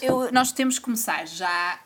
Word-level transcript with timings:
Bem, 0.00 0.08
eu, 0.08 0.32
nós 0.32 0.52
temos 0.52 0.78
que 0.78 0.84
começar 0.84 1.26
já, 1.26 1.78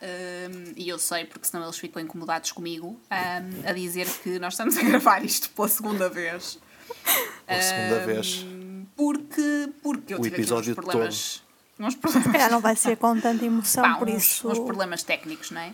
hum, 0.51 0.73
e 0.77 0.89
eu 0.89 0.99
sei 0.99 1.25
porque 1.25 1.47
senão 1.47 1.65
eles 1.65 1.79
ficam 1.79 2.01
incomodados 2.03 2.53
comigo, 2.53 2.89
hum, 3.11 3.63
a 3.67 3.73
dizer 3.73 4.07
que 4.23 4.39
nós 4.39 4.55
estamos 4.55 4.77
a 4.77 4.83
gravar 4.85 5.25
isto 5.25 5.51
pela 5.51 5.69
segunda 5.69 6.09
vez. 6.09 6.59
Pela 7.47 7.63
segunda 7.63 8.01
Hum, 8.03 8.07
vez. 8.07 8.47
Porque, 8.97 9.69
porque 9.83 10.15
eu 10.15 10.19
O 10.19 10.23
tive 10.23 10.35
aqui 10.35 10.43
episódio 10.43 10.73
uns 10.73 10.75
problemas. 10.75 11.43
Uns 11.81 11.95
Se 11.95 11.99
problemas 11.99 12.33
calhar 12.33 12.51
não 12.51 12.61
vai 12.61 12.77
ser 12.77 12.97
com 12.97 13.19
tanta 13.19 13.45
emoção, 13.45 13.83
Pá, 13.83 13.95
por 13.97 14.09
uns, 14.09 14.23
isso. 14.23 14.49
uns 14.49 14.59
problemas 14.59 15.03
técnicos, 15.03 15.51
não 15.51 15.61
é? 15.61 15.73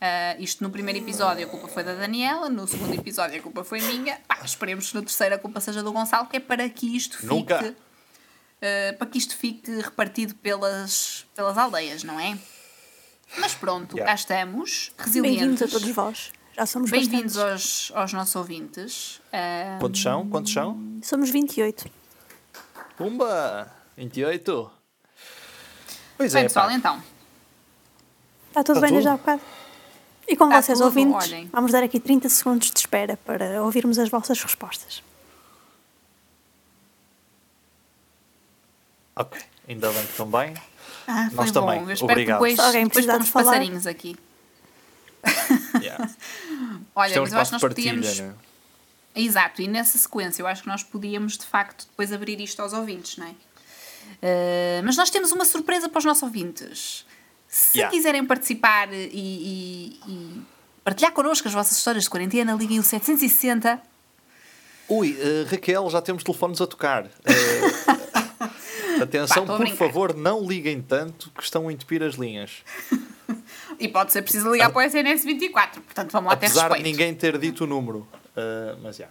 Ah, 0.00 0.34
isto 0.38 0.62
no 0.64 0.70
primeiro 0.70 0.98
episódio 1.00 1.44
a 1.46 1.48
culpa 1.50 1.68
foi 1.68 1.82
da 1.84 1.92
Daniela, 1.94 2.48
no 2.48 2.66
segundo 2.66 2.94
episódio 2.94 3.38
a 3.38 3.42
culpa 3.42 3.62
foi 3.64 3.80
minha. 3.82 4.18
Pá, 4.26 4.38
esperemos 4.42 4.88
que 4.88 4.94
no 4.94 5.02
terceiro 5.02 5.34
a 5.34 5.38
culpa 5.38 5.60
seja 5.60 5.82
do 5.82 5.92
Gonçalo, 5.92 6.26
que 6.28 6.36
é 6.38 6.40
para 6.40 6.66
que 6.70 6.96
isto 6.96 7.16
fique. 7.18 7.26
Nunca. 7.34 7.74
Ah, 8.62 8.94
para 8.98 9.06
que 9.06 9.18
isto 9.18 9.36
fique 9.36 9.70
repartido 9.80 10.34
pelas, 10.36 11.26
pelas 11.34 11.56
aldeias, 11.58 12.02
não 12.04 12.18
é? 12.18 12.38
Mas 13.38 13.54
pronto, 13.54 13.96
Yeah. 13.96 14.10
cá 14.10 14.14
estamos, 14.16 14.90
Bem-vindos 14.98 15.04
resilientes. 15.06 15.62
a 15.62 15.68
todos 15.68 15.88
vós. 15.94 16.32
Já 16.56 16.66
somos 16.66 16.90
Bem-vindos 16.90 17.38
aos, 17.38 17.92
aos 17.94 18.12
nossos 18.12 18.34
ouvintes. 18.36 19.20
Ah, 19.32 19.76
Quantos 19.80 20.02
são? 20.02 20.28
Quantos 20.28 20.52
são? 20.52 20.98
Somos 21.02 21.30
28. 21.30 21.88
Pumba! 22.96 23.70
28. 23.96 24.70
Pois 26.16 26.32
bem, 26.32 26.40
é, 26.40 26.44
pessoal, 26.44 26.66
pá. 26.66 26.74
então. 26.74 27.02
Está 28.48 28.64
tudo 28.64 28.76
Está 28.78 28.86
bem 28.86 28.90
desde 28.92 29.08
tudo? 29.08 29.14
há 29.14 29.16
bocado? 29.16 29.42
E 30.28 30.36
com 30.36 30.44
Está 30.46 30.62
vocês, 30.62 30.78
tudo, 30.78 30.86
ouvintes, 30.86 31.28
olhem. 31.28 31.48
vamos 31.52 31.72
dar 31.72 31.82
aqui 31.82 31.98
30 32.00 32.28
segundos 32.28 32.70
de 32.70 32.78
espera 32.78 33.16
para 33.24 33.62
ouvirmos 33.62 33.98
as 33.98 34.08
vossas 34.08 34.40
respostas. 34.42 35.02
Ok, 39.20 39.40
ainda 39.68 39.90
bem 39.90 40.02
que 40.04 40.10
estão 40.10 40.26
bem. 40.30 40.54
Ah, 41.06 41.26
foi 41.28 41.36
Nós 41.36 41.50
bom. 41.50 41.60
também. 41.60 41.82
Eu 41.82 41.90
espero 41.92 42.12
Obrigado. 42.12 42.38
que 42.42 42.48
depois, 42.50 42.58
alguém 42.66 42.84
depois 42.86 43.04
de 43.06 43.30
falar. 43.30 43.44
passarinhos 43.44 43.86
aqui. 43.86 44.16
Yeah. 45.82 46.10
Olha, 46.94 47.14
é 47.14 47.18
um 47.20 47.22
mas 47.24 47.32
eu 47.32 47.38
acho 47.38 47.50
que 47.50 47.52
nós 47.52 47.62
podíamos. 47.62 48.18
não 48.20 48.26
é? 48.26 48.32
Exato, 49.14 49.60
e 49.62 49.68
nessa 49.68 49.98
sequência 49.98 50.42
eu 50.42 50.46
acho 50.46 50.62
que 50.62 50.68
nós 50.68 50.82
podíamos 50.82 51.36
de 51.38 51.44
facto 51.46 51.86
depois 51.90 52.12
abrir 52.12 52.40
isto 52.40 52.60
aos 52.60 52.72
ouvintes, 52.72 53.16
não 53.16 53.26
é? 53.26 53.34
Eh, 54.22 54.80
mas 54.84 54.96
nós 54.96 55.10
temos 55.10 55.32
uma 55.32 55.44
surpresa 55.44 55.88
para 55.88 55.98
os 55.98 56.04
nossos 56.04 56.22
ouvintes. 56.22 57.04
Se 57.48 57.78
Yeah. 57.78 57.94
quiserem 57.94 58.24
participar 58.24 58.92
e, 58.92 59.10
e- 59.12 60.00
e 60.08 60.42
partilhar 60.84 61.12
connosco 61.12 61.46
as 61.48 61.54
vossas 61.54 61.76
histórias 61.76 62.04
de 62.04 62.10
quarentena, 62.10 62.52
liguem 62.54 62.78
o 62.78 62.82
760. 62.82 63.80
Ui, 64.88 65.16
eh, 65.20 65.46
Raquel, 65.50 65.88
já 65.90 66.00
temos 66.02 66.22
telefones 66.24 66.60
a 66.60 66.66
tocar. 66.66 67.06
Eh, 67.24 68.09
atenção, 69.04 69.46
Pá, 69.46 69.54
a 69.54 69.56
por 69.56 69.62
brincar. 69.64 69.78
favor, 69.78 70.14
não 70.16 70.46
liguem 70.46 70.80
tanto 70.82 71.30
que 71.30 71.42
estão 71.42 71.68
a 71.68 71.72
entupir 71.72 72.02
as 72.02 72.14
linhas. 72.14 72.62
E 73.78 73.88
pode 73.88 74.12
ser 74.12 74.20
preciso 74.22 74.50
ligar 74.52 74.70
para 74.70 74.78
o 74.80 74.82
SNS 74.82 75.24
24, 75.24 75.80
portanto 75.80 76.10
vamos 76.12 76.30
lá 76.30 76.36
ter 76.36 76.46
Apesar 76.46 76.62
respeito. 76.64 76.84
de 76.84 76.90
ninguém 76.90 77.14
ter 77.14 77.38
dito 77.38 77.64
o 77.64 77.66
número. 77.66 78.06
Eh, 78.36 78.76
mas 78.82 78.96
já. 78.96 79.08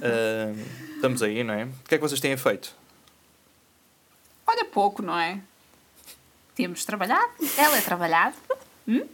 Eh, 0.00 0.54
estamos 0.94 1.22
aí, 1.22 1.44
não 1.44 1.52
é? 1.52 1.64
O 1.64 1.88
que 1.88 1.96
é 1.96 1.98
que 1.98 2.02
vocês 2.02 2.20
têm 2.20 2.34
feito? 2.36 2.74
Olha 4.46 4.64
pouco, 4.64 5.02
não 5.02 5.18
é? 5.18 5.40
Temos 6.54 6.84
trabalhado, 6.86 7.32
ela 7.58 7.76
é 7.76 7.80
trabalhado. 7.82 8.36
Hum? 8.88 9.06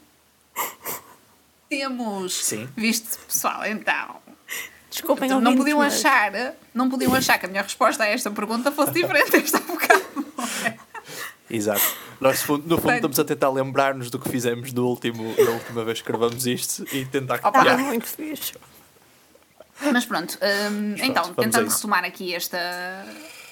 Temos 1.69 2.44
Sim. 2.44 2.69
visto 2.77 3.19
pessoal, 3.27 3.65
então. 3.67 4.17
Desculpem, 4.91 5.28
não 5.28 5.56
podiam 5.56 5.78
mas 5.78 5.94
achar, 5.94 6.33
não 6.73 6.89
podiam 6.89 7.15
achar 7.15 7.39
que 7.39 7.47
a 7.47 7.49
minha 7.49 7.62
resposta 7.62 8.05
a 8.05 8.06
esta 8.06 8.31
pergunta 8.31 8.73
fosse 8.73 8.93
diferente 9.00 9.37
esta 9.37 9.59
bocado. 9.61 9.88
Exato. 11.51 11.83
Nós, 12.21 12.41
no 12.41 12.47
fundo, 12.47 12.63
no 12.63 12.69
fundo 12.77 12.83
Portanto- 12.83 12.95
estamos 12.97 13.19
a 13.21 13.25
tentar 13.25 13.51
lembrar-nos 13.51 14.11
do 14.11 14.19
que 14.19 14.29
fizemos 14.29 14.73
no 14.73 14.87
último, 14.87 15.35
na 15.43 15.51
última 15.53 15.85
vez 15.85 16.01
que 16.03 16.07
gravamos 16.09 16.47
isto 16.47 16.85
e 16.95 17.05
tentar 17.07 17.37
Opa. 17.37 17.49
Estava 17.49 17.71
copiar. 17.71 17.79
muito 17.87 18.07
fixe. 18.07 18.55
Mas 19.93 20.05
pronto, 20.05 20.35
hum, 20.35 20.95
pronto, 20.97 21.05
então, 21.11 21.35
tentando 21.35 21.69
retomar 21.71 22.05
aqui 22.05 22.35
esta, 22.35 22.59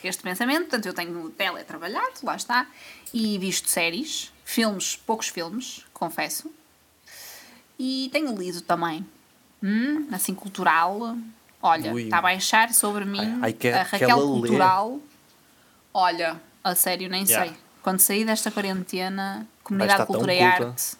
este 0.02 0.22
pensamento, 0.22 0.62
portanto, 0.62 0.86
eu 0.86 0.92
tenho 0.92 1.30
teletrabalhado, 1.30 2.12
lá 2.24 2.34
está, 2.34 2.66
e 3.14 3.38
visto 3.38 3.68
séries, 3.70 4.32
filmes, 4.44 4.96
poucos 4.96 5.28
filmes, 5.28 5.84
confesso, 5.94 6.50
e 7.78 8.08
tenho 8.12 8.36
lido 8.36 8.60
também, 8.62 9.06
hum, 9.62 10.08
assim, 10.12 10.34
cultural. 10.34 11.16
Olha, 11.62 11.92
Ui. 11.92 12.04
está 12.04 12.18
a 12.18 12.22
baixar 12.22 12.72
sobre 12.74 13.04
mim 13.04 13.20
Ai, 13.20 13.38
ai, 13.42 13.52
que- 13.52 13.68
a 13.68 13.84
que 13.84 13.90
Raquel. 13.92 14.18
Cultural. 14.20 15.00
Olha, 15.94 16.40
a 16.62 16.74
sério, 16.74 17.08
nem 17.08 17.24
Yeah. 17.24 17.46
sei. 17.52 17.56
Quando 17.86 18.00
sair 18.00 18.24
desta 18.24 18.50
quarentena, 18.50 19.46
Comunidade 19.62 20.06
Cultura 20.06 20.34
e 20.34 20.38
culta. 20.40 20.66
Arte, 20.66 20.96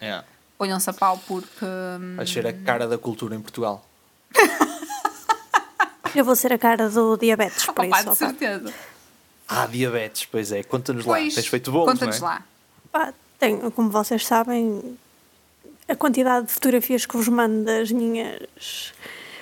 É. 0.00 0.24
olham-se 0.58 0.90
a 0.90 0.92
pau 0.92 1.16
porque. 1.28 1.64
hum, 1.64 2.16
Vai 2.16 2.26
ser 2.26 2.44
a 2.44 2.52
cara 2.52 2.88
da 2.88 2.98
cultura 2.98 3.36
em 3.36 3.40
Portugal. 3.40 3.86
Eu 6.12 6.24
vou 6.24 6.34
ser 6.34 6.52
a 6.52 6.58
cara 6.58 6.90
do 6.90 7.16
diabetes, 7.16 7.64
por 7.70 7.84
Opa, 7.84 8.00
isso. 8.00 8.10
de 8.10 8.16
certeza. 8.16 8.74
Ah, 9.46 9.66
diabetes, 9.66 10.26
pois 10.26 10.50
é. 10.50 10.64
Conta-nos 10.64 11.04
lá. 11.04 11.18
Tens 11.18 11.46
feito 11.46 11.70
bolos, 11.70 11.92
Conta-nos 11.92 12.18
não 12.20 12.26
é? 12.26 12.30
lá. 12.32 12.42
Pá, 12.90 13.14
tenho, 13.38 13.70
como 13.70 13.88
vocês 13.90 14.26
sabem, 14.26 14.98
a 15.88 15.94
quantidade 15.94 16.48
de 16.48 16.52
fotografias 16.52 17.06
que 17.06 17.16
vos 17.16 17.28
mando 17.28 17.62
das 17.64 17.92
minhas 17.92 18.92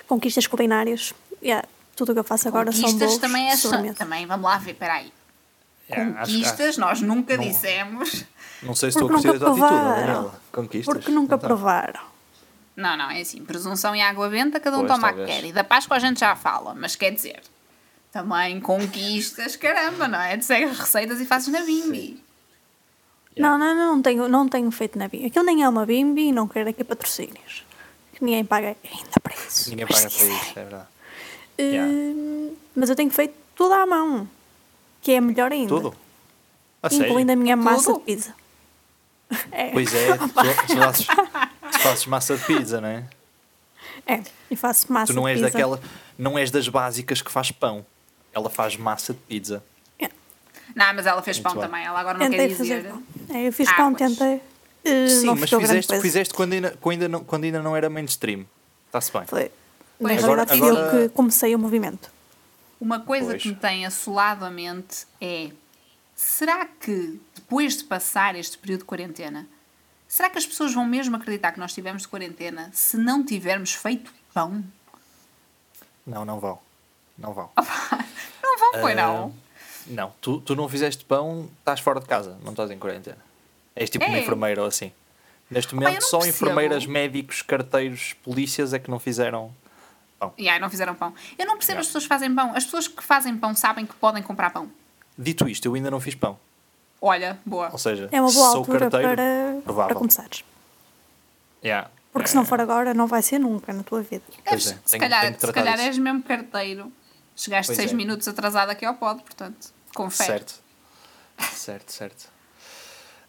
conquistas 0.06 0.46
culinárias. 0.46 1.14
Yeah, 1.42 1.66
tudo 1.96 2.10
o 2.10 2.12
que 2.12 2.20
eu 2.20 2.24
faço 2.24 2.48
agora 2.48 2.70
são 2.70 2.82
Conquistas 2.82 3.06
bolos, 3.06 3.18
também 3.18 3.48
é 3.48 3.94
também 3.94 4.26
vamos 4.26 4.44
lá 4.44 4.58
ver, 4.58 4.74
peraí. 4.74 5.10
É, 5.94 6.02
acho- 6.02 6.32
Conquistas, 6.32 6.76
nós 6.78 7.00
nunca 7.00 7.36
Não. 7.36 7.44
dissemos. 7.44 8.24
Não 8.62 8.74
sei 8.74 8.90
se 8.92 8.98
estou 8.98 9.08
a 9.08 9.12
Porque 9.12 9.28
curtir 9.28 9.44
a 9.44 9.48
nunca 9.48 9.58
tua 9.58 9.66
atitude, 9.66 9.80
provaram. 9.80 10.06
Daniela. 10.06 10.40
Conquistas. 10.52 10.94
Porque 10.94 11.10
nunca 11.10 11.34
Então, 11.36 11.48
provaram. 11.48 12.00
Não, 12.76 12.96
não, 12.96 13.10
é 13.10 13.20
assim, 13.20 13.44
presunção 13.44 13.94
e 13.94 14.00
água 14.00 14.28
benta, 14.28 14.58
cada 14.60 14.76
um 14.78 14.86
Pois, 14.86 14.92
toma 14.92 15.08
a 15.08 15.12
que 15.12 15.24
quer. 15.26 15.44
E 15.44 15.52
da 15.52 15.62
Páscoa 15.64 15.96
a 15.96 16.00
gente 16.00 16.20
já 16.20 16.34
fala, 16.34 16.74
mas 16.74 16.96
quer 16.96 17.10
dizer, 17.12 17.40
também 18.10 18.60
conquistas, 18.60 19.56
caramba, 19.56 20.08
não 20.08 20.20
é? 20.20 20.36
Tu 20.38 20.44
segues 20.44 20.78
receitas 20.78 21.20
e 21.20 21.26
fazes 21.26 21.48
na 21.48 21.60
bimbi. 21.62 22.22
Não, 23.36 23.58
não, 23.58 23.74
não, 23.74 23.96
não 23.96 24.02
tenho, 24.02 24.28
não 24.28 24.48
tenho 24.48 24.70
feito 24.70 24.98
na 24.98 25.08
bimbi. 25.08 25.26
Aquilo 25.26 25.44
nem 25.44 25.62
é 25.62 25.68
uma 25.68 25.84
bimbi 25.84 26.28
e 26.28 26.32
não 26.32 26.46
quero 26.48 26.70
aqui 26.70 26.82
patrocínios. 26.84 27.64
Que 28.14 28.24
ninguém 28.24 28.44
paga 28.44 28.68
ainda 28.84 29.20
para 29.22 29.34
isso. 29.34 29.70
Ninguém 29.70 29.86
paga 29.86 30.00
para 30.02 30.08
isso, 30.08 30.50
é 30.58 30.62
verdade. 30.62 30.84
Hum, 31.58 31.62
Yeah. 31.62 31.92
Mas 32.74 32.88
eu 32.90 32.96
tenho 32.96 33.10
feito 33.10 33.34
tudo 33.54 33.74
à 33.74 33.86
mão. 33.86 34.26
Que 35.02 35.12
é 35.12 35.20
melhor 35.20 35.52
ainda. 35.52 35.68
Tudo? 35.68 35.94
A 36.82 36.88
sério? 36.88 37.06
Incluindo 37.06 37.32
a 37.32 37.36
minha 37.36 37.56
massa 37.56 37.92
Tudo? 37.92 37.98
de 37.98 38.04
pizza. 38.06 38.34
É. 39.50 39.70
Pois 39.70 39.94
é, 39.94 40.16
tu, 40.16 40.28
tu 40.28 40.34
fazes, 40.76 41.06
tu 41.06 41.78
fazes 41.80 42.06
massa 42.06 42.36
de 42.36 42.44
pizza, 42.44 42.80
não 42.80 42.88
é? 42.88 43.04
É, 44.06 44.20
e 44.50 44.56
faço 44.56 44.92
massa 44.92 45.12
Tu 45.12 45.16
não 45.16 45.22
de 45.24 45.30
és 45.30 45.38
pizza. 45.40 45.50
daquela, 45.52 45.80
não 46.18 46.38
és 46.38 46.50
das 46.50 46.68
básicas 46.68 47.22
que 47.22 47.30
faz 47.32 47.50
pão. 47.50 47.84
Ela 48.32 48.50
faz 48.50 48.76
massa 48.76 49.12
de 49.14 49.18
pizza. 49.20 49.62
É. 49.98 50.08
Não, 50.74 50.92
mas 50.94 51.06
ela 51.06 51.22
fez 51.22 51.38
Muito 51.38 51.44
pão 51.44 51.54
bem. 51.60 51.62
também, 51.70 51.84
ela 51.86 51.98
agora 51.98 52.18
não 52.18 52.28
quer 52.30 52.36
Tentei 52.36 52.48
dizer. 52.56 52.82
fazer 52.82 52.88
pão. 52.90 53.02
É, 53.36 53.48
eu 53.48 53.52
fiz 53.52 53.68
Ah, 53.68 53.74
pão, 53.74 53.94
pois. 53.94 54.10
tentei. 54.18 54.34
Uh, 54.84 55.08
Sim, 55.08 55.26
não 55.26 55.36
mas 55.36 55.48
fizeste, 55.50 56.00
fizeste 56.00 56.34
quando, 56.34 56.52
ainda, 56.54 56.76
quando, 56.80 56.92
ainda 56.94 57.08
não, 57.08 57.24
quando 57.24 57.44
ainda 57.44 57.62
não 57.62 57.74
era 57.76 57.88
mainstream. 57.88 58.44
Está-se 58.86 59.10
bem. 59.12 59.22
Foi. 59.26 59.50
Realidade, 60.00 60.24
Agora- 60.24 60.46
fui 60.46 60.60
eu 60.60 60.76
agora- 60.76 60.90
que 60.90 61.08
comecei 61.14 61.54
o 61.54 61.58
movimento. 61.58 62.10
Uma 62.82 62.98
coisa 62.98 63.26
Pois. 63.30 63.42
que 63.42 63.48
me 63.50 63.54
tem 63.54 63.86
assolado 63.86 64.44
a 64.44 64.50
mente 64.50 65.06
é: 65.20 65.52
será 66.16 66.66
que 66.66 67.20
depois 67.32 67.76
de 67.76 67.84
passar 67.84 68.34
este 68.34 68.58
período 68.58 68.80
de 68.80 68.86
quarentena, 68.86 69.46
será 70.08 70.28
que 70.28 70.36
as 70.36 70.44
pessoas 70.44 70.74
vão 70.74 70.84
mesmo 70.84 71.14
acreditar 71.14 71.52
que 71.52 71.60
nós 71.60 71.72
tivemos 71.72 72.02
de 72.02 72.08
quarentena 72.08 72.70
se 72.72 72.96
não 72.96 73.24
tivermos 73.24 73.72
feito 73.72 74.12
pão? 74.34 74.64
Não, 76.04 76.24
não 76.24 76.40
vão. 76.40 76.58
Não 77.16 77.32
vão. 77.32 77.50
Não 78.42 78.58
vão, 78.58 78.80
foi 78.82 78.92
Ah, 78.92 78.96
não. 78.96 79.34
Não, 79.86 80.12
tu, 80.20 80.40
tu 80.40 80.54
não 80.56 80.68
fizeste 80.68 81.04
pão, 81.04 81.48
estás 81.60 81.78
fora 81.80 82.00
de 82.00 82.06
casa, 82.06 82.36
não 82.42 82.50
estás 82.50 82.70
em 82.70 82.78
quarentena. 82.78 83.18
És 83.76 83.88
tipo 83.88 84.04
uma 84.04 84.16
É. 84.16 84.20
enfermeira 84.20 84.60
ou 84.60 84.66
assim. 84.66 84.92
Neste 85.50 85.74
Opa, 85.74 85.84
momento, 85.84 86.02
não 86.02 86.08
só 86.08 86.18
percebo. 86.18 86.36
enfermeiras, 86.44 86.84
médicos, 86.86 87.40
carteiros, 87.42 88.12
polícias 88.24 88.72
é 88.74 88.78
que 88.80 88.90
não 88.90 88.98
fizeram 88.98 89.54
pão. 90.28 90.34
E 90.38 90.48
aí 90.48 90.58
não 90.60 90.70
fizeram 90.70 90.94
pão. 90.94 91.14
Eu 91.38 91.46
não 91.46 91.54
percebo 91.56 91.72
Yeah. 91.78 91.80
as 91.80 91.86
pessoas 91.86 92.04
que 92.04 92.08
fazem 92.08 92.34
pão. 92.34 92.52
As 92.56 92.64
pessoas 92.64 92.88
que 92.88 93.02
fazem 93.02 93.36
pão 93.36 93.54
sabem 93.54 93.86
que 93.86 93.94
podem 93.94 94.22
comprar 94.22 94.50
pão. 94.50 94.70
Dito 95.18 95.48
isto, 95.48 95.66
eu 95.66 95.74
ainda 95.74 95.90
não 95.90 96.00
fiz 96.00 96.14
pão. 96.14 96.38
Olha, 97.00 97.38
boa. 97.44 97.68
Ou 97.72 97.78
seja, 97.78 98.08
É 98.12 98.20
uma 98.20 98.30
boa 98.32 98.50
sou 98.50 98.58
altura 98.58 98.88
carteiro, 98.90 99.62
para, 99.64 99.86
para 99.86 99.94
começares. 99.94 100.44
Yeah. 101.64 101.90
Porque 102.12 102.28
se 102.28 102.34
não 102.36 102.44
for 102.44 102.60
agora, 102.60 102.92
não 102.94 103.06
vai 103.06 103.22
ser 103.22 103.38
nunca 103.38 103.72
na 103.72 103.82
tua 103.82 104.02
vida. 104.02 104.22
É, 104.44 104.58
se 104.58 104.74
tenho- 104.74 105.00
calhar, 105.00 105.22
tenho 105.22 105.40
se 105.40 105.52
calhar 105.52 105.74
disso. 105.74 105.86
és 105.88 105.98
mesmo 105.98 106.22
carteiro. 106.22 106.92
Chegaste 107.34 107.68
Pois 107.68 107.76
seis 107.78 107.90
é. 107.92 107.94
minutos 107.94 108.28
atrasado 108.28 108.70
aqui 108.70 108.84
ao 108.84 108.94
pod, 108.94 109.22
portanto, 109.22 109.72
confere. 109.94 110.28
Certo. 110.28 110.54
Certo, 111.54 111.90
certo. 111.92 112.28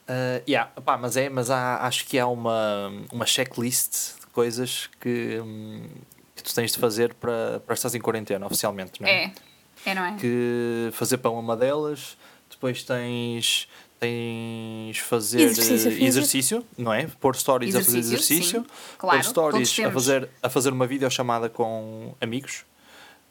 Uh, 0.08 0.44
yeah, 0.48 0.70
pá, 0.84 0.98
mas 0.98 1.16
é, 1.16 1.30
mas 1.30 1.50
há, 1.50 1.78
acho 1.88 2.06
que 2.06 2.20
há 2.20 2.28
uma, 2.28 2.92
uma 3.12 3.26
checklist 3.26 4.20
de 4.20 4.28
coisas 4.28 4.90
que, 5.00 5.40
hum, 5.40 5.88
que 6.44 6.50
tu 6.50 6.56
tens 6.56 6.74
de 6.74 6.78
fazer 6.78 7.14
para, 7.14 7.62
para 7.62 7.74
estás 7.74 7.96
em 7.96 8.02
quarentena 8.02 8.46
oficialmente, 8.46 9.02
não 9.02 9.08
é? 9.08 9.12
É, 9.24 9.34
é, 9.86 9.96
não 9.96 10.06
é? 10.06 10.18
Que 10.18 10.90
fazer 10.92 11.18
pão 11.18 11.38
é 11.38 11.40
uma 11.40 11.56
delas, 11.56 12.18
depois 12.50 12.84
tens 12.84 13.68
tens 14.00 14.98
fazer 14.98 15.40
Exercício 15.40 15.92
eh, 15.92 16.04
exercício, 16.04 16.66
não 16.78 16.94
é? 16.94 17.08
Pôr 17.22 17.38
stories 17.38 17.74
a 17.74 17.80
fazer 17.80 18.00
Exercício, 18.00 18.36
exercício, 18.36 18.62
sim. 18.62 18.98
Claro, 18.98 19.18
pôr 19.18 19.30
stories 19.30 19.80
a 19.80 19.92
fazer, 19.92 20.30
a 20.42 20.50
fazer 20.50 20.74
uma 20.74 20.86
videochamada 20.86 21.48
com 21.48 22.14
amigos. 22.20 22.66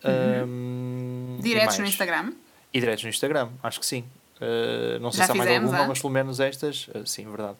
Uhum. 0.02 1.38
Diretos 1.42 1.78
no? 1.78 1.84
Instagram. 1.84 2.32
E 2.72 2.80
diretos 2.80 3.04
no 3.04 3.10
Instagram, 3.10 3.50
acho 3.62 3.78
que 3.78 3.84
sim. 3.84 4.04
Uh, 4.40 4.98
não 5.00 5.12
sei 5.12 5.18
Já 5.18 5.26
se 5.26 5.32
há 5.32 5.34
mais 5.34 5.48
fizemos, 5.48 5.66
alguma, 5.68 5.84
ah? 5.84 5.88
mas 5.88 6.00
pelo 6.00 6.12
menos 6.12 6.40
estas, 6.40 6.88
uh, 6.88 7.06
sim, 7.06 7.28
verdade. 7.28 7.58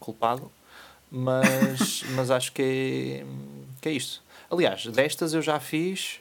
Culpado. 0.00 0.50
Mas, 1.10 2.04
mas 2.16 2.30
acho 2.30 2.52
que 2.52 2.62
é, 2.62 3.26
que 3.82 3.88
é 3.90 3.92
isto. 3.92 4.22
Aliás, 4.50 4.86
destas 4.86 5.34
eu 5.34 5.42
já 5.42 5.58
fiz. 5.60 6.20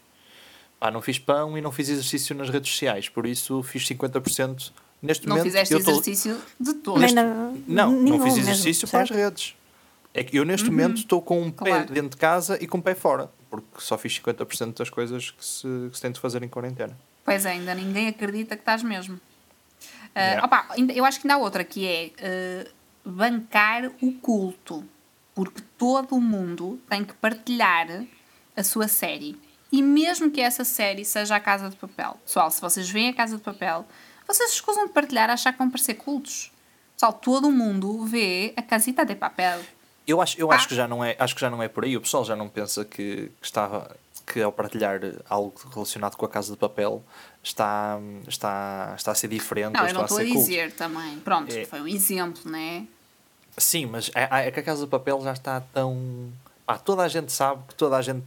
Pá, 0.80 0.92
não 0.92 1.02
fiz 1.02 1.18
pão 1.18 1.58
e 1.58 1.62
não 1.62 1.72
fiz 1.72 1.90
exercício 1.90 2.36
nas 2.36 2.50
redes 2.50 2.72
sociais, 2.72 3.10
por 3.10 3.26
isso 3.26 3.64
fiz 3.64 3.84
50%. 3.88 4.72
Neste 5.02 5.26
Não 5.28 5.36
momento, 5.36 5.46
fizeste 5.52 5.74
eu 5.74 5.84
tô- 5.84 5.92
exercício 5.92 6.42
de 6.60 6.74
todo. 6.76 7.00
Na, 7.00 7.24
Não, 7.68 7.92
nenhum 7.92 8.18
não 8.18 8.24
fiz 8.24 8.36
mesmo, 8.36 8.52
exercício 8.52 8.88
para 8.88 9.02
as 9.02 9.10
redes. 9.10 9.56
É 10.14 10.24
que 10.24 10.38
eu 10.38 10.44
neste 10.46 10.70
momento 10.70 10.98
estou 10.98 11.22
com 11.22 11.42
um 11.42 11.52
pé 11.52 11.64
Uhum. 11.70 11.76
Claro. 11.78 11.94
dentro 11.94 12.10
de 12.12 12.18
casa 12.18 12.58
e 12.62 12.68
com 12.68 12.78
um 12.80 12.82
pé 12.82 12.96
fora, 12.96 13.30
porque 13.50 13.68
só 13.80 13.98
fiz 13.98 14.14
50% 14.14 14.78
das 14.80 14.90
coisas 14.90 15.30
que 15.32 15.46
se, 15.46 15.68
que 15.92 15.96
se 15.96 16.02
tem 16.02 16.12
de 16.12 16.20
fazer 16.20 16.42
em 16.44 16.48
quarentena. 16.50 16.98
Pois 17.24 17.46
é, 17.46 17.52
ainda 17.52 17.74
ninguém 17.76 18.08
acredita 18.08 18.56
que 18.56 18.62
estás 18.62 18.82
mesmo. 18.84 19.20
Ah, 20.16 20.20
Yeah. 20.20 20.46
opa, 20.46 20.68
eu 20.96 21.06
acho 21.06 21.20
que 21.22 21.28
ainda 21.28 21.36
há 21.36 21.38
outra 21.38 21.64
que 21.64 21.86
é 21.88 22.12
ah, 22.66 22.70
bancar 23.06 23.92
o 24.02 24.12
culto. 24.14 24.84
Porque 25.36 25.62
todo 25.78 26.16
o 26.16 26.22
mundo 26.22 26.80
tem 26.90 27.04
que 27.06 27.14
partilhar 27.14 28.04
a 28.58 28.64
sua 28.64 28.88
série. 28.88 29.38
E 29.72 29.82
mesmo 29.82 30.32
que 30.32 30.42
essa 30.42 30.64
série 30.64 31.04
seja 31.06 31.36
a 31.36 31.40
Casa 31.40 31.70
de 31.70 31.76
Papel. 31.76 32.18
Pessoal, 32.26 32.50
se 32.50 32.60
vocês 32.62 32.90
veem 32.90 33.10
a 33.10 33.14
Casa 33.14 33.38
de 33.38 33.44
Papel, 33.44 33.86
vocês 34.28 34.52
escusam 34.52 34.88
de 34.88 34.94
partilhar, 34.94 35.30
achar 35.30 35.52
que 35.54 35.60
vão 35.60 35.70
parecer 35.70 35.96
cultos. 35.96 36.52
Pessoal, 36.94 37.14
todo 37.14 37.52
mundo 37.52 38.06
vê 38.06 38.54
a 38.58 38.62
Casita 38.62 39.06
de 39.06 39.14
Papel. 39.16 39.60
Eu 40.08 40.22
acho, 40.22 40.40
eu 40.40 40.52
Ah. 40.52 40.56
acho 40.56 40.68
que 40.70 40.76
já 40.76 40.88
não 40.88 41.04
é, 41.04 41.16
acho 41.20 41.36
que 41.36 41.42
já 41.42 41.50
não 41.50 41.62
é 41.62 41.68
por 41.68 41.84
aí. 41.84 41.96
O 41.98 42.02
pessoal 42.02 42.24
já 42.26 42.36
não 42.36 42.48
pensa 42.50 42.84
que, 42.86 43.30
que 43.42 43.46
estava 43.46 43.96
que 44.26 44.42
ao 44.42 44.52
partilhar 44.52 45.00
algo 45.30 45.54
relacionado 45.74 46.16
com 46.18 46.26
a 46.26 46.30
casa 46.30 46.52
de 46.52 46.58
papel 46.58 47.02
está 47.44 47.98
está 48.28 48.94
está 48.98 49.12
a 49.12 49.16
ser 49.16 49.28
diferente 49.30 49.74
Não, 49.74 49.88
eu 49.88 49.94
não 49.94 50.02
estou 50.04 50.18
a 50.18 50.22
culto. 50.26 50.40
dizer 50.40 50.72
também. 50.74 51.18
Pronto, 51.20 51.54
É. 51.56 51.64
foi 51.66 51.80
um 51.82 51.88
exemplo, 51.88 52.50
né? 52.52 52.86
Sim, 53.58 53.86
mas 53.86 54.12
é, 54.16 54.48
é 54.48 54.52
que 54.52 54.60
a 54.60 54.64
casa 54.64 54.84
de 54.84 54.90
papel 54.90 55.22
já 55.24 55.32
está 55.34 55.62
tão 55.74 56.30
pá, 56.68 56.78
toda 56.78 57.02
a 57.02 57.08
gente 57.08 57.32
sabe 57.32 57.64
que 57.68 57.74
toda 57.74 57.96
a 57.98 58.02
gente 58.02 58.26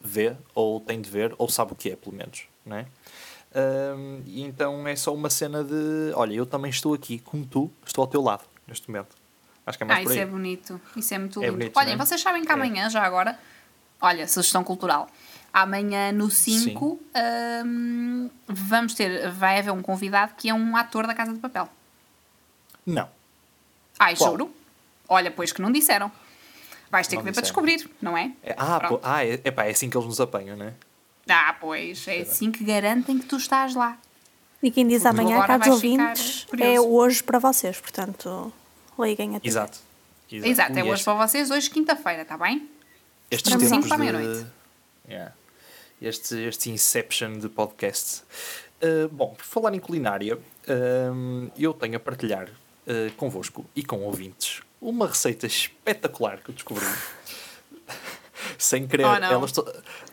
vê 0.00 0.36
ou 0.54 0.78
tem 0.80 1.00
de 1.00 1.10
ver 1.10 1.34
ou 1.38 1.48
sabe 1.48 1.72
o 1.72 1.74
que 1.74 1.90
é 1.90 1.96
pelo 1.96 2.14
menos, 2.14 2.44
não 2.64 2.76
é? 2.76 2.86
Hum, 3.96 4.22
e 4.26 4.42
então 4.42 4.86
é 4.86 4.94
só 4.94 5.12
uma 5.12 5.28
cena 5.28 5.64
de 5.64 6.12
olha, 6.14 6.34
eu 6.34 6.46
também 6.46 6.70
estou 6.70 6.94
aqui, 6.94 7.18
como 7.18 7.44
tu, 7.44 7.68
estou 7.84 8.02
ao 8.02 8.06
teu 8.08 8.22
lado 8.22 8.44
neste 8.68 8.88
momento. 8.88 9.16
Acho 9.66 9.76
que 9.78 9.82
é 9.84 9.86
mais 9.86 9.98
Ah, 9.98 10.02
isso 10.10 10.20
é 10.20 10.26
bonito. 10.26 10.80
Isso 10.96 11.14
é 11.14 11.18
muito 11.18 11.40
É 11.42 11.46
lindo. 11.46 11.58
bonito, 11.58 11.76
Olhem, 11.76 11.94
é? 11.94 11.96
vocês 11.96 12.20
sabem 12.20 12.44
que 12.44 12.50
É. 12.50 12.54
amanhã, 12.54 12.88
já 12.88 13.02
agora, 13.02 13.38
olha, 14.00 14.28
sugestão 14.28 14.62
cultural. 14.62 15.08
Amanhã 15.52 16.12
no 16.12 16.30
5 16.30 17.00
hum, 17.66 18.30
vamos 18.46 18.94
ter, 18.94 19.30
vai 19.32 19.58
haver 19.58 19.72
um 19.72 19.82
convidado 19.82 20.34
que 20.36 20.48
é 20.48 20.54
um 20.54 20.76
ator 20.76 21.06
da 21.06 21.14
Casa 21.14 21.32
de 21.32 21.40
Papel. 21.40 21.68
Não. 22.86 23.08
Ai, 23.98 24.14
Qual? 24.16 24.30
juro. 24.30 24.54
Olha, 25.08 25.30
pois 25.30 25.50
que 25.52 25.60
não 25.60 25.72
disseram. 25.72 26.10
Vais 26.90 27.06
ter 27.06 27.16
Não 27.16 27.22
que 27.22 27.26
ver 27.26 27.34
para 27.34 27.42
descobrir, 27.42 27.88
não 28.02 28.18
é? 28.18 28.32
É- 28.42 28.54
ah, 28.58 28.80
pô, 28.80 29.00
ah 29.02 29.24
é, 29.24 29.40
epá, 29.44 29.64
é 29.64 29.70
assim 29.70 29.88
que 29.88 29.96
eles 29.96 30.06
nos 30.06 30.20
apanham, 30.20 30.56
não 30.56 30.66
é? 30.66 30.74
Ah, 31.28 31.54
pois, 31.60 32.08
é 32.08 32.22
assim 32.22 32.50
que 32.50 32.64
garantem 32.64 33.18
que 33.18 33.26
tu 33.26 33.36
estás 33.36 33.74
lá. 33.74 33.96
E 34.62 34.70
quem 34.70 34.86
diz 34.86 35.06
amanhã, 35.06 35.40
caros 35.46 35.68
ouvintes, 35.68 36.46
é 36.58 36.80
hoje 36.80 37.22
para 37.22 37.38
vocês, 37.38 37.80
portanto, 37.80 38.52
liguem 38.98 39.36
a 39.36 39.40
Exato. 39.42 39.78
Exato, 40.30 40.72
é 40.72 40.82
Ui, 40.82 40.82
hoje 40.82 40.94
este- 40.94 41.04
para 41.04 41.26
vocês, 41.26 41.50
hoje 41.50 41.70
quinta-feira, 41.70 42.22
está 42.22 42.36
bem? 42.36 42.68
Estes 43.30 43.52
Para 43.52 43.68
tempos 43.68 43.88
para 43.88 43.96
de... 43.96 44.02
meia-noite. 44.12 44.46
Yeah. 45.08 45.32
Este, 46.02 46.36
este 46.42 46.70
Inception 46.70 47.38
de 47.38 47.48
podcast. 47.48 48.22
Uh, 48.82 49.08
bom, 49.08 49.34
por 49.34 49.44
falar 49.44 49.74
em 49.74 49.78
culinária, 49.80 50.38
um, 51.12 51.50
eu 51.58 51.72
tenho 51.72 51.96
a 51.96 52.00
partilhar 52.00 52.48
uh, 52.48 53.12
convosco 53.16 53.64
e 53.74 53.84
com 53.84 54.00
ouvintes 54.02 54.62
uma 54.80 55.06
receita 55.06 55.46
espetacular 55.46 56.38
que 56.42 56.50
eu 56.50 56.54
descobri. 56.54 56.84
Sem 58.58 58.86
querer. 58.86 59.04
Oh, 59.06 59.14
elas 59.14 59.52
to- 59.52 59.66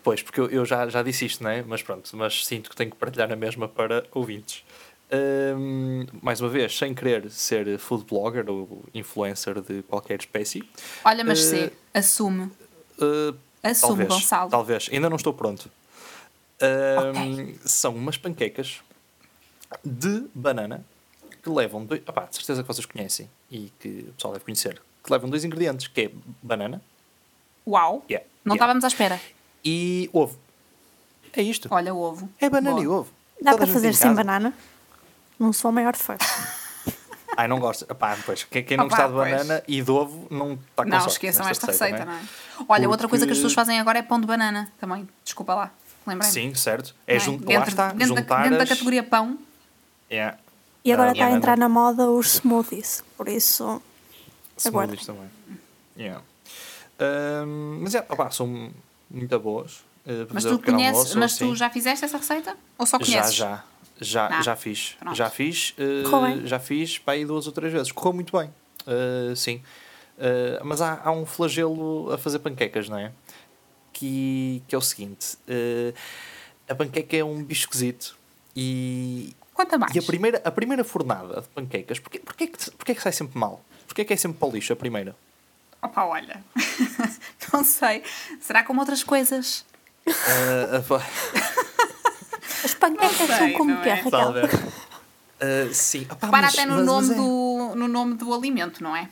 Pois, 0.03 0.21
porque 0.21 0.39
eu, 0.39 0.49
eu 0.49 0.65
já, 0.65 0.87
já 0.89 1.01
disse 1.03 1.25
isto, 1.25 1.43
não 1.43 1.49
é? 1.49 1.61
Mas 1.63 1.81
pronto, 1.81 2.09
mas 2.15 2.45
sinto 2.45 2.69
que 2.69 2.75
tenho 2.75 2.91
que 2.91 2.97
partilhar 2.97 3.31
a 3.31 3.35
mesma 3.35 3.67
para 3.67 4.05
ouvintes. 4.13 4.63
Um, 5.09 6.05
mais 6.21 6.41
uma 6.41 6.49
vez, 6.49 6.77
sem 6.77 6.93
querer 6.93 7.29
ser 7.31 7.77
food 7.79 8.03
blogger 8.05 8.49
ou 8.49 8.83
influencer 8.93 9.61
de 9.61 9.81
qualquer 9.83 10.19
espécie. 10.19 10.67
Olha, 11.05 11.23
mas 11.23 11.39
Eh, 11.39 11.43
sei, 11.43 11.73
assume. 11.93 12.51
Uh, 12.99 13.33
Assume, 13.63 13.79
talvez, 14.05 14.09
Gonçalo. 14.09 14.49
Talvez, 14.49 14.89
ainda 14.91 15.09
não 15.09 15.15
estou 15.15 15.33
pronto. 15.33 15.69
Um, 16.61 17.55
São 17.65 17.95
umas 17.95 18.17
panquecas 18.17 18.81
de 19.83 20.25
banana 20.33 20.83
que 21.47 21.53
levam 21.53 21.85
dois. 21.85 22.01
Opá, 22.07 22.25
de 22.25 22.35
certeza 22.35 22.61
que 22.61 22.67
vocês 22.67 22.85
conhecem 22.85 23.29
e 23.49 23.71
que 23.79 24.05
o 24.09 24.13
pessoal 24.13 24.33
deve 24.33 24.45
conhecer. 24.45 24.81
Que 25.03 25.11
levam 25.11 25.29
dois 25.29 25.45
ingredientes, 25.45 25.87
que 25.87 26.01
é 26.01 26.11
banana 26.43 26.81
Uau! 27.65 28.03
Yeah, 28.09 28.25
Não 28.45 28.53
yeah. 28.55 28.55
estávamos 28.55 28.83
à 28.83 28.87
espera. 28.87 29.19
e 29.63 30.09
ovo. 30.13 30.37
É 31.33 31.41
isto. 31.41 31.67
Olha 31.71 31.93
o 31.93 31.99
ovo. 31.99 32.29
É 32.39 32.49
banana 32.49 32.75
Boa. 32.75 32.83
e 32.83 32.87
ovo. 32.87 33.11
Dá 33.41 33.55
para 33.55 33.67
fazer 33.67 33.89
em 33.89 33.93
sem 33.93 34.13
banana? 34.13 34.53
Não 35.39 35.51
sou 35.53 35.69
a 35.69 35.71
maior 35.71 35.95
fã. 35.95 36.17
Ai, 37.37 37.47
não 37.47 37.59
gosto. 37.59 37.85
Epá, 37.89 38.17
pois, 38.25 38.43
quem, 38.45 38.63
quem 38.63 38.77
não 38.77 38.85
Opa, 38.85 38.95
gostar 38.95 39.07
de 39.09 39.13
pois. 39.13 39.31
banana 39.31 39.63
e 39.67 39.81
de 39.81 39.91
ovo 39.91 40.27
não 40.31 40.53
está 40.53 40.83
com 40.83 40.89
Não, 40.89 40.97
sorte 40.99 41.13
esqueçam 41.13 41.47
esta 41.47 41.67
receita, 41.67 41.99
não 41.99 42.05
não 42.05 42.13
é? 42.13 42.15
é? 42.21 42.65
Olha, 42.67 42.89
outra 42.89 43.07
coisa 43.07 43.25
que 43.25 43.31
as 43.31 43.37
Porque- 43.37 43.47
pessoas 43.49 43.53
fazem 43.53 43.79
agora 43.79 43.99
é 43.99 44.01
pão 44.01 44.19
de 44.19 44.25
banana 44.25 44.71
também. 44.79 45.07
Desculpa 45.23 45.53
lá. 45.53 45.71
Lembrei-me. 46.07 46.33
Sim, 46.33 46.55
certo. 46.55 46.95
É, 47.05 47.15
Não 47.15 47.19
jun... 47.19 47.31
lá 47.33 47.37
Dentro, 47.45 47.69
está, 47.69 47.91
dentro, 47.93 48.15
da, 48.15 48.43
dentro 48.43 48.57
da 48.57 48.65
categoria 48.65 49.03
pão. 49.03 49.37
Yeah. 50.09 50.37
E 50.83 50.91
agora 50.93 51.09
Ah, 51.09 51.13
está 51.13 51.25
a 51.27 51.31
entrar 51.31 51.57
na 51.57 51.67
moda 51.67 52.09
os 52.09 52.35
smoothies, 52.35 53.03
por 53.17 53.27
isso. 53.27 53.81
Smoothies 54.57 55.05
também. 55.05 55.29
Yeah. 55.97 56.23
Mas 57.79 57.95
é, 57.95 57.99
opá, 58.09 58.29
são 58.31 58.71
muito 59.09 59.39
boas. 59.39 59.83
para 60.05 60.27
Mas 60.33 60.43
tu 60.45 60.59
conheces, 60.59 60.93
almoço, 60.95 61.19
mas 61.19 61.33
assim. 61.33 61.49
tu 61.49 61.55
já 61.55 61.69
fizeste 61.69 62.05
essa 62.05 62.17
receita? 62.17 62.55
Ou 62.77 62.85
só 62.85 62.97
Já, 62.99 63.05
conheces? 63.05 63.33
já. 63.35 63.63
Já, 63.99 64.27
Ah, 64.27 64.41
já 64.43 64.55
fiz. 64.55 64.95
pronto. 64.99 65.15
Já 65.15 65.29
fiz. 65.29 65.73
Correu 66.09 66.35
bem? 66.37 66.47
já 66.47 66.59
fiz 66.59 66.97
para 66.99 67.13
aí 67.15 67.25
duas 67.25 67.47
ou 67.47 67.51
três 67.51 67.73
vezes. 67.73 67.91
Correu 67.91 68.13
muito 68.13 68.37
bem. 68.37 68.49
Eh, 68.85 69.33
sim. 69.35 69.61
Mas 70.63 70.81
há, 70.81 71.01
há 71.03 71.11
um 71.11 71.25
flagelo 71.25 72.11
a 72.11 72.17
fazer 72.17 72.39
panquecas, 72.39 72.87
não 72.89 72.97
é? 72.97 73.11
Que, 73.91 74.61
que 74.67 74.75
é 74.75 74.77
o 74.77 74.81
seguinte: 74.81 75.37
a 76.69 76.75
panqueca 76.75 77.17
é 77.17 77.23
um 77.23 77.43
bicho 77.43 77.61
esquisito 77.61 78.15
e, 78.55 79.35
Conta 79.57 79.77
mais. 79.77 79.95
e 79.95 79.99
a 79.99 80.03
primeira, 80.03 80.41
a 80.45 80.51
primeira 80.51 80.83
fornada 80.83 81.41
de 81.41 81.47
panquecas, 81.47 81.97
porquê, 81.99 82.19
porquê, 82.19 82.47
que, 82.47 82.71
porquê 82.71 82.93
que 82.95 83.01
sai 83.01 83.11
sempre 83.11 83.39
mal? 83.39 83.59
Porquê 83.87 84.05
que 84.05 84.13
é 84.13 84.17
sempre 84.17 84.37
para 84.37 84.47
o 84.47 84.51
lixo 84.51 84.71
a 84.71 84.75
primeira? 84.75 85.15
Opa, 85.81 86.03
olha. 86.05 86.43
não 87.51 87.63
sei. 87.63 88.03
Será 88.39 88.63
como 88.63 88.79
outras 88.81 89.03
coisas? 89.03 89.65
Pá, 90.87 91.01
As 92.63 92.73
panquecas 92.75 93.19
Não 93.19 93.27
são 93.27 93.37
sei, 93.37 93.51
como 93.53 93.71
não 93.73 93.81
que 93.81 93.89
é, 93.89 93.91
é? 93.91 93.95
Raquel? 93.95 94.11
talvez. 94.11 94.51
Ah, 95.39 95.73
sim. 95.73 96.05
Pá, 96.05 96.15
Para 96.15 96.29
mas- 96.43 96.53
até 96.53 96.65
no 96.65 96.75
mas- 96.77 96.85
nome, 96.85 97.07
mas 97.07 97.11
é- 97.17 97.19
do, 97.19 97.73
no 97.75 97.87
nome 97.87 98.13
do 98.15 98.33
alimento, 98.33 98.83
não 98.83 98.95
é? 98.95 99.09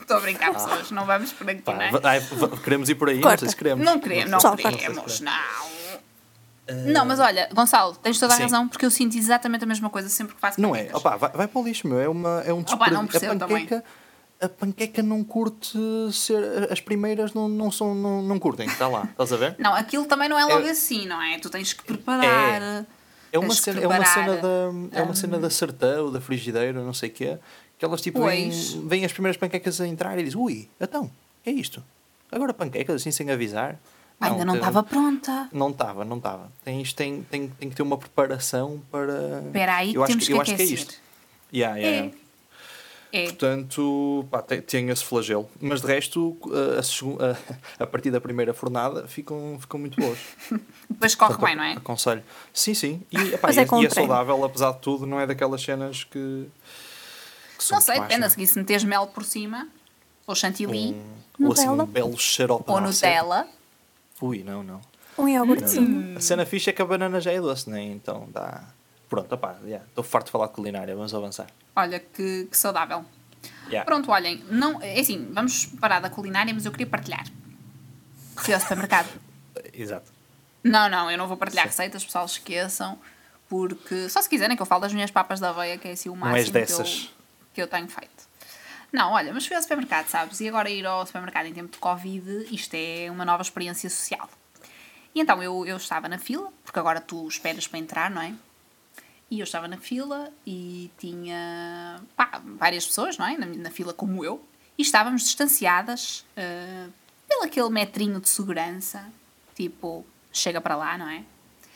Estou 0.00 0.16
a 0.18 0.20
brincar, 0.20 0.52
pessoas. 0.52 0.90
Não 0.90 1.06
vamos 1.06 1.32
por 1.32 1.48
aqui, 1.48 1.62
Pá, 1.62 1.74
não 1.74 1.82
é? 1.82 1.90
ai, 2.04 2.20
queremos 2.62 2.88
ir 2.88 2.94
por 2.96 3.08
aí? 3.08 3.16
Não 3.16 3.22
Corta. 3.22 3.38
sei 3.40 3.48
se 3.48 3.56
queremos. 3.56 3.84
Não 3.84 3.98
queremos, 4.00 4.30
não 4.30 4.40
Só 4.40 4.56
queremos, 4.56 5.20
não. 5.20 5.32
Não, 6.72 7.04
mas 7.04 7.18
olha, 7.20 7.48
Gonçalo, 7.52 7.94
tens 7.96 8.18
toda 8.18 8.34
a 8.34 8.36
Sim. 8.36 8.42
razão, 8.44 8.68
porque 8.68 8.84
eu 8.86 8.90
sinto 8.90 9.16
exatamente 9.16 9.64
a 9.64 9.66
mesma 9.66 9.90
coisa 9.90 10.08
sempre 10.08 10.34
que 10.34 10.40
faço 10.40 10.60
Não 10.60 10.74
é? 10.74 10.88
Opa, 10.92 11.16
vai, 11.16 11.30
vai 11.30 11.48
para 11.48 11.60
o 11.60 11.64
lixo, 11.64 11.86
meu. 11.88 11.98
É, 12.00 12.08
uma, 12.08 12.42
é 12.46 12.52
um 12.52 12.60
Opa, 12.60 12.90
não 12.90 13.04
desperdício. 13.04 13.08
percebo 13.20 13.32
a 13.44 13.48
panqueca, 13.48 13.84
a 14.40 14.48
panqueca 14.48 15.02
não 15.02 15.22
curte 15.24 15.78
ser. 16.12 16.70
As 16.72 16.80
primeiras 16.80 17.34
não, 17.34 17.48
não, 17.48 17.70
são, 17.70 17.94
não, 17.94 18.22
não 18.22 18.38
curtem. 18.38 18.66
Está 18.66 18.88
lá, 18.88 19.04
estás 19.10 19.32
a 19.32 19.36
ver? 19.36 19.56
Não, 19.58 19.74
aquilo 19.74 20.04
também 20.06 20.28
não 20.28 20.38
é 20.38 20.44
logo 20.44 20.66
É- 20.66 20.70
assim, 20.70 21.06
não 21.06 21.20
é? 21.22 21.38
Tu 21.38 21.50
tens 21.50 21.72
que 21.72 21.82
preparar. 21.84 22.86
É 23.32 23.38
uma 23.38 23.46
tens 23.48 23.58
que 23.58 23.64
cena, 23.64 23.80
é 23.80 23.86
uma 23.86 23.96
preparar, 23.98 24.14
cena 24.14 24.36
da, 24.36 24.98
é 24.98 25.02
uma 25.02 25.14
cena 25.14 25.38
da 25.38 25.50
sartã 25.50 26.02
ou 26.02 26.10
da 26.10 26.20
frigideira, 26.20 26.82
não 26.82 26.92
sei 26.94 27.08
o 27.10 27.12
quê. 27.12 27.38
Que 27.78 27.84
elas 27.84 28.00
tipo 28.00 28.24
vêm, 28.26 28.50
vêm 28.86 29.04
as 29.04 29.12
primeiras 29.12 29.36
panquecas 29.36 29.80
a 29.80 29.86
entrar 29.86 30.18
e 30.18 30.24
dizem: 30.24 30.38
Ui, 30.40 30.68
então, 30.80 31.10
é 31.46 31.50
isto? 31.50 31.82
Agora 32.30 32.52
panquecas 32.52 32.96
assim 32.96 33.10
sem 33.10 33.30
avisar? 33.30 33.78
Ainda 34.20 34.44
não 34.44 34.54
estava 34.56 34.82
pronta. 34.82 35.48
Não 35.52 35.70
estava, 35.70 36.04
não 36.04 36.18
estava. 36.18 36.52
Tem, 36.64 36.82
tem, 36.84 37.22
tem, 37.22 37.48
tem 37.48 37.70
que 37.70 37.74
ter 37.76 37.82
uma 37.82 37.96
preparação 37.96 38.82
para. 38.90 39.42
Espera 39.46 39.76
aí, 39.76 39.94
eu 39.94 40.02
acho 40.04 40.10
temos 40.12 40.24
que, 40.26 40.32
que 40.32 40.36
eu 40.36 40.42
acho 40.42 40.54
que 40.56 40.62
é 40.62 40.64
isto. 40.66 40.94
Yeah, 41.52 41.76
yeah, 41.78 42.06
É. 42.16 42.20
É. 43.12 43.24
Portanto, 43.24 44.24
pá, 44.30 44.40
tem, 44.40 44.60
tem 44.62 44.88
esse 44.88 45.04
flagelo. 45.04 45.50
Mas 45.60 45.80
de 45.80 45.86
resto, 45.88 46.36
a, 46.46 47.32
a 47.80 47.82
a- 47.82 47.86
partir 47.86 48.12
da 48.12 48.20
primeira 48.20 48.54
fornada 48.54 49.08
ficam, 49.08 49.56
ficam 49.60 49.80
muito 49.80 50.00
boas. 50.00 50.16
Depois 50.88 51.16
corre 51.16 51.30
Portanto, 51.34 51.46
bem, 51.48 51.56
não 51.56 51.64
é? 51.64 51.72
Aconselho. 51.72 52.22
Sim, 52.54 52.72
sim. 52.74 53.02
E, 53.10 53.16
epá, 53.34 53.50
e 53.52 53.58
é 53.58 53.62
é, 53.62 53.66
e 53.82 53.86
é 53.86 53.90
saudável, 53.90 54.44
apesar 54.44 54.70
de 54.74 54.78
tudo, 54.78 55.06
não 55.06 55.18
é 55.18 55.26
daquelas 55.26 55.60
cenas 55.60 56.04
que. 56.04 56.46
que 57.58 57.72
Não 57.72 57.80
sei, 57.80 57.98
depende. 58.00 58.24
A 58.26 58.30
seguir, 58.30 58.46
se 58.46 58.58
meteres 58.58 58.84
mel 58.84 59.08
por 59.08 59.24
cima, 59.24 59.66
ou 60.24 60.34
chantilly, 60.36 60.94
Um, 61.40 61.46
ou 61.46 61.52
assim 61.52 61.62
um 61.66 61.70
Nutella. 61.74 61.86
belo 61.86 62.16
xarope 62.16 62.70
ou 62.70 62.80
de 62.80 62.86
azeite. 62.86 63.16
Ui, 64.20 64.42
não, 64.42 64.62
não. 64.62 64.80
Um 65.18 65.28
iogurtezinho. 65.28 66.16
A 66.16 66.20
cena 66.20 66.46
fixa 66.46 66.70
é 66.70 66.72
que 66.72 66.80
a 66.80 66.84
banana 66.84 67.20
já 67.20 67.32
é 67.32 67.40
doce, 67.40 67.68
né? 67.68 67.82
Então 67.82 68.28
dá. 68.32 68.64
Pronto, 69.08 69.34
opá, 69.34 69.56
yeah, 69.64 69.84
estou 69.88 70.04
farto 70.04 70.26
de 70.26 70.32
falar 70.32 70.46
de 70.46 70.52
culinária, 70.52 70.94
vamos 70.94 71.12
avançar. 71.12 71.48
Olha, 71.74 71.98
que, 71.98 72.46
que 72.48 72.56
saudável. 72.56 73.04
Yeah. 73.66 73.84
Pronto, 73.84 74.10
olhem, 74.10 74.44
não, 74.48 74.80
é 74.80 75.00
assim, 75.00 75.28
vamos 75.32 75.66
parar 75.66 76.00
da 76.00 76.08
culinária, 76.08 76.54
mas 76.54 76.64
eu 76.64 76.70
queria 76.70 76.86
partilhar. 76.86 77.26
Fui 78.36 78.54
ao 78.54 78.60
supermercado. 78.60 79.08
Exato. 79.74 80.12
Não, 80.62 80.88
não, 80.88 81.10
eu 81.10 81.18
não 81.18 81.26
vou 81.26 81.36
partilhar 81.36 81.64
Sim. 81.64 81.70
receitas, 81.70 82.04
pessoal, 82.04 82.24
esqueçam. 82.24 82.98
Porque, 83.48 84.08
só 84.08 84.22
se 84.22 84.28
quiserem 84.28 84.54
que 84.54 84.62
eu 84.62 84.66
falo 84.66 84.82
das 84.82 84.92
minhas 84.92 85.10
papas 85.10 85.40
da 85.40 85.50
aveia, 85.50 85.76
que 85.76 85.88
é 85.88 85.92
assim 85.92 86.08
o 86.08 86.14
máximo 86.14 86.52
que 86.52 86.72
eu, 86.72 86.84
que 87.54 87.62
eu 87.62 87.66
tenho 87.66 87.88
feito. 87.88 88.19
Não, 88.92 89.12
olha, 89.12 89.32
mas 89.32 89.46
fui 89.46 89.54
ao 89.56 89.62
supermercado, 89.62 90.08
sabes? 90.08 90.40
E 90.40 90.48
agora 90.48 90.68
ir 90.68 90.84
ao 90.84 91.06
supermercado 91.06 91.46
em 91.46 91.54
tempo 91.54 91.70
de 91.72 91.78
Covid, 91.78 92.48
isto 92.54 92.74
é 92.74 93.08
uma 93.10 93.24
nova 93.24 93.42
experiência 93.42 93.88
social. 93.88 94.28
E 95.14 95.20
então 95.20 95.42
eu, 95.42 95.64
eu 95.66 95.76
estava 95.76 96.08
na 96.08 96.18
fila, 96.18 96.52
porque 96.64 96.78
agora 96.78 97.00
tu 97.00 97.26
esperas 97.28 97.66
para 97.66 97.78
entrar, 97.78 98.10
não 98.10 98.22
é? 98.22 98.34
E 99.30 99.38
eu 99.38 99.44
estava 99.44 99.68
na 99.68 99.76
fila 99.76 100.32
e 100.44 100.90
tinha 100.98 102.00
pá, 102.16 102.40
várias 102.58 102.84
pessoas, 102.86 103.16
não 103.16 103.26
é? 103.26 103.38
Na, 103.38 103.46
na 103.46 103.70
fila 103.70 103.92
como 103.92 104.24
eu. 104.24 104.44
E 104.76 104.82
estávamos 104.82 105.22
distanciadas 105.22 106.24
eh, 106.36 106.86
pelo 107.28 107.44
aquele 107.44 107.70
metrinho 107.70 108.20
de 108.20 108.28
segurança. 108.28 109.06
Tipo, 109.54 110.04
chega 110.32 110.60
para 110.60 110.74
lá, 110.74 110.98
não 110.98 111.08
é? 111.08 111.22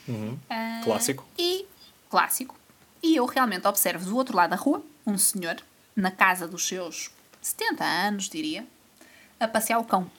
Uhum. 0.07 0.37
Ah, 0.49 0.81
Clássico. 0.83 1.25
E 1.37 1.65
clássico. 2.09 2.55
E 3.01 3.15
eu 3.15 3.25
realmente 3.25 3.67
observo 3.67 4.05
do 4.05 4.17
outro 4.17 4.35
lado 4.35 4.49
da 4.49 4.55
rua 4.55 4.83
um 5.05 5.17
senhor, 5.17 5.55
na 5.95 6.11
casa 6.11 6.47
dos 6.47 6.67
seus 6.67 7.09
70 7.41 7.83
anos, 7.83 8.29
diria, 8.29 8.65
a 9.39 9.47
passear 9.47 9.79
o 9.79 9.83
cão. 9.83 10.09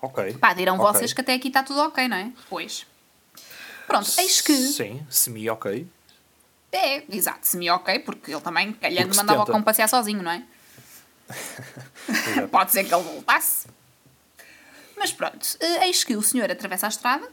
Ok. 0.00 0.34
Pá, 0.34 0.52
dirão 0.52 0.78
Ok. 0.78 0.92
vocês 0.92 1.12
que 1.12 1.20
até 1.20 1.34
aqui 1.34 1.48
está 1.48 1.62
tudo 1.62 1.80
ok, 1.80 2.06
não 2.08 2.16
é? 2.16 2.32
Pois. 2.48 2.86
Pronto, 3.86 4.10
eis 4.18 4.40
que. 4.40 4.54
Sim, 4.56 5.06
semi-ok. 5.10 5.86
É, 6.72 7.04
exato, 7.14 7.46
semi-ok, 7.46 8.00
porque 8.00 8.32
ele 8.32 8.40
também, 8.40 8.72
calhando, 8.72 9.14
mandava 9.14 9.40
o 9.42 9.46
70. 9.46 9.52
cão 9.52 9.62
passear 9.62 9.88
sozinho, 9.88 10.22
não 10.22 10.30
é? 10.30 10.42
Pode 12.50 12.72
ser 12.72 12.84
que 12.84 12.94
ele 12.94 13.02
voltasse. 13.02 13.66
Mas 14.96 15.12
pronto, 15.12 15.46
eh, 15.60 15.86
eis 15.86 16.04
que 16.04 16.16
o 16.16 16.22
senhor 16.22 16.50
atravessa 16.50 16.86
a 16.86 16.88
estrada, 16.88 17.28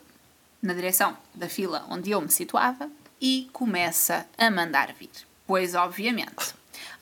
na 0.62 0.74
direção 0.74 1.18
da 1.34 1.50
fila 1.50 1.86
onde 1.90 2.12
eu 2.12 2.22
me 2.22 2.30
situava, 2.32 2.90
e 3.20 3.50
começa 3.54 4.26
a 4.38 4.50
mandar 4.50 4.94
vir. 4.94 5.10
Pois, 5.46 5.76
obviamente. 5.76 6.54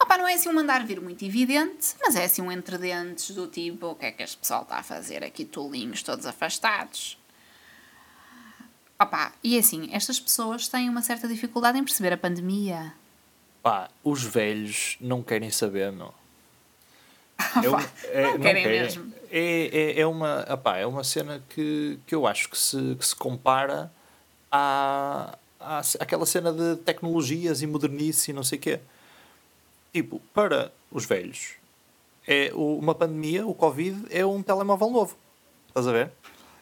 Opa, 0.01 0.17
não 0.17 0.27
é 0.27 0.33
assim 0.33 0.49
um 0.49 0.53
mandar 0.53 0.85
vir 0.85 1.01
muito 1.01 1.23
evidente, 1.25 1.95
mas 1.99 2.15
é 2.15 2.23
assim 2.23 2.41
um 2.41 2.51
entre 2.51 2.77
dentes 2.77 3.31
do 3.31 3.47
tipo, 3.47 3.87
o 3.87 3.95
que 3.95 4.05
é 4.05 4.11
que 4.11 4.23
este 4.23 4.37
pessoal 4.37 4.63
está 4.63 4.77
a 4.77 4.83
fazer 4.83 5.23
aqui, 5.23 5.43
tolinhos, 5.43 6.01
todos 6.01 6.25
afastados. 6.25 7.17
Opa, 9.01 9.33
e 9.43 9.57
assim, 9.57 9.89
estas 9.93 10.19
pessoas 10.19 10.67
têm 10.67 10.89
uma 10.89 11.01
certa 11.01 11.27
dificuldade 11.27 11.77
em 11.77 11.83
perceber 11.83 12.13
a 12.13 12.17
pandemia. 12.17 12.93
Pá, 13.61 13.89
os 14.03 14.23
velhos 14.23 14.97
não 15.01 15.21
querem 15.21 15.51
saber, 15.51 15.91
meu. 15.91 16.13
Eu- 17.63 17.71
Pá, 17.73 17.83
não 18.33 18.39
querem 18.39 18.67
mesmo. 18.67 19.13
É, 19.31 19.69
é, 19.97 19.99
é, 20.01 20.07
uma, 20.07 20.45
opá, 20.51 20.77
é 20.77 20.85
uma 20.85 21.03
cena 21.03 21.43
que, 21.49 21.99
que 22.07 22.15
eu 22.15 22.25
acho 22.25 22.49
que 22.49 22.57
se, 22.57 22.95
que 22.95 23.05
se 23.05 23.15
compara 23.15 23.91
à, 24.51 25.37
à, 25.59 25.79
àquela 25.99 26.25
cena 26.25 26.51
de 26.51 26.77
tecnologias 26.77 27.61
e 27.61 27.67
modernice 27.67 28.31
e 28.31 28.33
não 28.33 28.43
sei 28.43 28.57
o 28.57 28.61
quê. 28.61 28.79
Tipo, 29.93 30.21
para 30.33 30.71
os 30.91 31.05
velhos, 31.05 31.53
é 32.27 32.51
uma 32.53 32.93
pandemia, 32.93 33.45
o 33.45 33.53
Covid, 33.53 34.05
é 34.09 34.25
um 34.25 34.41
telemóvel 34.43 34.89
novo. 34.89 35.17
Estás 35.69 35.87
a 35.87 35.91
ver? 35.91 36.11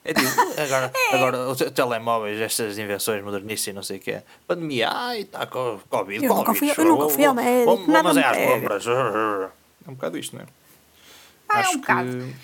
É 0.05 0.13
tipo, 0.13 0.29
agora, 0.61 0.91
agora 1.11 1.49
os 1.49 1.57
telemóveis, 1.71 2.39
estas 2.39 2.77
invenções 2.77 3.21
modernistas 3.23 3.67
e 3.67 3.73
não 3.73 3.83
sei 3.83 3.97
o 3.97 3.99
quê. 3.99 4.21
Pandemia, 4.47 4.89
ai, 4.89 5.21
está 5.21 5.45
com 5.45 5.79
Covid, 5.89 6.23
Eu 6.25 6.33
Covid. 6.33 6.57
fui- 6.59 6.71
eu 6.77 6.85
nunca 6.89 7.09
fui 7.09 7.25
ao 7.25 7.33
médico, 7.33 7.75
vamos- 7.85 8.15
me 8.15 8.23
às 8.23 8.37
compras. 8.37 8.85
É 9.85 9.89
um 9.89 9.93
bocado 9.93 10.17
isto, 10.17 10.35
não 10.35 10.43
é? 10.43 10.47
Ah, 11.47 11.59
é 11.59 11.61
Acho 11.61 11.77
um 11.77 11.79
bocado. 11.79 12.09
que- 12.09 12.35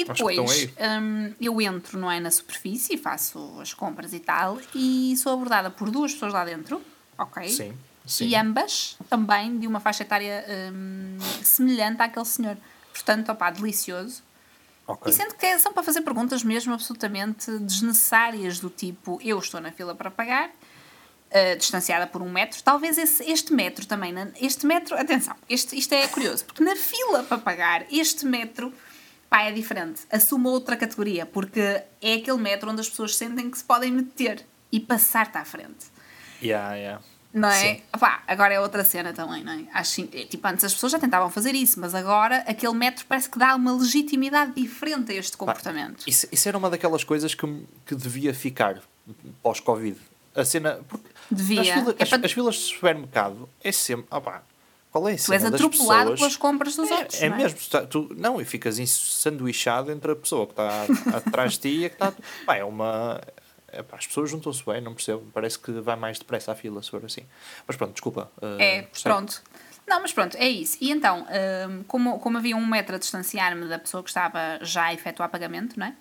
E 0.00 0.04
que 0.04 0.12
depois 0.12 0.68
hum, 1.02 1.34
eu 1.40 1.60
entro 1.60 1.98
não 1.98 2.10
é, 2.10 2.18
na 2.20 2.30
superfície 2.30 2.94
e 2.94 2.98
faço 2.98 3.58
as 3.60 3.74
compras 3.74 4.12
e 4.14 4.20
tal, 4.20 4.58
e 4.74 5.14
sou 5.18 5.32
abordada 5.34 5.70
por 5.70 5.90
duas 5.90 6.12
pessoas 6.14 6.32
lá 6.34 6.42
dentro, 6.44 6.80
ok? 7.18 7.48
Sim, 7.50 7.72
sim. 8.06 8.28
E 8.28 8.34
ambas 8.36 8.96
também 9.10 9.58
de 9.58 9.66
uma 9.66 9.80
faixa 9.80 10.02
etária 10.02 10.44
hum, 10.72 11.18
semelhante 11.42 12.00
àquele 12.00 12.24
senhor. 12.24 12.56
Portanto, 12.92 13.30
opá, 13.30 13.50
delicioso. 13.50 14.22
Ok. 14.86 15.10
E 15.12 15.14
sendo 15.14 15.34
que 15.34 15.58
são 15.58 15.72
para 15.72 15.82
fazer 15.82 16.00
perguntas 16.02 16.42
mesmo 16.44 16.72
absolutamente 16.72 17.50
desnecessárias, 17.58 18.60
do 18.60 18.70
tipo: 18.70 19.18
eu 19.22 19.38
estou 19.38 19.60
na 19.60 19.72
fila 19.72 19.94
para 19.94 20.10
pagar, 20.10 20.48
uh, 20.48 21.56
distanciada 21.58 22.06
por 22.06 22.22
um 22.22 22.30
metro. 22.30 22.62
Talvez 22.62 22.96
esse- 22.96 23.24
este 23.30 23.52
metro 23.52 23.84
também, 23.86 24.14
este 24.40 24.64
metro, 24.66 24.96
atenção, 24.96 25.34
este, 25.48 25.76
isto 25.76 25.92
é 25.92 26.06
curioso, 26.06 26.44
porque 26.44 26.62
na 26.62 26.76
fila 26.76 27.22
para 27.24 27.38
pagar, 27.38 27.84
este 27.92 28.24
metro, 28.24 28.72
pá, 29.28 29.42
é 29.42 29.50
diferente. 29.52 30.02
Assume 30.10 30.46
outra 30.46 30.76
categoria, 30.76 31.26
porque 31.26 31.60
é 32.00 32.14
aquele 32.14 32.38
metro 32.38 32.70
onde 32.70 32.80
as 32.80 32.88
pessoas 32.88 33.16
sentem 33.16 33.50
que 33.50 33.58
se 33.58 33.64
podem 33.64 33.90
meter 33.90 34.46
e 34.70 34.78
passar-te 34.78 35.36
à 35.36 35.44
frente. 35.44 35.86
Yeah, 36.40 36.74
yeah. 36.76 37.02
Não 37.38 37.48
é? 37.50 37.74
Sim. 37.74 37.82
Pá, 38.00 38.22
agora 38.26 38.54
é 38.54 38.60
outra 38.60 38.82
cena 38.82 39.12
também, 39.12 39.44
não 39.44 39.52
é? 39.52 39.64
Acho, 39.74 40.00
é, 40.12 40.24
tipo, 40.24 40.48
antes 40.48 40.64
as 40.64 40.72
pessoas 40.72 40.92
já 40.92 40.98
tentavam 40.98 41.28
fazer 41.28 41.54
isso, 41.54 41.78
mas 41.78 41.94
agora 41.94 42.38
aquele 42.46 42.72
metro 42.72 43.04
parece 43.06 43.28
que 43.28 43.38
dá 43.38 43.54
uma 43.54 43.76
legitimidade 43.76 44.52
diferente 44.52 45.12
a 45.12 45.14
este 45.16 45.36
comportamento. 45.36 46.02
Isso, 46.06 46.26
isso 46.32 46.48
era 46.48 46.56
uma 46.56 46.70
daquelas 46.70 47.04
coisas 47.04 47.34
que, 47.34 47.46
que 47.84 47.94
devia 47.94 48.32
ficar 48.32 48.80
pós-Covid. 49.42 49.98
A 50.34 50.44
cena. 50.44 50.80
Devia. 51.30 51.60
As, 51.60 51.68
fila- 51.68 51.94
É 51.98 52.02
as- 52.02 52.08
para- 52.08 52.26
as 52.26 52.32
filas 52.32 52.54
de 52.54 52.60
supermercado 52.62 53.48
é 53.62 53.72
sempre. 53.72 54.06
opá, 54.10 54.42
qual 54.90 55.06
é 55.08 55.12
a 55.12 55.16
Tu 55.16 55.22
cena 55.24 55.34
és 55.36 55.42
das 55.42 55.54
atropelado 55.54 56.00
pessoas? 56.12 56.18
pelas 56.20 56.36
compras 56.36 56.76
dos 56.76 56.90
É, 56.90 56.94
outros. 56.94 57.22
é 57.22 57.28
não 57.28 57.36
mesmo, 57.36 57.58
tu, 57.70 57.86
tu- 57.86 58.14
não, 58.16 58.40
e 58.40 58.44
ficas 58.46 58.78
ensanduichado 58.78 59.90
entre 59.92 60.12
a 60.12 60.16
pessoa 60.16 60.46
que 60.46 60.52
está 60.52 60.86
atrás 61.16 61.52
de 61.52 61.58
ti 61.58 61.68
e 61.84 61.88
que 61.90 61.94
está. 61.96 62.12
Pá, 62.46 62.56
é 62.56 62.64
uma. 62.64 63.20
É 63.78 63.82
pá, 63.82 63.96
as 63.96 64.06
pessoas 64.06 64.30
juntam-se 64.30 64.64
bem, 64.64 64.80
não 64.80 64.94
percebo. 64.94 65.24
Parece 65.32 65.58
que 65.58 65.70
vai 65.72 65.96
mais 65.96 66.18
depressa 66.18 66.52
a 66.52 66.54
fila, 66.54 66.82
se 66.82 66.90
for 66.90 67.04
assim. 67.04 67.22
Mas 67.66 67.76
pronto, 67.76 67.92
desculpa. 67.92 68.30
uh, 68.38 68.60
É, 68.60 68.88
pronto. 69.02 69.42
Não, 69.86 70.00
mas 70.02 70.12
pronto, 70.12 70.36
é 70.36 70.48
isso. 70.48 70.76
E 70.80 70.90
então, 70.90 71.24
hum, 71.68 71.84
como, 71.86 72.18
como 72.18 72.38
havia 72.38 72.56
um 72.56 72.66
metro 72.66 72.96
a 72.96 72.98
distanciar-me 72.98 73.68
da 73.68 73.78
pessoa 73.78 74.02
que 74.02 74.10
estava 74.10 74.58
já 74.62 74.86
a 74.86 74.94
efetuar 74.94 75.28
pagamento, 75.28 75.78
não 75.78 75.86
é? 75.86 75.94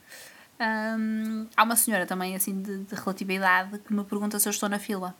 Hum, 0.97 1.47
há 1.55 1.63
uma 1.63 1.75
senhora 1.75 2.05
também, 2.05 2.35
assim, 2.35 2.61
de, 2.61 2.79
de 2.79 2.95
relativa 2.95 3.33
idade, 3.33 3.77
que 3.79 3.93
me 3.93 4.03
pergunta 4.03 4.39
se 4.39 4.47
eu 4.47 4.51
estou 4.51 4.67
na 4.69 4.79
fila. 4.79 5.13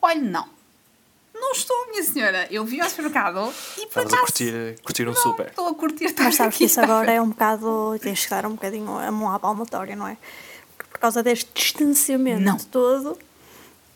Olha, 0.00 0.20
não. 0.20 0.48
Não 1.34 1.52
estou, 1.52 1.88
minha 1.90 2.02
senhora. 2.04 2.46
Eu 2.50 2.64
vi 2.64 2.80
ao 2.80 2.88
supermercado 2.88 3.52
e 3.76 3.86
por 3.86 4.02
Estavas 4.02 4.12
a 4.12 4.16
acaso... 4.16 4.22
curtir, 4.22 4.80
curtir 4.82 5.02
um 5.02 5.12
não, 5.12 5.20
super. 5.20 5.46
Estou 5.48 5.68
a 5.68 5.74
curtir 5.74 6.04
Mas 6.04 6.36
sabes 6.36 6.40
aqui, 6.40 6.58
que 6.58 6.64
isso 6.64 6.80
agora 6.80 7.12
é 7.12 7.20
um 7.20 7.28
bocado. 7.30 7.98
tens 8.00 8.24
que 8.24 8.30
dar 8.30 8.46
um 8.46 8.52
bocadinho 8.52 8.96
a 8.96 9.10
mão 9.10 9.30
à 9.30 9.38
palmatória, 9.38 9.96
não 9.96 10.06
é? 10.06 10.16
Por 10.94 11.00
causa 11.00 11.22
deste 11.24 11.50
distanciamento 11.52 12.40
Não. 12.40 12.56
todo, 12.56 13.18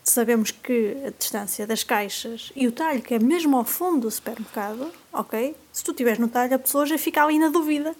sabemos 0.03 0.51
que 0.51 0.97
a 1.07 1.11
distância 1.17 1.65
das 1.65 1.81
caixas 1.81 2.51
e 2.57 2.67
o 2.67 2.73
talho, 2.73 3.01
que 3.01 3.13
é 3.13 3.19
mesmo 3.19 3.55
ao 3.55 3.63
fundo 3.63 4.01
do 4.01 4.11
supermercado, 4.11 4.91
ok? 5.13 5.55
Se 5.71 5.81
tu 5.81 5.91
estiveres 5.91 6.19
no 6.19 6.27
talho, 6.27 6.53
a 6.53 6.59
pessoa 6.59 6.85
já 6.85 6.97
fica 6.97 7.23
ali 7.23 7.39
na 7.39 7.47
dúvida. 7.47 7.95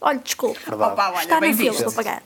Olha, 0.00 0.18
desculpa, 0.18 0.58
Verdade. 0.66 0.92
Opa, 0.92 1.10
olha, 1.12 1.22
está 1.22 1.40
na 1.40 1.54
fila 1.54 1.76
para 1.76 1.92
pagar. 1.92 2.22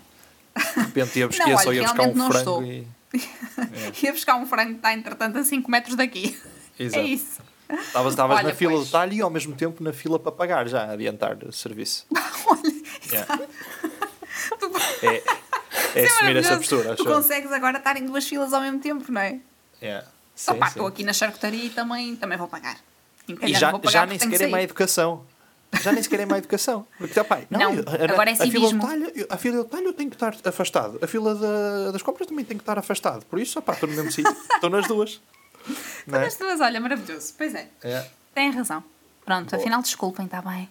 De 0.56 0.80
repente 0.80 1.18
ia 1.18 1.24
Não, 1.24 1.28
buscar, 1.28 1.58
só 1.62 1.68
olha, 1.68 1.76
ia 1.76 1.82
buscar 1.82 2.02
um 2.08 2.14
não 2.14 2.26
frango 2.32 2.38
estou. 2.38 2.64
e. 2.64 2.86
Ia 4.02 4.12
buscar 4.12 4.36
um 4.36 4.46
frango 4.46 4.70
que 4.72 4.76
está, 4.76 4.92
entretanto, 4.94 5.38
a 5.38 5.44
5 5.44 5.70
metros 5.70 5.94
daqui. 5.94 6.36
Exato. 6.78 6.98
É 7.04 7.08
isso. 7.08 7.40
Estavas 7.70 8.12
estavas 8.14 8.38
Olha, 8.38 8.48
na 8.48 8.54
fila 8.54 8.72
pois. 8.72 8.86
do 8.86 8.90
talho 8.92 9.12
e 9.12 9.20
ao 9.20 9.30
mesmo 9.30 9.54
tempo 9.54 9.82
na 9.84 9.92
fila 9.92 10.18
para 10.18 10.32
pagar, 10.32 10.66
já 10.68 10.84
a 10.84 10.92
adiantar 10.92 11.36
o 11.44 11.52
serviço. 11.52 12.06
Olha, 12.48 12.78
Yeah. 13.12 13.46
É, 15.02 15.22
é 15.94 16.02
é 16.02 16.06
assumir 16.06 16.36
essa 16.36 16.56
postura, 16.56 16.96
Tu 16.96 17.02
acho. 17.02 17.04
consegues 17.04 17.52
agora 17.52 17.78
estar 17.78 17.96
em 17.96 18.04
duas 18.06 18.26
filas 18.26 18.52
ao 18.52 18.60
mesmo 18.60 18.78
tempo, 18.80 19.10
não 19.10 19.20
é? 19.20 19.38
Yeah. 19.82 20.06
Sim, 20.34 20.52
Opa, 20.52 20.66
sim. 20.66 20.70
estou 20.72 20.86
aqui 20.86 21.02
na 21.04 21.12
charcutaria 21.12 21.64
e 21.64 21.70
também, 21.70 22.14
também 22.16 22.38
vou 22.38 22.48
pagar. 22.48 22.76
E 23.42 23.52
já, 23.54 23.72
pagar 23.72 23.90
já 23.90 24.06
nem 24.06 24.18
sequer 24.18 24.40
é 24.42 24.46
má 24.46 24.62
educação. 24.62 25.26
Já 25.82 25.92
nem 25.92 26.02
sequer 26.02 26.20
é 26.20 26.26
má 26.26 26.38
educação. 26.38 26.86
Porque, 26.96 27.18
opa, 27.20 27.40
não, 27.50 27.58
Não, 27.60 27.74
eu- 27.74 27.84
a, 27.86 28.12
agora 28.12 28.30
é 28.30 28.32
a 28.32 28.36
fila 28.36 28.50
civismo. 28.68 28.80
talho, 28.86 29.12
a 29.28 29.36
fila 29.36 29.56
do 29.58 29.64
talho 29.64 29.86
eu 29.86 29.92
tenho 29.92 30.08
que 30.08 30.16
estar 30.16 30.34
afastado. 30.44 30.98
A 31.02 31.06
fila 31.06 31.34
da- 31.34 31.90
das 31.90 32.00
compras 32.02 32.26
também 32.26 32.44
tem 32.44 32.56
que 32.56 32.62
estar 32.62 32.78
afastado. 32.78 33.26
Por 33.26 33.38
isso, 33.38 33.58
opa, 33.58 33.72
estou 33.74 33.88
no 33.88 33.94
mesmo 33.94 34.10
sítio. 34.10 34.32
Estou 34.54 34.70
nas 34.70 34.86
duas. 34.88 35.20
Não 36.06 36.18
é? 36.20 36.24
Mas 36.24 36.36
duas, 36.36 36.60
olha, 36.60 36.80
maravilhoso. 36.80 37.34
Pois 37.36 37.54
é. 37.54 37.68
É. 37.82 38.06
Tem 38.34 38.50
razão. 38.50 38.82
Pronto, 39.26 39.50
Boa. 39.50 39.60
afinal, 39.60 39.82
desculpem, 39.82 40.24
está 40.24 40.40
bem. 40.40 40.66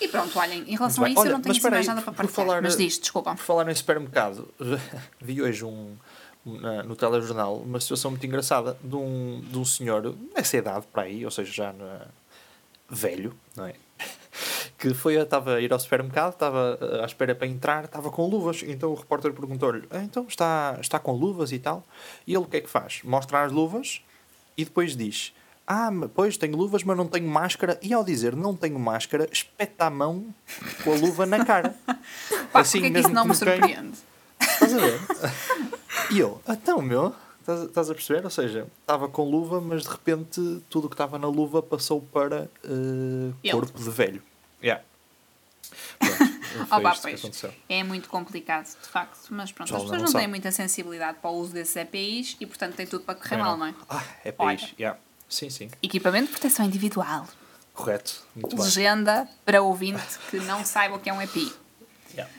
E 0.00 0.08
pronto, 0.08 0.36
olhem, 0.38 0.60
em 0.68 0.76
relação 0.76 1.04
a 1.04 1.08
isso, 1.08 1.20
Olha, 1.20 1.28
eu 1.28 1.32
não 1.34 1.40
tenho 1.42 1.52
assim 1.56 1.70
mais 1.70 1.88
aí, 1.88 1.94
nada 1.94 2.02
para 2.02 2.12
partilhar. 2.12 2.46
falar- 2.46 2.62
Mas 2.62 2.76
diz, 2.76 2.98
desculpa. 2.98 3.34
Por 3.34 3.42
falar 3.44 3.70
em 3.70 3.74
supermercado, 3.74 4.48
vi 5.20 5.40
hoje 5.42 5.64
um, 5.64 5.96
na- 6.44 6.82
no 6.82 6.96
telejornal 6.96 7.56
uma 7.58 7.80
situação 7.80 8.10
muito 8.10 8.26
engraçada 8.26 8.76
de 8.82 8.96
um, 8.96 9.40
de 9.46 9.58
um 9.58 9.64
senhor 9.64 10.14
nessa 10.34 10.56
idade 10.56 10.86
para 10.92 11.02
aí, 11.02 11.24
ou 11.24 11.30
seja, 11.30 11.52
já 11.52 11.72
na- 11.72 12.06
velho, 12.88 13.34
não 13.56 13.66
é? 13.66 13.74
Que 14.78 14.92
foi, 14.94 15.14
estava 15.14 15.54
a 15.56 15.60
ir 15.60 15.72
ao 15.72 15.78
supermercado, 15.78 16.32
estava 16.32 16.76
eh, 16.80 17.02
à 17.02 17.06
espera 17.06 17.36
para 17.36 17.46
entrar, 17.46 17.84
estava 17.84 18.10
com 18.10 18.26
luvas. 18.28 18.64
Então 18.64 18.90
o 18.90 18.94
repórter 18.94 19.32
perguntou-lhe: 19.32 19.86
"Ah, 19.90 20.02
então 20.02 20.26
está, 20.28 20.76
está 20.80 20.98
com 20.98 21.12
luvas 21.12 21.52
e 21.52 21.58
tal? 21.60 21.84
E 22.26 22.32
ele 22.32 22.38
o 22.42 22.46
que 22.46 22.56
é 22.56 22.60
que 22.60 22.68
faz? 22.68 23.00
Mostra 23.04 23.44
as 23.44 23.52
luvas 23.52 24.02
e 24.56 24.64
depois 24.64 24.96
diz: 24.96 25.32
Ah, 25.66 25.90
pois 26.14 26.36
tenho 26.36 26.56
luvas, 26.56 26.82
mas 26.84 26.96
não 26.96 27.06
tenho 27.06 27.26
máscara. 27.28 27.78
E 27.82 27.92
ao 27.94 28.02
dizer 28.04 28.34
não 28.34 28.54
tenho 28.56 28.78
máscara, 28.78 29.28
espeta 29.32 29.86
a 29.86 29.90
mão 29.90 30.34
com 30.84 30.92
a 30.92 30.96
luva 30.96 31.24
na 31.26 31.44
cara. 31.44 31.74
Pá, 32.52 32.62
porque 32.64 32.78
é 32.78 32.90
que 32.90 32.98
isso 32.98 33.08
não 33.10 33.24
me 33.24 33.34
como 33.34 33.44
quem- 33.44 33.58
surpreende? 33.60 33.98
Estás 34.40 34.74
a 34.74 34.78
ver? 34.78 35.00
E 36.10 36.18
eu, 36.18 36.42
então, 36.48 36.82
meu, 36.82 37.14
estás, 37.40 37.62
estás 37.62 37.90
a 37.90 37.94
perceber? 37.94 38.24
Ou 38.24 38.30
seja, 38.30 38.66
estava 38.80 39.08
com 39.08 39.22
luva, 39.30 39.60
mas 39.60 39.84
de 39.84 39.88
repente 39.88 40.60
tudo 40.68 40.86
o 40.86 40.88
que 40.88 40.94
estava 40.94 41.16
na 41.18 41.28
luva 41.28 41.62
passou 41.62 42.00
para 42.00 42.48
Ele. 42.64 43.32
corpo 43.52 43.78
de 43.78 43.88
velho. 43.90 44.22
Yeah. 44.62 44.82
Pronto, 45.98 46.32
Opa, 46.74 46.96
pois. 47.00 47.20
aconteceu. 47.20 47.52
É 47.68 47.82
muito 47.84 48.08
complicado, 48.08 48.66
de 48.66 48.88
facto. 48.88 49.28
Mas 49.30 49.52
pronto, 49.52 49.68
as 49.68 49.72
não 49.72 49.80
pessoas 49.82 50.00
não 50.02 50.08
sabe. 50.08 50.24
têm 50.24 50.28
muita 50.28 50.50
sensibilidade 50.50 51.18
para 51.22 51.30
o 51.30 51.34
uso 51.34 51.52
desses 51.52 51.74
EPIs 51.76 52.36
e, 52.40 52.46
portanto, 52.46 52.74
tem 52.74 52.86
tudo 52.86 53.04
para 53.04 53.14
correr 53.14 53.36
mal, 53.38 53.56
não 53.56 53.66
é? 53.66 53.74
Ah, 53.88 54.04
é 54.24 54.34
Olha. 54.38 54.58
Yeah. 54.78 54.98
Sim, 55.32 55.48
sim. 55.48 55.70
Equipamento 55.82 56.26
de 56.26 56.32
proteção 56.32 56.66
individual. 56.66 57.26
Correto. 57.72 58.22
Muito 58.36 58.54
bem. 58.54 58.64
Legenda 58.64 59.26
para 59.46 59.62
ouvinte 59.62 60.18
que 60.30 60.36
não 60.40 60.62
saiba 60.62 60.96
o 60.96 60.98
que 60.98 61.08
é 61.08 61.12
um 61.12 61.22
EPI. 61.22 61.50
Yeah. 62.12 62.30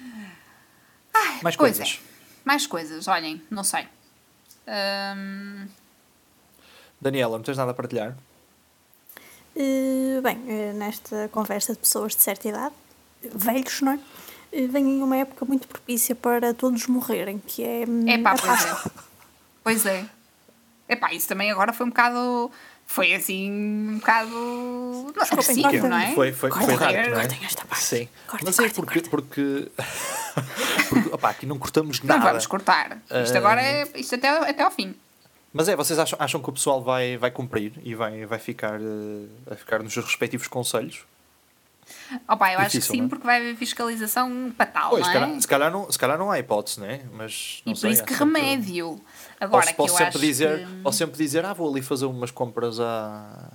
Mais 1.42 1.56
Pois 1.56 1.76
coisas. 1.78 2.00
é. 2.00 2.14
Mais 2.46 2.68
coisas, 2.68 3.08
olhem, 3.08 3.42
não 3.50 3.64
sei. 3.64 3.88
Hum, 4.68 5.68
Daniela, 7.02 7.36
não 7.38 7.44
tens 7.44 7.58
nada 7.58 7.72
a 7.72 7.74
partilhar? 7.74 8.16
Eh, 9.56 10.20
bem, 10.22 10.44
eh, 10.48 10.74
nesta 10.74 11.30
conversa 11.30 11.74
de 11.74 11.80
pessoas 11.80 12.16
de 12.16 12.22
certa 12.22 12.48
idade, 12.48 12.76
velhos, 13.34 13.82
não 13.82 13.94
é? 13.94 14.00
Eh, 14.52 14.68
Vem 14.68 14.86
em 15.00 15.02
uma 15.02 15.18
época 15.18 15.46
muito 15.46 15.68
propícia 15.68 16.14
para 16.16 16.54
todos 16.54 16.86
morrerem, 16.88 17.40
que 17.40 17.64
é 17.64 17.86
hum, 17.88 18.08
é 18.08 18.18
pá, 18.20 18.32
a 18.34 18.36
pois 18.38 18.66
é. 18.66 18.92
Pois 19.64 19.86
é. 19.86 20.06
É 20.88 20.96
pá, 20.96 21.14
isso 21.14 21.28
também 21.28 21.50
agora 21.52 21.74
foi 21.74 21.86
um 21.86 21.90
bocado. 21.90 22.52
Foi 22.94 23.12
assim, 23.12 23.52
um 23.52 23.98
bocado. 23.98 24.30
Não, 24.30 25.24
agressivo, 25.24 25.64
cortem. 25.64 25.82
não 25.82 25.98
é? 25.98 26.14
Foi, 26.14 26.32
foi, 26.32 26.52
foi 26.52 26.60
Cortem, 26.60 26.78
rápido, 26.78 27.10
não 27.10 27.20
é? 27.20 27.22
cortem 27.22 27.40
esta 27.44 27.66
parte. 27.66 27.84
Sim. 27.84 28.08
Cortem, 28.28 28.46
Mas 28.46 28.60
é 28.60 28.62
cortem, 28.62 28.76
porque, 28.86 29.10
porque, 29.10 29.72
porque 30.90 31.10
opá, 31.10 31.32
aqui 31.32 31.48
não 31.48 31.58
cortamos 31.58 32.00
Não 32.02 32.16
nada. 32.16 32.30
vamos 32.30 32.46
cortar. 32.46 33.02
Isto 33.24 33.36
agora 33.36 33.64
é. 33.64 33.90
Isto 33.96 34.14
até, 34.14 34.30
até 34.30 34.62
ao 34.62 34.70
fim. 34.70 34.94
Mas 35.52 35.70
é, 35.70 35.76
vocês 35.76 35.98
acham, 35.98 36.20
acham 36.22 36.40
que 36.40 36.48
o 36.52 36.54
pessoal 36.54 36.84
vai, 36.84 37.18
vai 37.18 37.32
cumprir 37.32 37.74
e 37.84 37.96
vai, 37.96 38.28
vai, 38.28 38.38
ficar, 38.38 38.80
eh, 38.80 39.26
vai 39.44 39.58
ficar 39.58 39.82
nos 39.82 39.92
seus 39.92 40.06
respectivos 40.06 40.48
conselhos? 40.48 41.04
Opa, 42.28 42.54
eu 42.54 42.60
acho 42.60 42.72
que 42.72 42.78
Difícil, 42.78 42.92
sim, 42.94 42.98
não 43.02 43.06
é? 43.06 43.10
porque 43.10 43.26
vai 43.26 43.38
haver 43.38 43.56
fiscalização 43.56 44.54
para 44.56 44.66
tal, 44.66 44.90
Pois, 44.92 45.02
não 45.06 45.12
se, 45.12 45.18
é? 45.18 45.20
calhar, 45.22 45.42
se, 45.42 45.48
calhar 45.48 45.72
não, 45.72 45.92
se 45.92 46.00
calhar 46.00 46.18
não 46.18 46.32
há 46.32 46.40
hipótese, 46.40 46.80
não 46.80 46.88
é? 46.88 47.02
Mas 47.14 47.62
não 47.66 47.72
E 47.72 47.76
por 47.76 47.80
sei, 47.82 47.92
isso 47.92 48.04
que 48.04 48.14
remédio. 48.14 49.00
Agora 49.40 49.62
posso, 49.64 49.68
que 49.72 49.78
posso 49.78 49.94
eu 49.94 49.98
sempre 49.98 50.10
acho 50.18 50.20
dizer, 50.20 50.68
que... 50.68 50.74
posso 50.84 50.98
sempre 50.98 51.18
dizer, 51.18 51.46
ah, 51.46 51.54
vou 51.54 51.70
ali 51.72 51.82
fazer 51.82 52.06
umas 52.06 52.32
compras 52.32 52.80
a, 52.80 53.50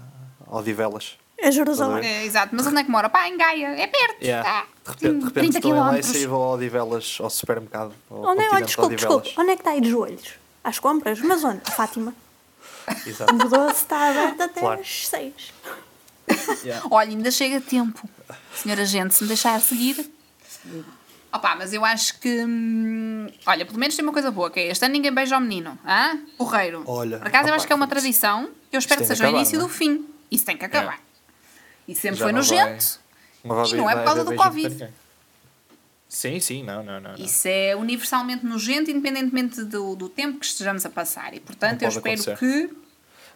Odivelas. 0.47 1.17
É 1.41 1.53
Jerusalém. 1.53 2.05
É, 2.05 2.25
exato, 2.25 2.55
mas 2.55 2.67
onde 2.67 2.79
é 2.81 2.85
que 2.85 2.91
mora? 2.91 3.09
Pá, 3.09 3.29
em 3.29 3.37
Gaia, 3.39 3.69
é 3.81 3.87
perto. 3.87 4.23
Yeah. 4.25 4.49
Ah, 4.51 4.65
De 4.85 4.91
repente, 4.91 5.19
de 5.21 5.25
repente 5.27 5.33
30 5.53 5.59
estou 5.59 5.71
em 5.71 5.79
lá 5.79 5.99
e 5.99 6.27
vou 6.27 6.43
a 6.43 6.49
Odivelas, 6.55 7.19
ao 7.21 7.31
supermercado, 7.31 7.95
ao 8.11 8.23
Onde 8.25 8.43
é, 8.43 8.51
olha, 8.51 8.65
desculpe, 8.65 8.95
Odivelas. 8.95 9.23
desculpe. 9.23 9.41
Onde 9.41 9.51
é 9.53 9.55
que 9.55 9.61
está 9.61 9.71
aí 9.71 9.81
de 9.81 9.91
joelhos? 9.91 10.31
Às 10.65 10.79
compras? 10.81 11.21
Mas 11.21 11.45
onde? 11.45 11.61
A 11.67 11.71
Fátima. 11.71 12.13
Exato. 13.07 13.33
O 13.35 13.39
doce 13.49 13.75
está 13.83 14.11
aberto 14.11 14.41
até 14.43 14.61
Claro. 14.61 14.81
às 14.81 15.07
seis. 15.09 15.53
Yeah. 16.65 16.87
Olha, 16.91 17.11
ainda 17.11 17.31
chega 17.31 17.61
tempo. 17.61 18.09
Senhora 18.55 18.85
gente, 18.85 19.15
se 19.15 19.23
me 19.23 19.29
deixar 19.29 19.61
seguir. 19.61 20.11
Opa, 21.33 21.55
mas 21.57 21.73
eu 21.73 21.85
acho 21.85 22.19
que. 22.19 22.45
hum, 22.45 23.27
Olha, 23.47 23.65
pelo 23.65 23.79
menos 23.79 23.95
tem 23.95 24.03
uma 24.05 24.13
coisa 24.13 24.31
boa, 24.31 24.51
que 24.51 24.59
é 24.61 24.69
este 24.69 24.85
ano 24.85 24.93
ninguém 24.93 25.13
beija 25.13 25.35
ao 25.37 25.41
menino. 25.41 25.79
Hã? 25.87 26.19
Porreiro. 26.37 26.83
Olha, 26.87 27.19
Por 27.19 27.29
acaso 27.29 27.45
eu 27.45 27.53
opa, 27.53 27.57
acho 27.57 27.67
que 27.67 27.73
é 27.73 27.77
uma 27.77 27.87
tradição 27.87 28.51
que 28.71 28.77
eu 28.77 28.79
espero 28.79 29.01
que 29.03 29.07
seja 29.07 29.27
o 29.27 29.31
início 29.31 29.59
não 29.59 29.67
é? 29.67 29.69
do 29.69 29.73
fim. 29.73 30.05
Isso 30.31 30.45
tem 30.45 30.57
que 30.57 30.65
acabar. 30.65 31.01
E 31.87 31.95
sempre 31.95 32.19
Já 32.19 32.25
foi 32.25 32.33
nojento. 32.33 33.01
Não 33.45 33.55
vai 33.57 33.67
E 33.69 33.75
não 33.75 33.89
é 33.91 33.95
por 33.97 34.05
causa 34.05 34.25
do 34.25 34.35
Covid. 34.35 34.89
Sim, 36.09 36.41
sim, 36.41 36.63
não, 36.65 36.83
não, 36.83 37.01
não. 37.01 37.13
não. 37.13 37.25
Isso 37.25 37.47
é 37.47 37.77
universalmente 37.77 38.45
nojento, 38.45 38.91
independentemente 38.91 39.63
do, 39.65 39.95
do 39.95 40.09
tempo 40.09 40.39
que 40.41 40.47
estejamos 40.47 40.85
a 40.85 40.91
passar. 40.91 41.35
E 41.35 41.41
portanto 41.41 41.83
eu 41.83 41.89
espero 41.89 42.21
acontecer. 42.21 42.39
que. 42.39 42.88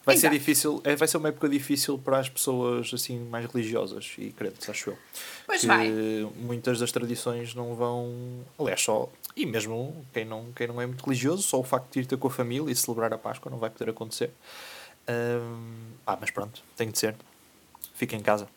Vai 0.04 0.16
ser 0.16 0.26
Exato. 0.26 0.38
difícil, 0.38 0.80
é, 0.84 0.96
vai 0.96 1.06
ser 1.06 1.16
uma 1.16 1.28
época 1.28 1.48
difícil 1.48 1.96
para 1.96 2.18
as 2.18 2.28
pessoas 2.28 2.90
assim 2.92 3.20
mais 3.20 3.46
religiosas 3.46 4.12
e 4.18 4.30
crentes, 4.32 4.68
acho 4.68 4.90
eu. 4.90 4.98
Pois 5.46 5.60
que 5.60 5.66
vai. 5.68 5.88
muitas 6.36 6.80
das 6.80 6.90
tradições 6.90 7.54
não 7.54 7.74
vão, 7.76 8.44
aliás, 8.58 8.82
só 8.82 9.08
e 9.36 9.46
mesmo 9.46 10.04
quem 10.12 10.24
não, 10.24 10.52
quem 10.56 10.66
não 10.66 10.80
é 10.80 10.86
muito 10.86 11.04
religioso, 11.04 11.42
só 11.42 11.60
o 11.60 11.62
facto 11.62 11.92
de 11.92 12.00
ir 12.00 12.06
ter 12.06 12.16
com 12.16 12.26
a 12.26 12.30
família 12.30 12.70
e 12.72 12.74
celebrar 12.74 13.12
a 13.14 13.18
Páscoa 13.18 13.48
não 13.50 13.58
vai 13.58 13.70
poder 13.70 13.90
acontecer. 13.90 14.30
Ahm, 15.06 15.92
ah, 16.06 16.18
mas 16.20 16.30
pronto, 16.30 16.62
tem 16.76 16.90
de 16.90 16.98
ser. 16.98 17.14
Fica 17.94 18.16
em 18.16 18.20
casa. 18.20 18.48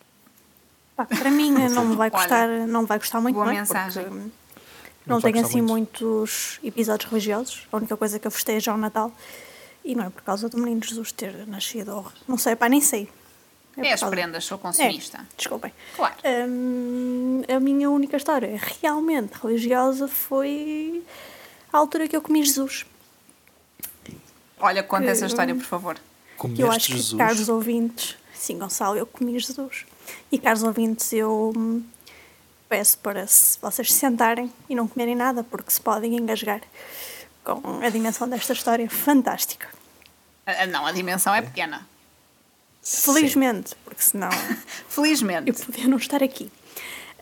Pá, 0.95 1.05
para 1.05 1.29
mim 1.29 1.51
não 1.51 1.85
me 1.85 1.95
vai 1.95 2.09
Olha, 2.09 2.17
custar, 2.19 2.49
não 2.67 2.85
vai 2.85 2.99
custar 2.99 3.21
muito, 3.21 3.35
boa 3.35 3.45
não 3.45 3.51
é? 3.51 3.55
mensagem. 3.57 4.03
Porque 4.05 4.19
Não 5.05 5.17
não 5.17 5.21
tenho 5.21 5.45
assim 5.45 5.61
muito. 5.61 6.05
muitos 6.05 6.59
episódios 6.63 7.09
religiosos. 7.09 7.67
A 7.71 7.77
única 7.77 7.95
coisa 7.95 8.17
que 8.17 8.25
eu 8.25 8.31
festejo 8.31 8.71
é 8.71 8.73
o 8.73 8.77
Natal. 8.77 9.11
E 9.85 9.93
não 9.95 10.05
é 10.05 10.09
por 10.09 10.23
causa 10.23 10.49
do 10.49 10.57
menino 10.57 10.83
Jesus 10.83 11.11
ter 11.11 11.45
nascido. 11.47 11.95
ou- 11.95 12.11
Não 12.27 12.37
sei, 12.37 12.55
pá, 12.55 12.67
nem 12.67 12.81
sei. 12.81 13.07
É 13.77 13.81
por 13.81 13.87
as 13.93 14.03
prendas, 14.03 14.43
sou 14.45 14.57
É, 14.57 14.61
consumista. 14.61 15.27
desculpem. 15.37 15.71
Claro. 15.95 16.15
Hum, 16.49 17.43
a 17.47 17.59
minha 17.59 17.89
única 17.89 18.17
história 18.17 18.59
realmente 18.81 19.33
religiosa 19.33 20.07
foi 20.07 21.03
a 21.71 21.77
altura 21.77 22.07
que 22.07 22.15
eu 22.15 22.21
comi 22.21 22.43
Jesus. 22.43 22.85
Olha, 24.59 24.81
conta 24.81 25.03
que- 25.05 25.09
essa 25.11 25.25
história, 25.25 25.53
por 25.53 25.63
favor. 25.65 25.95
Que 26.55 26.61
eu 26.61 26.67
acho 26.71 26.87
Comeste 26.87 26.91
que 26.91 26.97
Jesus? 26.97 27.17
caros 27.17 27.49
ouvintes, 27.49 28.17
sim, 28.33 28.57
Gonçalo, 28.57 28.97
eu 28.97 29.05
comi 29.05 29.37
Jesus. 29.39 29.85
E 30.31 30.37
caros 30.39 30.63
ouvintes, 30.63 31.11
eu 31.13 31.53
peço 32.69 32.97
para 32.99 33.27
se 33.27 33.59
vocês 33.61 33.91
se 33.93 33.99
sentarem 33.99 34.51
e 34.69 34.75
não 34.75 34.87
comerem 34.87 35.15
nada, 35.15 35.43
porque 35.43 35.69
se 35.71 35.79
podem 35.81 36.15
engasgar 36.15 36.61
com 37.43 37.79
a 37.83 37.89
dimensão 37.89 38.27
desta 38.27 38.53
história 38.53 38.89
fantástica. 38.89 39.67
Ah, 40.45 40.65
Não, 40.67 40.85
a 40.85 40.91
dimensão 40.91 41.33
é 41.33 41.41
pequena. 41.41 41.87
Felizmente, 42.83 43.75
porque 43.83 44.01
senão 44.01 44.29
Felizmente. 44.87 45.49
eu 45.49 45.55
podia 45.55 45.87
não 45.87 45.97
estar 45.97 46.21
aqui. 46.21 46.51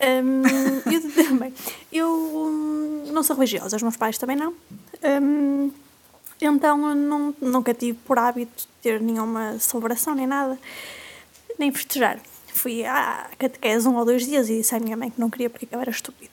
Hum, 0.02 0.44
eu 0.92 1.12
também. 1.26 1.54
Eu 1.92 2.10
hum, 2.12 3.06
não 3.14 3.24
sou 3.24 3.36
religiosa, 3.36 3.78
os 3.78 3.82
meus 3.82 3.96
pais 3.96 4.18
também 4.18 4.36
não. 4.36 4.54
Hum, 5.22 5.72
então 6.42 6.90
eu 6.90 6.96
não, 6.96 7.34
nunca 7.40 7.74
tive 7.74 7.98
por 8.06 8.20
hábito 8.20 8.68
ter 8.82 9.00
nenhuma 9.00 9.58
celebração 9.60 10.14
nem 10.14 10.28
nada, 10.28 10.60
nem 11.58 11.72
festejar. 11.72 12.20
Fui 12.48 12.86
à 12.86 13.30
catequese 13.40 13.88
um 13.88 13.96
ou 13.96 14.04
dois 14.06 14.26
dias 14.26 14.50
e 14.50 14.58
disse 14.58 14.76
à 14.76 14.80
minha 14.80 14.98
mãe 14.98 15.10
que 15.10 15.20
não 15.20 15.30
queria 15.30 15.50
porque 15.50 15.68
eu 15.72 15.80
era 15.80 15.90
estúpido. 15.90 16.32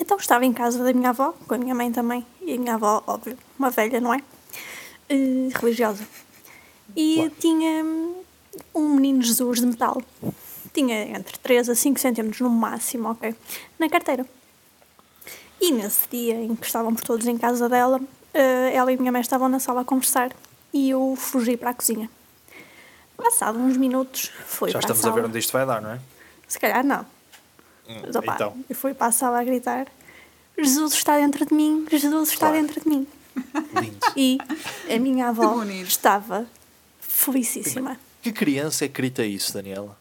Então 0.00 0.16
estava 0.16 0.44
em 0.46 0.52
casa 0.52 0.82
da 0.82 0.92
minha 0.92 1.10
avó, 1.10 1.32
com 1.46 1.54
a 1.54 1.58
minha 1.58 1.74
mãe 1.74 1.92
também, 1.92 2.26
e 2.40 2.54
a 2.54 2.58
minha 2.58 2.74
avó, 2.74 3.02
óbvio, 3.06 3.38
uma 3.58 3.70
velha, 3.70 4.00
não 4.00 4.12
é? 4.12 4.22
Eh, 5.08 5.48
religiosa. 5.54 6.04
E 6.96 7.30
tinha 7.38 7.84
hum, 7.84 8.14
um 8.74 8.88
menino 8.94 9.22
Jesus 9.22 9.60
de 9.60 9.66
metal. 9.66 10.02
Tinha 10.72 11.16
entre 11.16 11.38
3 11.38 11.68
a 11.68 11.74
5 11.74 11.98
centímetros 12.00 12.40
no 12.40 12.50
máximo, 12.50 13.10
ok? 13.10 13.34
Na 13.78 13.88
carteira. 13.88 14.26
E 15.60 15.70
nesse 15.72 16.08
dia 16.10 16.34
em 16.34 16.54
que 16.54 16.66
estavam 16.66 16.94
por 16.94 17.04
todos 17.04 17.26
em 17.26 17.38
casa 17.38 17.68
dela, 17.68 18.00
eh, 18.32 18.72
ela 18.74 18.90
e 18.92 18.96
a 18.96 18.98
minha 18.98 19.12
mãe 19.12 19.20
estavam 19.20 19.48
na 19.48 19.58
sala 19.58 19.82
a 19.82 19.84
conversar 19.84 20.30
e 20.72 20.90
eu 20.90 21.14
fugi 21.16 21.56
para 21.56 21.70
a 21.70 21.74
cozinha. 21.74 22.10
Passado 23.16 23.58
uns 23.58 23.76
minutos, 23.76 24.32
fui 24.46 24.70
Já 24.70 24.80
para 24.80 24.90
estamos 24.90 25.04
a 25.04 25.08
a 25.08 25.10
sala. 25.12 25.22
ver 25.22 25.28
onde 25.28 25.38
isto 25.38 25.52
vai 25.52 25.64
dar, 25.64 25.80
não 25.80 25.92
é? 25.92 26.00
Se 26.48 26.58
calhar 26.58 26.84
não. 26.84 27.06
Hum, 27.88 28.00
Mas, 28.06 28.16
opá, 28.16 28.34
então, 28.34 28.56
eu 28.68 28.74
fui 28.74 28.92
para 28.92 29.06
a 29.06 29.12
sala 29.12 29.40
a 29.40 29.44
gritar: 29.44 29.86
Jesus 30.58 30.94
está 30.94 31.16
dentro 31.16 31.46
de 31.46 31.54
mim, 31.54 31.86
Jesus 31.90 32.30
está 32.30 32.48
Claro. 32.50 32.60
dentro 32.60 32.80
de 32.80 32.88
mim. 32.88 33.06
Lindo. 33.80 33.98
E 34.16 34.38
a 34.94 34.98
minha 34.98 35.28
avó 35.28 35.62
estava 35.64 36.46
felicíssima. 37.00 37.98
Que 38.22 38.32
criança 38.32 38.84
é 38.84 38.88
que 38.88 38.94
grita 38.94 39.24
isso, 39.24 39.52
Daniela? 39.52 39.96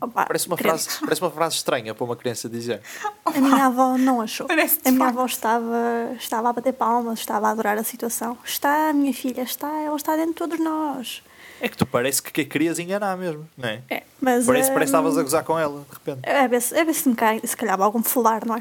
Opa, 0.00 0.26
Parece 0.26 0.46
uma, 0.46 0.56
frase, 0.56 0.88
parece 1.00 1.20
uma 1.20 1.30
frase 1.30 1.56
estranha 1.56 1.92
para 1.92 2.04
uma 2.04 2.14
criança 2.14 2.48
dizer. 2.48 2.80
A 3.24 3.32
minha 3.32 3.66
avó 3.66 3.98
não 3.98 4.20
achou. 4.20 4.46
Parece 4.46 4.78
a 4.84 4.92
minha 4.92 5.04
facto. 5.06 5.16
avó 5.18 5.26
estava, 5.26 6.16
estava 6.16 6.48
a 6.50 6.52
bater 6.52 6.72
palmas, 6.72 7.18
estava 7.18 7.48
a 7.48 7.50
adorar 7.50 7.76
a 7.76 7.82
situação. 7.82 8.38
Está, 8.44 8.92
minha 8.92 9.12
filha, 9.12 9.42
está, 9.42 9.68
ela 9.80 9.96
está 9.96 10.14
dentro 10.14 10.30
de 10.32 10.36
todos 10.38 10.60
nós. 10.60 11.22
É 11.60 11.68
que 11.68 11.76
tu 11.76 11.84
parece 11.84 12.22
que 12.22 12.44
querias 12.44 12.78
enganar 12.78 13.16
mesmo, 13.16 13.48
não 13.56 13.68
é? 13.68 13.82
É, 13.90 14.04
mas, 14.20 14.46
Parece, 14.46 14.70
parece 14.70 14.70
que 14.70 14.78
hum, 14.78 14.84
estavas 14.84 15.18
a 15.18 15.22
gozar 15.24 15.42
com 15.44 15.58
ela, 15.58 15.80
de 15.80 15.92
repente. 15.92 16.20
É 16.22 16.46
ver 16.46 16.62
se, 16.62 16.76
é 16.76 16.84
ver 16.84 16.94
se 16.94 17.08
me 17.08 17.16
cai, 17.16 17.40
se 17.42 17.56
calhar 17.56 17.80
algum 17.80 18.00
falar, 18.00 18.46
não 18.46 18.54
é? 18.54 18.58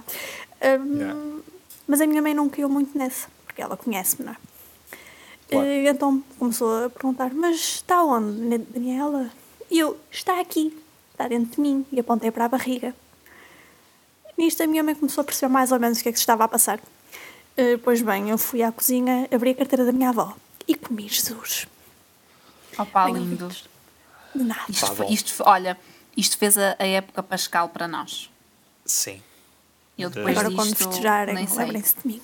Hum, 0.80 0.98
Yeah. 0.98 1.20
Mas 1.88 2.02
a 2.02 2.08
minha 2.08 2.22
mãe 2.22 2.34
não 2.34 2.50
caiu 2.50 2.68
muito 2.68 2.98
nessa, 2.98 3.28
porque 3.58 3.62
ela 3.64 3.76
conhece-me, 3.76 4.26
não 4.26 4.34
é? 4.34 4.38
Claro. 5.50 5.66
E 5.68 5.88
então 5.88 6.24
começou 6.38 6.86
a 6.86 6.90
perguntar: 6.90 7.34
Mas 7.34 7.56
está 7.56 8.04
onde, 8.04 8.58
Daniela? 8.60 9.32
E 9.72 9.80
eu: 9.80 9.98
Está 10.12 10.40
aqui, 10.40 10.78
está 11.12 11.28
dentro 11.28 11.56
de 11.56 11.62
mim. 11.62 11.86
E 11.92 12.00
apontei 12.00 12.30
para 12.30 12.46
a 12.46 12.50
barriga. 12.50 12.94
Nisto 14.38 14.62
a 14.62 14.68
minha 14.68 14.84
mãe 14.84 14.94
começou 14.94 15.24
a 15.24 15.26
perceber 15.26 15.52
mais 15.52 15.72
ou 15.72 15.80
menos 15.80 16.00
o 16.00 16.04
que 16.04 16.10
é 16.10 16.12
que 16.12 16.18
se 16.20 16.22
estava 16.22 16.44
a 16.44 16.48
passar. 16.48 16.80
Eh, 17.56 17.78
pois 17.78 18.04
bem, 18.04 18.30
eu 18.30 18.38
fui 18.38 18.62
à 18.62 18.72
cozinha, 18.72 19.28
abri 19.34 19.50
a 19.50 19.56
carteira 19.56 19.84
da 19.84 19.92
minha 19.92 20.10
avó 20.10 20.36
e 20.68 20.76
comi 20.76 21.08
Jesus. 21.10 21.66
Opa, 22.78 23.06
Bem 23.06 23.16
lindo. 23.16 23.46
ouvidos. 23.46 23.66
De 24.36 24.44
nada. 24.44 24.62
Isto, 24.70 24.96
Tá 24.96 25.06
isto, 25.08 25.44
olha, 25.44 25.76
isto 26.16 26.38
fez 26.38 26.56
a, 26.56 26.76
a 26.78 26.86
época 26.86 27.24
pascal 27.24 27.70
para 27.70 27.88
nós. 27.88 28.30
Sim. 28.86 29.24
Eu 29.98 30.12
depois 30.12 30.38
Agora, 30.38 30.54
quando 30.54 30.70
disto, 30.70 30.88
festejarem, 30.88 31.34
nem 31.34 31.48
sei. 31.48 31.58
lembrem-se 31.58 31.96
de 32.00 32.08
mim. 32.08 32.22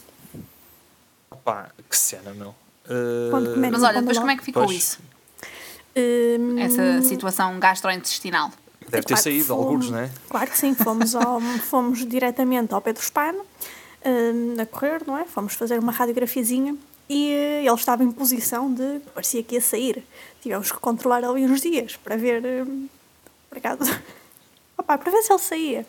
Que 1.89 1.97
cena, 1.97 2.33
meu. 2.33 2.49
Uh, 2.85 3.57
Mas 3.71 3.81
olha, 3.83 3.99
depois 3.99 4.17
lá- 4.17 4.21
como 4.21 4.31
é 4.31 4.37
que 4.37 4.43
ficou 4.43 4.65
Pois. 4.65 4.77
isso? 4.77 4.99
Hum, 5.95 6.57
Essa 6.59 7.01
situação 7.03 7.59
gastrointestinal? 7.59 8.51
Deve 8.89 9.03
ter 9.03 9.13
Claro 9.13 9.23
saído, 9.23 9.45
fomos- 9.45 9.65
alguns, 9.65 9.89
não 9.91 9.99
é? 9.99 10.09
Claro 10.29 10.51
que 10.51 10.57
sim, 10.57 10.73
fomos, 10.75 11.15
ao, 11.15 11.39
fomos 11.69 12.05
diretamente 12.05 12.73
ao 12.73 12.81
Pedro 12.81 13.01
Espano, 13.01 13.39
hum, 14.05 14.55
a 14.59 14.65
correr, 14.65 15.01
não 15.07 15.17
é? 15.17 15.25
Fomos 15.25 15.53
fazer 15.53 15.79
uma 15.79 15.91
radiografiazinha 15.91 16.75
e 17.09 17.31
eh, 17.31 17.65
ele 17.65 17.75
estava 17.75 18.03
em 18.03 18.11
posição 18.11 18.73
de. 18.73 18.99
parecia 19.13 19.41
que 19.43 19.55
ia 19.55 19.61
sair. 19.61 20.03
Tivemos 20.41 20.71
que 20.71 20.77
controlar 20.79 21.23
ali 21.23 21.45
uns 21.45 21.61
dias 21.61 21.95
para 21.97 22.15
ver. 22.17 22.41
por 23.49 23.57
acaso. 23.57 23.79
Opá, 24.77 24.97
para 24.97 25.11
ver 25.11 25.21
se 25.21 25.31
ele 25.31 25.39
saía. 25.39 25.85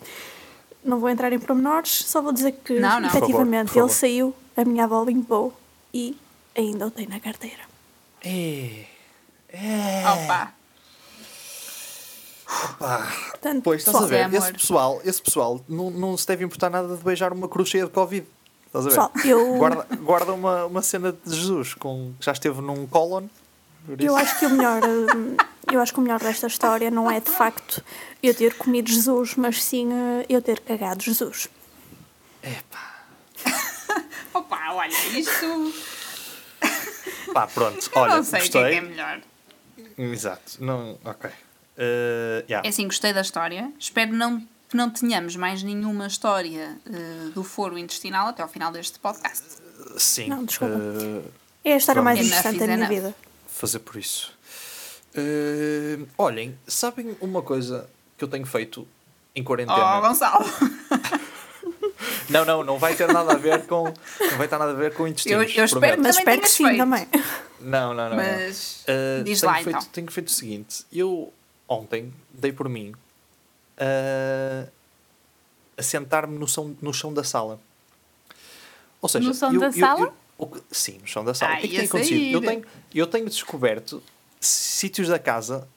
Não 0.85 0.99
vou 0.99 1.09
entrar 1.09 1.33
em 1.33 1.39
pormenores, 1.39 2.05
só 2.07 2.21
vou 2.21 2.31
dizer 2.31 2.51
que 2.63 2.79
Não, 2.79 2.99
não. 2.99 3.09
Por 3.09 3.13
favor, 3.13 3.17
efetivamente 3.25 3.67
por 3.71 3.79
ele 3.79 3.87
favor. 3.87 3.93
saiu, 3.93 4.35
a 4.55 4.63
minha 4.63 4.83
avó 4.85 5.03
limpou 5.03 5.51
e 5.93 6.15
ainda 6.55 6.85
o 6.87 6.91
tem 6.91 7.07
na 7.07 7.19
carteira. 7.19 7.63
É. 8.23 8.85
Opa! 10.13 10.53
Portanto, 13.31 13.61
Pois, 13.63 13.81
estás 13.81 14.03
a 14.03 14.07
ver? 14.07 14.31
É. 14.33 14.37
Esse 14.37 14.53
pessoal, 14.53 15.01
esse 15.03 15.21
pessoal 15.21 15.59
não, 15.67 15.89
não 15.89 16.15
se 16.17 16.27
deve 16.27 16.43
importar 16.45 16.69
nada 16.69 16.95
de 16.95 17.03
beijar 17.03 17.33
uma 17.33 17.47
cruz 17.47 17.69
cheia 17.69 17.85
de 17.85 17.91
Covid. 17.91 18.25
Estás 18.67 18.85
a 18.85 18.89
ver? 18.89 18.95
Pessoal, 18.95 19.11
eu- 19.25 19.57
Guarda, 19.57 19.87
guarda 20.01 20.33
uma, 20.33 20.65
uma 20.65 20.81
cena 20.81 21.15
de 21.25 21.35
Jesus 21.35 21.73
com, 21.73 22.13
que 22.19 22.25
já 22.25 22.31
esteve 22.31 22.61
num 22.61 22.85
colon. 22.85 23.23
Eu 23.99 24.15
acho 24.15 24.39
que 24.39 24.45
o 24.45 24.49
melhor, 24.49 24.81
eu 25.71 25.81
acho 25.81 25.93
que 25.93 25.99
o 25.99 26.01
melhor 26.01 26.19
desta 26.19 26.47
história 26.47 26.89
não 26.91 27.09
é 27.09 27.19
de 27.19 27.29
facto 27.31 27.83
eu 28.21 28.33
ter 28.33 28.53
comido 28.55 28.89
Jesus, 28.89 29.35
mas 29.35 29.63
sim 29.63 29.89
eh, 29.91 30.25
eu 30.29 30.41
ter 30.41 30.59
cagado 30.61 31.03
Jesus. 31.03 31.47
Opa, 34.33 34.59
olha, 34.73 34.91
isto. 35.17 35.73
Pá, 37.33 37.47
pronto. 37.47 37.89
Eu 37.95 38.01
Olha, 38.01 38.15
não 38.17 38.23
sei 38.23 38.39
o 38.47 38.49
que 38.51 38.57
é, 38.57 38.61
gostei. 38.61 38.71
que 38.71 38.77
é 38.77 38.81
melhor. 38.81 39.21
Exato. 39.97 40.63
Não, 40.63 40.97
ok. 41.03 41.29
Uh, 41.29 42.43
yeah. 42.49 42.65
É 42.65 42.69
assim, 42.69 42.85
gostei 42.85 43.11
da 43.13 43.21
história. 43.21 43.71
Espero 43.79 44.13
não, 44.13 44.39
que 44.69 44.75
não 44.77 44.89
tenhamos 44.89 45.35
mais 45.35 45.63
nenhuma 45.63 46.07
história 46.07 46.77
eh, 46.85 47.29
do 47.33 47.43
foro 47.43 47.77
intestinal 47.77 48.27
até 48.27 48.41
ao 48.43 48.49
final 48.49 48.71
deste 48.71 48.99
podcast. 48.99 49.43
Sim. 49.97 50.27
Não, 50.29 50.43
desculpa. 50.45 50.75
uh, 50.75 51.31
É 51.63 51.73
a 51.73 51.77
história 51.77 52.01
mais 52.01 52.17
Vamos. 52.19 52.31
interessante 52.31 52.59
da 52.59 52.67
minha 52.75 52.87
vida. 52.87 53.15
fazer 53.47 53.79
por 53.79 53.95
isso. 53.97 54.34
Uh, 55.17 56.07
olhem, 56.17 56.57
sabem 56.67 57.15
uma 57.21 57.41
coisa 57.41 57.89
que 58.17 58.23
eu 58.23 58.27
tenho 58.27 58.45
feito 58.45 58.87
em 59.35 59.43
quarentena? 59.43 59.97
Oh, 59.97 60.01
Gonçalo! 60.01 60.45
Não, 62.29 62.43
não, 62.43 62.63
não 62.63 62.79
vai 62.79 62.95
ter 62.95 63.07
nada 63.11 63.33
a 63.33 63.37
ver 63.37 63.65
com. 63.67 63.83
Não 63.83 64.37
vai 64.37 64.47
ter 64.47 64.57
nada 64.57 64.71
a 64.71 64.75
ver 64.75 64.93
com 64.95 65.03
Eu, 65.03 65.07
intestinos. 65.09 65.55
eu 65.55 65.63
espero 65.65 65.69
prometo. 65.79 65.95
que 65.97 66.01
Mas 66.01 66.17
espero 66.17 66.41
que 66.41 66.49
sim 66.49 66.65
feito. 66.65 66.77
também. 66.79 67.07
Não, 67.61 67.93
não, 67.93 68.09
não. 68.09 68.09
não. 68.09 68.15
Mas 68.17 68.83
Uh, 68.87 69.23
diz 69.23 69.39
tenho 69.41 69.51
lá 69.51 69.57
feito, 69.59 69.69
então. 69.69 69.81
Tenho 69.91 70.11
feito 70.11 70.27
o 70.27 70.31
seguinte: 70.31 70.85
eu 70.91 71.31
ontem 71.67 72.11
dei 72.33 72.51
por 72.51 72.67
mim 72.67 72.93
uh, 73.79 74.67
a 75.77 75.83
sentar-me 75.83 76.37
no, 76.37 76.47
chão- 76.47 76.75
no 76.81 76.91
chão 76.93 77.13
da 77.13 77.23
sala. 77.23 77.59
Ou 79.01 79.07
seja, 79.07 79.27
No 79.27 79.33
chão 79.35 79.53
eu- 79.53 79.59
da 79.59 79.67
eu- 79.67 79.73
sala? 79.73 79.99
eu- 80.01 80.13
o 80.39 80.47
que- 80.47 80.61
sim, 80.71 80.97
no 80.99 81.07
chão 81.07 81.23
da 81.23 81.33
sala. 81.35 81.53
Ai, 81.53 81.57
o 81.59 81.61
que 81.61 81.67
é 81.67 81.69
que 81.69 81.75
tem 81.77 81.85
acontecido? 81.85 82.33
Eu 82.33 82.41
tenho, 82.41 82.65
eu 82.93 83.07
tenho 83.07 83.25
descoberto 83.29 84.01
sítios 84.47 85.07
da 85.07 85.19
casa 85.19 85.67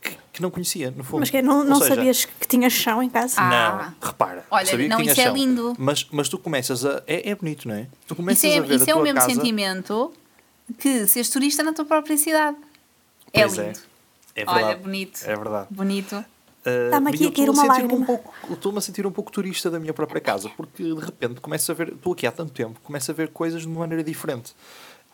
que, 0.00 0.16
que 0.34 0.42
não 0.42 0.50
conhecia, 0.50 0.90
no 0.90 1.02
fundo. 1.04 1.20
Mas 1.20 1.30
que 1.30 1.42
não, 1.42 1.58
Ou 1.58 1.64
não 1.64 1.80
seja, 1.80 1.94
sabias 1.94 2.24
que 2.24 2.46
tinhas 2.46 2.72
chão 2.72 3.02
em 3.02 3.10
casa? 3.10 3.36
Ah. 3.38 3.94
Não, 4.00 4.08
repara. 4.08 4.44
Olha, 4.50 4.66
sabia 4.66 4.84
que 4.84 4.88
não, 4.90 4.98
tinha 4.98 5.12
isso 5.12 5.20
é 5.20 5.24
chão. 5.24 5.34
lindo. 5.34 5.74
Mas, 5.78 6.06
mas 6.10 6.28
tu 6.28 6.38
começas 6.38 6.84
a. 6.84 7.02
É, 7.06 7.30
é 7.30 7.34
bonito, 7.34 7.68
não 7.68 7.74
é? 7.74 7.86
Tu 8.06 8.14
começas 8.14 8.44
Isso 8.44 8.54
é, 8.54 8.58
a 8.58 8.62
ver 8.62 8.74
isso 8.76 8.84
a 8.88 8.92
é 8.92 8.94
o 8.94 9.02
mesmo 9.02 9.20
casa, 9.20 9.34
sentimento 9.34 10.12
que 10.78 11.06
seres 11.06 11.30
turista 11.30 11.62
na 11.62 11.72
tua 11.72 11.84
própria 11.84 12.16
cidade. 12.16 12.56
É 13.32 13.40
Pois 13.42 13.56
lindo. 13.56 13.78
É 14.34 14.44
verdade. 14.44 14.64
Olha, 14.64 14.76
bonito. 14.76 15.20
É 15.24 15.36
verdade. 15.36 15.66
Bonito. 15.70 16.24
Uh, 16.66 16.90
Dá-me 16.90 17.12
e 17.12 17.14
aqui 17.14 17.26
a 17.28 17.32
cair 17.32 17.50
uma 17.50 17.64
lágrima. 17.64 17.94
Um 17.94 18.04
pouco, 18.04 18.34
estou-me 18.50 18.78
a 18.78 18.80
sentir 18.80 19.06
um 19.06 19.12
pouco 19.12 19.30
turista 19.30 19.70
da 19.70 19.78
minha 19.78 19.94
própria 19.94 20.20
casa, 20.20 20.50
porque 20.56 20.82
de 20.82 21.00
repente 21.00 21.40
começo 21.40 21.70
a 21.70 21.74
ver, 21.74 21.92
estou 21.92 22.12
aqui 22.12 22.26
há 22.26 22.32
tanto 22.32 22.52
tempo, 22.52 22.80
começo 22.82 23.08
a 23.08 23.14
ver 23.14 23.28
coisas 23.28 23.62
de 23.62 23.68
uma 23.68 23.80
maneira 23.80 24.02
diferente. 24.02 24.52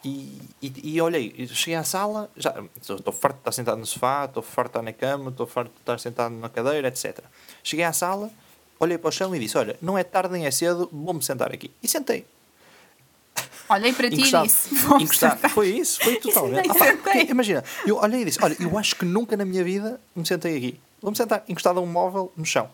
E, 0.04 0.40
e, 0.60 0.94
e 0.94 1.00
olhei, 1.00 1.46
cheguei 1.48 1.76
à 1.76 1.84
sala, 1.84 2.28
já 2.36 2.52
estou 2.76 3.12
farto 3.12 3.36
de 3.36 3.40
estar 3.40 3.52
sentado 3.52 3.78
no 3.78 3.86
sofá, 3.86 4.24
estou 4.24 4.42
farto 4.42 4.72
de 4.72 4.78
estar 4.78 4.82
na 4.82 4.92
cama, 4.92 5.30
estou 5.30 5.46
farto 5.46 5.70
de 5.70 5.78
estar 5.78 5.98
sentado 6.00 6.34
na 6.34 6.48
cadeira, 6.48 6.88
etc. 6.88 7.20
Cheguei 7.62 7.84
à 7.84 7.92
sala, 7.92 8.28
olhei 8.80 8.98
para 8.98 9.08
o 9.08 9.12
chão 9.12 9.34
e 9.34 9.38
disse: 9.38 9.56
Olha, 9.56 9.76
não 9.80 9.96
é 9.96 10.02
tarde 10.02 10.32
nem 10.32 10.44
é 10.44 10.50
cedo, 10.50 10.88
vou-me 10.92 11.22
sentar 11.22 11.52
aqui. 11.52 11.70
E 11.80 11.86
sentei. 11.86 12.26
Olhei 13.68 13.92
para 13.92 14.10
ti 14.10 14.20
e 14.20 14.42
disse. 14.42 14.74
Foi 15.48 15.68
isso, 15.68 16.00
foi 16.02 16.16
totalmente. 16.20 16.70
Ah, 16.70 16.74
pá, 16.74 16.96
porque, 16.96 17.30
imagina, 17.30 17.64
eu 17.86 17.96
olhei 17.96 18.22
e 18.22 18.24
disse: 18.24 18.38
Olha, 18.42 18.56
eu 18.58 18.76
acho 18.76 18.96
que 18.96 19.04
nunca 19.04 19.36
na 19.36 19.44
minha 19.44 19.62
vida 19.62 20.00
me 20.16 20.26
sentei 20.26 20.56
aqui. 20.56 20.80
Vou-me 21.00 21.16
sentar 21.16 21.44
encostado 21.48 21.78
a 21.78 21.82
um 21.82 21.86
móvel 21.86 22.32
no 22.36 22.44
chão. 22.44 22.68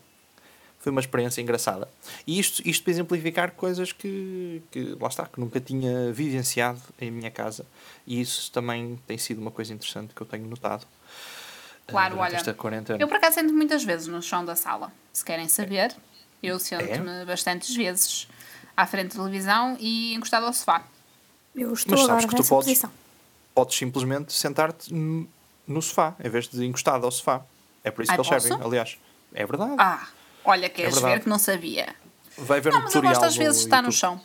Foi 0.88 0.90
uma 0.92 1.00
experiência 1.02 1.42
engraçada. 1.42 1.86
E 2.26 2.38
isto, 2.38 2.66
isto 2.66 2.82
para 2.82 2.92
exemplificar 2.92 3.50
coisas 3.52 3.92
que, 3.92 4.62
que, 4.70 4.96
lá 4.98 5.08
está, 5.08 5.26
que 5.26 5.38
nunca 5.38 5.60
tinha 5.60 6.10
vivenciado 6.12 6.80
em 6.98 7.10
minha 7.10 7.30
casa. 7.30 7.66
E 8.06 8.18
isso 8.18 8.50
também 8.50 8.98
tem 9.06 9.18
sido 9.18 9.38
uma 9.38 9.50
coisa 9.50 9.74
interessante 9.74 10.14
que 10.14 10.22
eu 10.22 10.26
tenho 10.26 10.46
notado. 10.46 10.86
eh, 11.86 11.90
Claro, 11.92 12.16
olha, 12.16 12.36
Esta 12.36 12.54
quarentena. 12.54 12.98
Eu 13.02 13.06
por 13.06 13.18
acaso 13.18 13.34
sento 13.34 13.52
muitas 13.52 13.84
vezes 13.84 14.06
no 14.06 14.22
chão 14.22 14.42
da 14.46 14.56
sala. 14.56 14.90
Se 15.12 15.22
querem 15.22 15.46
saber, 15.46 15.94
eu 16.42 16.56
É? 16.56 16.58
sento-me 16.58 17.22
bastantes 17.26 17.76
vezes 17.76 18.26
à 18.74 18.86
frente 18.86 19.14
da 19.14 19.22
televisão 19.24 19.76
e 19.78 20.14
encostado 20.14 20.46
ao 20.46 20.52
sofá. 20.54 20.84
Eu 21.54 21.74
estou 21.74 21.98
Mas 21.98 22.06
sabes 22.06 22.24
que 22.24 22.30
tu 22.30 22.36
podes- 22.44 22.48
posição. 22.66 22.90
Podes 23.54 23.76
simplesmente 23.76 24.32
sentar-te 24.32 24.94
no- 24.94 25.28
no 25.66 25.82
sofá, 25.82 26.14
em 26.24 26.30
vez 26.30 26.48
de 26.48 26.64
encostado 26.64 27.04
ao 27.04 27.10
sofá. 27.10 27.42
É 27.84 27.90
por 27.90 28.00
isso 28.04 28.10
Ai, 28.10 28.16
que 28.16 28.20
eles 28.22 28.28
posso? 28.30 28.48
servem, 28.48 28.66
aliás. 28.66 28.96
É 29.34 29.44
verdade. 29.44 29.74
Ah, 29.76 30.08
olha, 30.48 30.68
queres 30.68 30.94
verdade. 30.94 31.14
ver 31.14 31.22
que 31.22 31.28
não 31.28 31.38
sabia. 31.38 31.94
Vai 32.36 32.60
ver 32.60 32.72
Não, 32.72 32.80
um 32.80 32.82
mas 32.84 32.94
eu 32.94 33.02
gosto 33.02 33.24
às 33.24 33.36
vezes 33.36 33.58
de 33.60 33.64
estar 33.66 33.82
no 33.82 33.92
chão. 33.92 34.20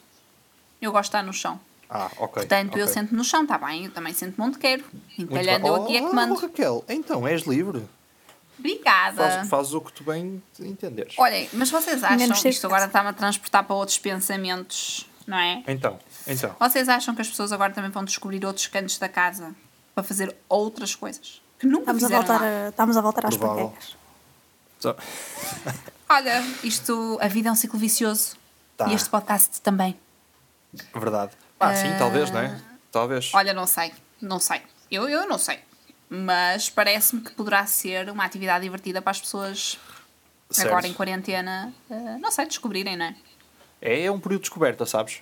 Eu 0.82 0.92
gosto 0.92 1.04
de 1.04 1.08
estar 1.10 1.24
no 1.24 1.34
chão. 1.34 1.60
Ah, 1.90 2.10
ok. 2.18 2.34
Portanto, 2.42 2.78
eu 2.78 2.84
ok. 2.86 2.94
sento 2.94 3.16
no 3.16 3.24
chão, 3.24 3.44
está 3.44 3.58
bem? 3.58 3.86
Eu 3.86 3.92
também 3.92 4.14
sento-me 4.14 4.48
onde 4.48 4.58
quero. 4.58 4.84
Encalhando 5.18 5.68
eu 5.68 5.84
aqui 5.84 5.98
é 5.98 6.02
Oh, 6.02 6.10
que 6.10 6.16
mando. 6.16 6.34
Raquel, 6.36 6.84
então 6.90 7.28
és 7.28 7.44
livre. 7.44 7.84
Obrigada. 8.58 9.18
Faz, 9.18 9.50
fazes 9.50 9.74
o 9.74 9.82
que 9.82 9.92
tu 9.94 10.04
bem 10.04 10.42
entenderes. 10.60 11.14
Olhem, 11.18 11.50
mas 11.54 11.70
vocês 11.70 12.04
acham, 12.04 12.36
ser 12.36 12.50
isto 12.50 12.66
agora 12.68 12.86
está-me 12.86 13.10
a 13.10 13.14
transportar 13.14 13.64
para 13.64 13.76
outros 13.76 13.98
pensamentos, 13.98 15.08
não 15.28 15.38
é? 15.38 15.64
Então, 15.68 16.00
então. 16.28 16.56
Vocês 16.60 16.88
acham 16.88 17.14
que 17.16 17.22
as 17.22 17.28
pessoas 17.30 17.52
agora 17.52 17.74
também 17.74 17.90
vão 17.92 18.04
descobrir 18.06 18.46
outros 18.46 18.68
cantos 18.68 18.98
da 18.98 19.10
casa 19.10 19.54
para 19.94 20.04
fazer 20.04 20.36
outras 20.48 20.96
coisas? 20.96 21.42
Que 21.60 21.66
nunca 21.68 21.92
Estamos 21.92 22.04
a, 22.04 22.08
fizeram 22.08 22.26
voltar 22.28 22.42
lá? 22.46 22.66
a, 22.66 22.70
estamos 22.70 22.98
a 22.98 23.02
voltar 23.02 23.26
às 23.28 23.38
Provável. 23.38 23.68
panquecas. 23.70 23.96
Só- 24.84 24.98
Olha, 26.10 26.41
isto, 26.62 27.17
a 27.22 27.28
vida 27.30 27.48
é 27.48 27.52
um 27.52 27.56
ciclo 27.56 27.80
vicioso. 27.80 28.36
Tá. 28.76 28.89
E 28.89 28.93
este 28.93 29.10
podcast 29.10 29.62
também. 29.62 29.98
Verdade. 30.93 31.32
Ah, 31.58 31.74
sim, 31.74 31.88
talvez, 31.98 32.30
não 32.32 32.39
é? 32.41 32.60
Talvez. 32.91 33.32
Olha, 33.34 33.54
não 33.54 33.65
sei, 33.65 33.93
não 34.22 34.39
sei. 34.39 34.62
Eu, 34.91 35.08
eu 35.08 35.26
não 35.26 35.38
sei. 35.38 35.60
Mas 36.10 36.69
parece-me 36.69 37.22
que 37.22 37.32
poderá 37.32 37.65
ser 37.65 38.10
uma 38.10 38.26
atividade 38.26 38.63
divertida 38.65 39.02
para 39.02 39.12
as 39.12 39.22
pessoas 39.22 39.80
Certo. 40.52 40.67
agora 40.67 40.86
em 40.86 40.93
quarentena, 40.93 41.74
eh, 41.89 42.17
não 42.19 42.30
sei, 42.30 42.46
descobrirem, 42.46 42.98
não 42.98 43.06
é? 43.06 43.15
É, 43.82 44.02
é 44.04 44.12
um 44.12 44.19
período 44.19 44.41
de 44.41 44.50
descoberta, 44.50 44.86
sabes? 44.86 45.22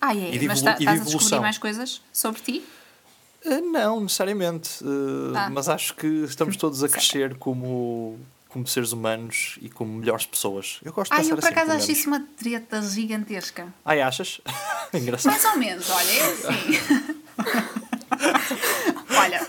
Ah, 0.00 0.14
é, 0.14 0.32
E 0.34 0.46
mas 0.46 0.62
tá- 0.62 0.76
e 0.78 0.84
estás 0.84 1.00
a 1.00 1.04
descobrir 1.04 1.40
mais 1.40 1.58
coisas 1.58 2.00
sobre 2.12 2.40
ti? 2.40 2.64
Ah, 3.44 3.60
Não, 3.60 4.00
necessariamente. 4.00 4.82
Uh, 4.84 5.32
Ah. 5.36 5.50
Mas 5.50 5.68
acho 5.68 5.94
que 5.96 6.06
estamos 6.06 6.54
todos 6.56 6.84
a 6.84 6.88
crescer 6.88 7.36
como, 7.36 8.18
como 8.52 8.66
seres 8.66 8.92
humanos 8.92 9.58
e 9.62 9.68
como 9.68 9.92
melhores 9.94 10.26
pessoas. 10.26 10.78
Eu 10.84 10.92
gosto 10.92 11.10
de 11.10 11.14
Ah, 11.16 11.18
pensar 11.22 11.30
eu 11.30 11.36
por 11.36 11.44
assim, 11.44 11.54
acaso 11.54 11.72
acho 11.72 11.92
isso 11.92 12.08
uma 12.08 12.20
treta 12.36 12.82
gigantesca. 12.82 13.72
Ai, 13.84 14.00
achas? 14.00 14.40
Engraçado. 14.92 15.32
Mais 15.32 15.44
ou 15.44 15.56
menos, 15.56 15.88
olha, 15.88 16.10
é 16.10 16.26
assim. 16.26 16.80
olha, 19.16 19.46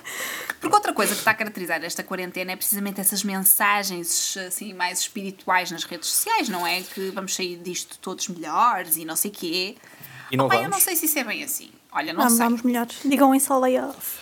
coisa 1.01 1.13
que 1.15 1.19
está 1.21 1.31
a 1.31 1.33
caracterizar 1.33 1.83
esta 1.83 2.03
quarentena 2.03 2.51
é 2.51 2.55
precisamente 2.55 3.01
essas 3.01 3.23
mensagens 3.23 4.37
assim 4.37 4.71
mais 4.71 4.99
espirituais 4.99 5.71
nas 5.71 5.83
redes 5.83 6.07
sociais, 6.07 6.47
não 6.47 6.65
é? 6.67 6.81
Que 6.81 7.09
vamos 7.09 7.33
sair 7.33 7.57
disto 7.57 7.97
todos 7.99 8.27
melhores 8.27 8.97
e 8.97 9.03
não 9.05 9.15
sei 9.15 9.31
quê. 9.31 9.75
E 10.29 10.37
não 10.37 10.45
Opa, 10.45 10.55
eu 10.55 10.59
vamos? 10.61 10.75
não 10.77 10.79
sei 10.79 10.95
se 10.95 11.07
isso 11.07 11.17
é 11.17 11.23
bem 11.23 11.43
assim. 11.43 11.71
Olha, 11.91 12.13
não 12.13 12.21
Vamos, 12.21 12.37
sei. 12.37 12.45
vamos 12.45 12.61
melhores. 12.61 12.97
Digam 13.03 13.33
isso 13.33 13.51
ao 13.51 13.59
layoff. 13.59 14.19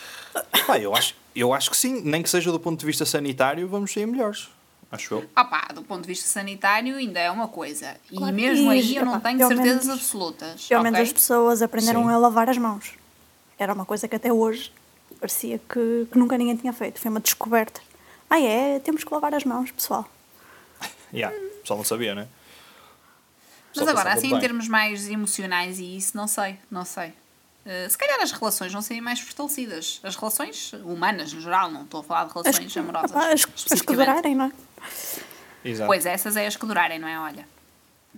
Pá, 0.66 0.80
eu 0.80 0.96
acho, 0.96 1.16
eu 1.36 1.54
acho 1.54 1.70
que 1.70 1.76
sim, 1.76 2.02
nem 2.02 2.24
que 2.24 2.30
seja 2.30 2.50
do 2.50 2.60
ponto 2.60 2.80
de 2.80 2.86
vista 2.86 3.06
sanitário, 3.06 3.68
vamos 3.68 3.92
sair 3.92 4.06
melhores. 4.06 4.48
Acho 4.92 5.14
eu. 5.16 5.30
Opá, 5.38 5.68
do 5.74 5.84
ponto 5.84 6.02
de 6.02 6.08
vista 6.08 6.28
sanitário 6.28 6.96
ainda 6.96 7.20
é 7.20 7.30
uma 7.30 7.48
coisa. 7.48 7.96
E 8.12 8.18
Claro. 8.18 8.36
mesmo 8.36 8.72
E, 8.74 8.80
aí 8.80 8.96
eu 8.96 9.06
não 9.06 9.16
epá, 9.18 9.30
tenho 9.30 9.48
certezas 9.48 9.86
menos- 9.86 9.90
absolutas. 9.90 10.66
Pelo 10.68 10.84
menos 10.84 11.00
ok? 11.00 11.08
as 11.08 11.14
pessoas 11.14 11.62
aprenderam 11.62 12.04
Sim. 12.04 12.10
a 12.10 12.18
lavar 12.18 12.50
as 12.50 12.58
mãos. 12.58 12.92
Era 13.58 13.74
uma 13.74 13.86
coisa 13.86 14.08
que 14.08 14.16
até 14.16 14.34
hoje 14.34 14.72
parecia 15.20 15.60
que, 15.60 16.08
que 16.12 16.18
nunca 16.18 16.38
ninguém 16.38 16.56
tinha 16.56 16.74
feito. 16.74 17.00
Foi 17.00 17.12
uma 17.12 17.20
descoberta. 17.20 17.82
Ah, 18.30 18.40
é? 18.40 18.80
Temos 18.80 19.04
que 19.04 19.14
lavar 19.14 19.34
as 19.34 19.44
mãos, 19.44 19.70
pessoal. 19.72 20.10
Yeah, 21.14 21.36
o 21.36 21.62
pessoal 21.62 21.78
não 21.78 21.84
sabia, 21.84 22.14
né? 22.16 22.28
Mas 23.76 23.84
Só 23.86 23.90
agora, 23.92 24.14
assim, 24.14 24.34
em 24.34 24.40
termos 24.40 24.68
mais 24.68 25.08
emocionais 25.10 25.80
e 25.80 25.98
isso, 25.98 26.16
não 26.18 26.28
sei, 26.28 26.58
não 26.70 26.84
sei. 26.86 27.10
Uh, 27.66 27.90
se 27.90 27.98
calhar 27.98 28.20
as 28.22 28.32
relações 28.32 28.72
vão 28.72 28.82
ser 28.82 29.00
mais 29.02 29.20
fortalecidas. 29.20 30.00
As 30.04 30.16
relações 30.16 30.72
humanas, 30.74 31.34
no 31.34 31.42
geral, 31.42 31.70
não 31.72 31.84
estou 31.84 32.00
a 32.00 32.04
falar 32.04 32.24
de 32.26 32.30
As, 32.30 32.34
relações 32.58 32.78
amorosas. 32.78 33.12
epá, 33.12 33.28
as, 33.34 33.46
as 33.72 33.82
que 33.82 33.94
durarem, 33.96 34.34
não 34.36 34.46
é? 34.46 34.52
Exato. 35.64 35.88
Pois 35.88 36.06
essas 36.06 36.36
é 36.36 36.48
as 36.48 36.56
que 36.56 36.66
durarem, 36.66 37.00
não 37.00 37.08
é? 37.08 37.20
Olha, 37.20 37.48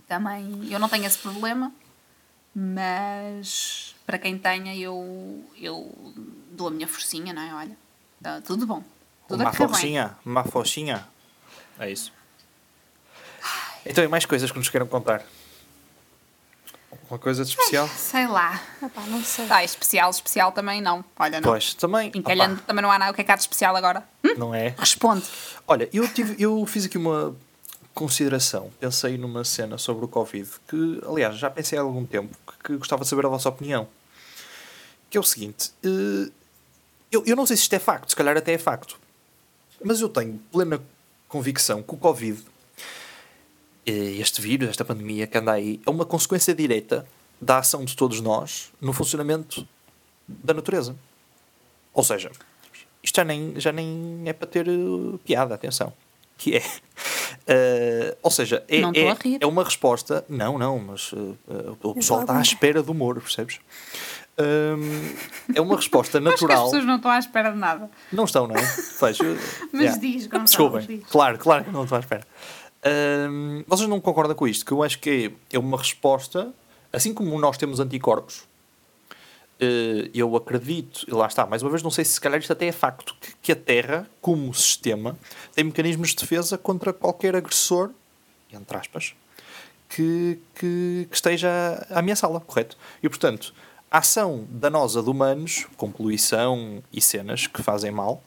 também 0.07 0.67
eu 0.71 0.79
não 0.79 0.87
tenho 0.87 1.05
esse 1.05 1.17
problema, 1.17 1.71
mas 2.53 3.95
para 4.05 4.17
quem 4.17 4.37
tenha, 4.37 4.75
eu, 4.75 5.43
eu 5.57 6.13
dou 6.51 6.67
a 6.67 6.71
minha 6.71 6.87
forcinha, 6.87 7.33
não 7.33 7.41
é? 7.41 7.53
Olha, 7.53 7.77
tá 8.21 8.41
tudo 8.41 8.65
bom. 8.65 8.83
Tudo 9.27 9.41
Uma 9.41 9.51
bem. 9.51 9.57
forcinha, 9.57 10.17
uma 10.25 10.43
forcinha. 10.43 11.07
É 11.79 11.89
isso. 11.89 12.11
Então, 13.85 14.03
e 14.03 14.07
mais 14.07 14.25
coisas 14.25 14.51
que 14.51 14.57
nos 14.57 14.69
queiram 14.69 14.85
contar? 14.85 15.23
Uma 17.11 17.19
coisa 17.19 17.43
de 17.43 17.49
especial? 17.49 17.89
Sei 17.89 18.25
lá. 18.25 18.63
Epá, 18.81 19.01
não 19.07 19.21
sei. 19.21 19.45
Ah, 19.49 19.61
especial, 19.65 20.09
especial 20.09 20.53
também 20.53 20.79
não. 20.79 21.03
Olha, 21.19 21.41
não. 21.41 21.49
Pois, 21.49 21.73
também. 21.73 22.09
Encalhando 22.15 22.53
opá, 22.53 22.63
também 22.65 22.81
não 22.81 22.89
há 22.89 22.97
nada. 22.97 23.11
O 23.11 23.13
que 23.13 23.19
é 23.19 23.23
que 23.25 23.31
há 23.33 23.35
de 23.35 23.41
especial 23.41 23.75
agora? 23.75 24.01
Hum? 24.23 24.35
não 24.37 24.55
é? 24.55 24.73
Responde. 24.77 25.25
Olha, 25.67 25.89
eu, 25.91 26.07
tive, 26.07 26.41
eu 26.41 26.65
fiz 26.65 26.85
aqui 26.85 26.97
uma 26.97 27.35
consideração. 27.93 28.71
Pensei 28.79 29.17
numa 29.17 29.43
cena 29.43 29.77
sobre 29.77 30.05
o 30.05 30.07
Covid 30.07 30.49
que, 30.65 31.01
aliás, 31.05 31.37
já 31.37 31.49
pensei 31.51 31.77
há 31.77 31.81
algum 31.81 32.05
tempo 32.05 32.33
que, 32.47 32.63
que 32.63 32.77
gostava 32.77 33.03
de 33.03 33.09
saber 33.09 33.25
a 33.25 33.29
vossa 33.29 33.49
opinião. 33.49 33.89
Que 35.09 35.17
é 35.17 35.19
o 35.19 35.23
seguinte: 35.23 35.73
eh, 35.83 36.31
eu, 37.11 37.25
eu 37.25 37.35
não 37.35 37.45
sei 37.45 37.57
se 37.57 37.63
isto 37.63 37.73
é 37.73 37.79
facto, 37.79 38.09
se 38.09 38.15
calhar 38.15 38.37
até 38.37 38.53
é 38.53 38.57
facto, 38.57 38.97
mas 39.83 39.99
eu 39.99 40.07
tenho 40.07 40.39
plena 40.49 40.81
convicção 41.27 41.83
que 41.83 41.93
o 41.93 41.97
Covid, 41.97 42.41
este 43.85 44.41
vírus, 44.41 44.69
esta 44.69 44.85
pandemia 44.85 45.27
que 45.27 45.37
anda 45.37 45.51
aí, 45.53 45.81
é 45.85 45.89
uma 45.89 46.05
consequência 46.05 46.53
direta 46.53 47.05
da 47.39 47.57
ação 47.57 47.83
de 47.83 47.95
todos 47.95 48.21
nós 48.21 48.71
no 48.79 48.93
funcionamento 48.93 49.67
da 50.27 50.53
natureza. 50.53 50.95
Ou 51.93 52.03
seja, 52.03 52.31
isto 53.03 53.15
já 53.15 53.23
nem, 53.23 53.59
já 53.59 53.71
nem 53.71 54.21
é 54.25 54.33
para 54.33 54.47
ter 54.47 54.67
uh, 54.67 55.19
piada, 55.25 55.55
atenção. 55.55 55.91
Que 56.37 56.57
é. 56.57 56.59
uh, 56.59 58.17
ou 58.21 58.31
seja, 58.31 58.63
é, 58.67 58.77
é, 58.77 59.37
é 59.41 59.45
uma 59.45 59.63
resposta. 59.63 60.23
Não, 60.29 60.57
não, 60.57 60.79
mas 60.79 61.11
uh, 61.13 61.37
uh, 61.47 61.77
o 61.81 61.95
pessoal 61.95 62.21
está 62.21 62.37
à 62.37 62.41
espera 62.41 62.83
do 62.83 62.91
humor, 62.91 63.19
percebes? 63.19 63.59
Um, 64.39 65.53
é 65.53 65.59
uma 65.59 65.75
resposta 65.75 66.17
Acho 66.19 66.27
que 66.27 66.33
as 66.33 66.41
natural. 66.41 66.63
pessoas 66.65 66.85
não 66.85 66.95
estão 66.95 67.11
à 67.11 67.19
espera 67.19 67.51
de 67.51 67.57
nada. 67.57 67.89
Não 68.11 68.23
estão, 68.23 68.47
não 68.47 68.55
é? 68.55 68.61
Vejo. 68.61 69.37
Mas 69.73 69.99
diz, 69.99 70.27
Gonçalo, 70.27 70.45
Desculpem. 70.45 70.85
diz. 70.87 71.07
Claro, 71.09 71.37
claro 71.37 71.63
que 71.65 71.71
não 71.71 71.83
estou 71.83 71.97
à 71.97 71.99
espera. 71.99 72.25
Hum, 72.85 73.63
vocês 73.67 73.87
não 73.87 73.99
concordam 73.99 74.35
com 74.35 74.47
isto? 74.47 74.65
Que 74.65 74.71
eu 74.71 74.81
acho 74.81 74.99
que 74.99 75.33
é 75.51 75.59
uma 75.59 75.77
resposta, 75.77 76.51
assim 76.91 77.13
como 77.13 77.37
nós 77.39 77.57
temos 77.57 77.79
anticorpos, 77.79 78.43
eh, 79.59 80.09
eu 80.13 80.35
acredito, 80.35 81.05
e 81.07 81.11
lá 81.11 81.27
está, 81.27 81.45
mais 81.45 81.61
uma 81.61 81.69
vez, 81.69 81.83
não 81.83 81.91
sei 81.91 82.03
se 82.03 82.13
se 82.13 82.21
calhar 82.21 82.39
isto 82.39 82.51
até 82.51 82.65
é 82.65 82.71
facto, 82.71 83.15
que, 83.21 83.33
que 83.39 83.51
a 83.51 83.55
Terra, 83.55 84.09
como 84.19 84.51
sistema, 84.53 85.15
tem 85.53 85.63
mecanismos 85.63 86.09
de 86.09 86.15
defesa 86.15 86.57
contra 86.57 86.91
qualquer 86.91 87.35
agressor, 87.35 87.91
entre 88.51 88.75
aspas, 88.75 89.13
que, 89.87 90.39
que, 90.55 91.07
que 91.09 91.15
esteja 91.15 91.85
a 91.91 91.99
ameaçá-la, 91.99 92.39
correto? 92.39 92.75
E 93.03 93.07
portanto, 93.07 93.53
a 93.91 93.99
ação 93.99 94.47
danosa 94.49 95.03
de 95.03 95.09
humanos, 95.09 95.67
com 95.77 95.91
poluição 95.91 96.81
e 96.91 96.99
cenas 96.99 97.45
que 97.45 97.61
fazem 97.61 97.91
mal, 97.91 98.23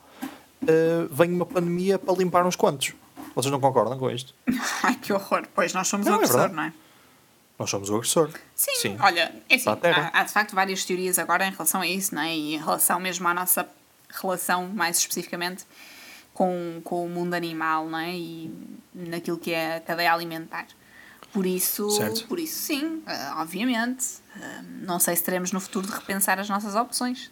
eh, 0.66 1.06
vem 1.10 1.32
uma 1.32 1.46
pandemia 1.46 1.98
para 1.98 2.14
limpar 2.14 2.46
uns 2.46 2.54
quantos. 2.54 2.94
Vocês 3.34 3.50
não 3.50 3.60
concordam 3.60 3.98
com 3.98 4.10
isto? 4.10 4.34
Ai, 4.82 4.94
que 4.96 5.12
horror. 5.12 5.46
Pois 5.54 5.72
nós 5.72 5.88
somos 5.88 6.06
Não, 6.06 6.12
o 6.12 6.16
é 6.16 6.18
agressor, 6.18 6.40
verdade. 6.48 6.54
não 6.56 6.62
é? 6.64 6.72
Nós 7.58 7.70
somos 7.70 7.88
o 7.90 7.96
agressor. 7.96 8.30
Sim, 8.54 8.96
olha, 9.00 9.34
é 9.48 9.54
assim, 9.54 9.64
Para 9.64 9.72
a 9.72 9.76
Terra. 9.76 10.10
há, 10.12 10.20
há 10.20 10.24
de 10.24 10.32
facto 10.32 10.54
várias 10.54 10.84
teorias 10.84 11.18
agora 11.18 11.46
em 11.46 11.50
relação 11.50 11.80
a 11.80 11.86
isso, 11.86 12.14
não 12.14 12.22
é? 12.22 12.34
E 12.34 12.54
em 12.54 12.58
relação 12.58 12.98
mesmo 12.98 13.26
à 13.28 13.34
nossa 13.34 13.68
relação, 14.10 14.66
mais 14.68 14.98
especificamente, 14.98 15.64
com, 16.32 16.80
com 16.84 17.06
o 17.06 17.08
mundo 17.08 17.34
animal, 17.34 17.86
não 17.88 17.98
é? 17.98 18.12
E 18.12 18.52
naquilo 18.92 19.38
que 19.38 19.52
é 19.52 19.76
a 19.76 19.80
cadeia 19.80 20.12
alimentar. 20.12 20.66
Por 21.32 21.46
isso, 21.46 21.90
Certo. 21.90 22.26
por 22.28 22.38
isso 22.38 22.58
sim, 22.60 23.02
ah, 23.06 23.36
obviamente. 23.40 24.04
Ah, 24.36 24.62
não 24.82 24.98
sei 25.00 25.14
se 25.16 25.22
teremos 25.24 25.50
no 25.52 25.60
futuro 25.60 25.86
de 25.86 25.92
repensar 25.92 26.38
as 26.40 26.48
nossas 26.48 26.74
opções. 26.76 27.30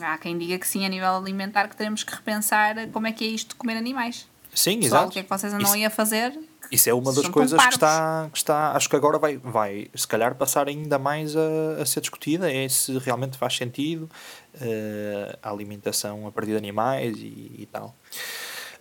Há 0.00 0.18
quem 0.18 0.36
diga 0.38 0.58
que 0.58 0.66
sim, 0.66 0.84
a 0.84 0.88
nível 0.88 1.16
alimentar, 1.16 1.68
que 1.68 1.76
teremos 1.76 2.02
que 2.02 2.12
repensar 2.14 2.88
como 2.92 3.06
é 3.06 3.12
que 3.12 3.24
é 3.24 3.28
isto 3.28 3.50
de 3.50 3.54
comer 3.56 3.76
animais. 3.76 4.26
Sim, 4.54 4.80
Pessoal, 4.80 5.00
exato. 5.02 5.08
o 5.08 5.12
que 5.12 5.18
é 5.18 5.22
que 5.22 5.28
vocês 5.28 5.52
andam 5.52 5.64
Isso- 5.66 5.74
aí 5.74 5.84
a 5.84 5.90
fazer? 5.90 6.38
Isso 6.72 6.88
é 6.88 6.94
uma 6.94 7.12
das 7.12 7.28
coisas 7.28 7.60
que 7.62 7.68
está, 7.74 8.28
que 8.32 8.38
está, 8.38 8.72
acho 8.72 8.88
que 8.88 8.96
agora 8.96 9.18
vai, 9.18 9.36
vai 9.36 9.88
se 9.94 10.08
calhar 10.08 10.34
passar 10.34 10.66
ainda 10.66 10.98
mais 10.98 11.36
a, 11.36 11.82
a 11.82 11.86
ser 11.86 12.00
discutida, 12.00 12.50
é 12.52 12.66
se 12.68 12.96
realmente 12.98 13.36
faz 13.36 13.54
sentido 13.54 14.08
eh, 14.60 15.38
a 15.42 15.50
alimentação 15.50 16.26
a 16.26 16.32
partir 16.32 16.52
de 16.52 16.56
animais 16.56 17.16
e, 17.18 17.54
e 17.58 17.68
tal. 17.70 17.94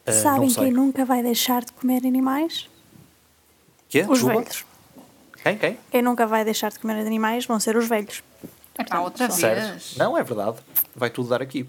Não 0.08 0.14
Sabem 0.14 0.50
quem 0.54 0.72
nunca 0.72 1.04
vai 1.04 1.22
deixar 1.22 1.64
de 1.64 1.74
comer 1.74 2.06
animais? 2.06 2.68
Quê? 3.90 4.02
Os 4.04 4.20
Desculpa? 4.20 4.40
velhos. 4.40 4.66
Quem? 5.44 5.58
Quem? 5.58 5.78
Quem 5.92 6.02
nunca 6.02 6.26
vai 6.26 6.46
deixar 6.46 6.72
de 6.72 6.80
comer 6.80 7.06
animais 7.06 7.46
vão 7.46 7.60
ser 7.60 7.76
os 7.76 7.88
velhos. 7.88 8.24
É 8.78 8.84
para 8.84 9.02
outra 9.02 9.30
Sério? 9.30 9.72
vez. 9.72 9.96
Não, 9.98 10.18
é 10.18 10.24
verdade. 10.24 10.58
Vai 10.96 11.10
tudo 11.10 11.30
dar 11.30 11.42
aqui. 11.42 11.68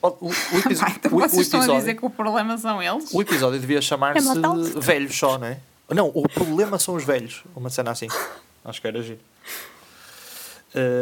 O, 0.00 0.06
o, 0.08 0.26
o 0.30 0.58
episo- 0.58 0.80
Vai, 0.80 0.92
então 0.92 1.12
o- 1.12 1.16
o 1.16 1.20
vocês 1.20 1.42
estão 1.42 1.60
a 1.60 1.62
episódio- 1.64 1.80
dizer 1.80 1.94
que 1.96 2.04
o 2.06 2.10
problema 2.10 2.56
são 2.58 2.82
eles? 2.82 3.12
O 3.12 3.20
episódio 3.20 3.58
devia 3.58 3.80
chamar-se 3.82 4.28
É. 4.28 4.80
Velhos 4.80 5.16
só, 5.16 5.38
não 5.38 5.46
é? 5.48 5.58
Não, 5.90 6.08
o 6.14 6.28
problema 6.28 6.78
são 6.78 6.94
os 6.94 7.04
velhos. 7.04 7.42
Uma 7.56 7.70
cena 7.70 7.90
assim. 7.90 8.08
Acho 8.64 8.80
que 8.80 8.86
era 8.86 9.02
giro. 9.02 9.18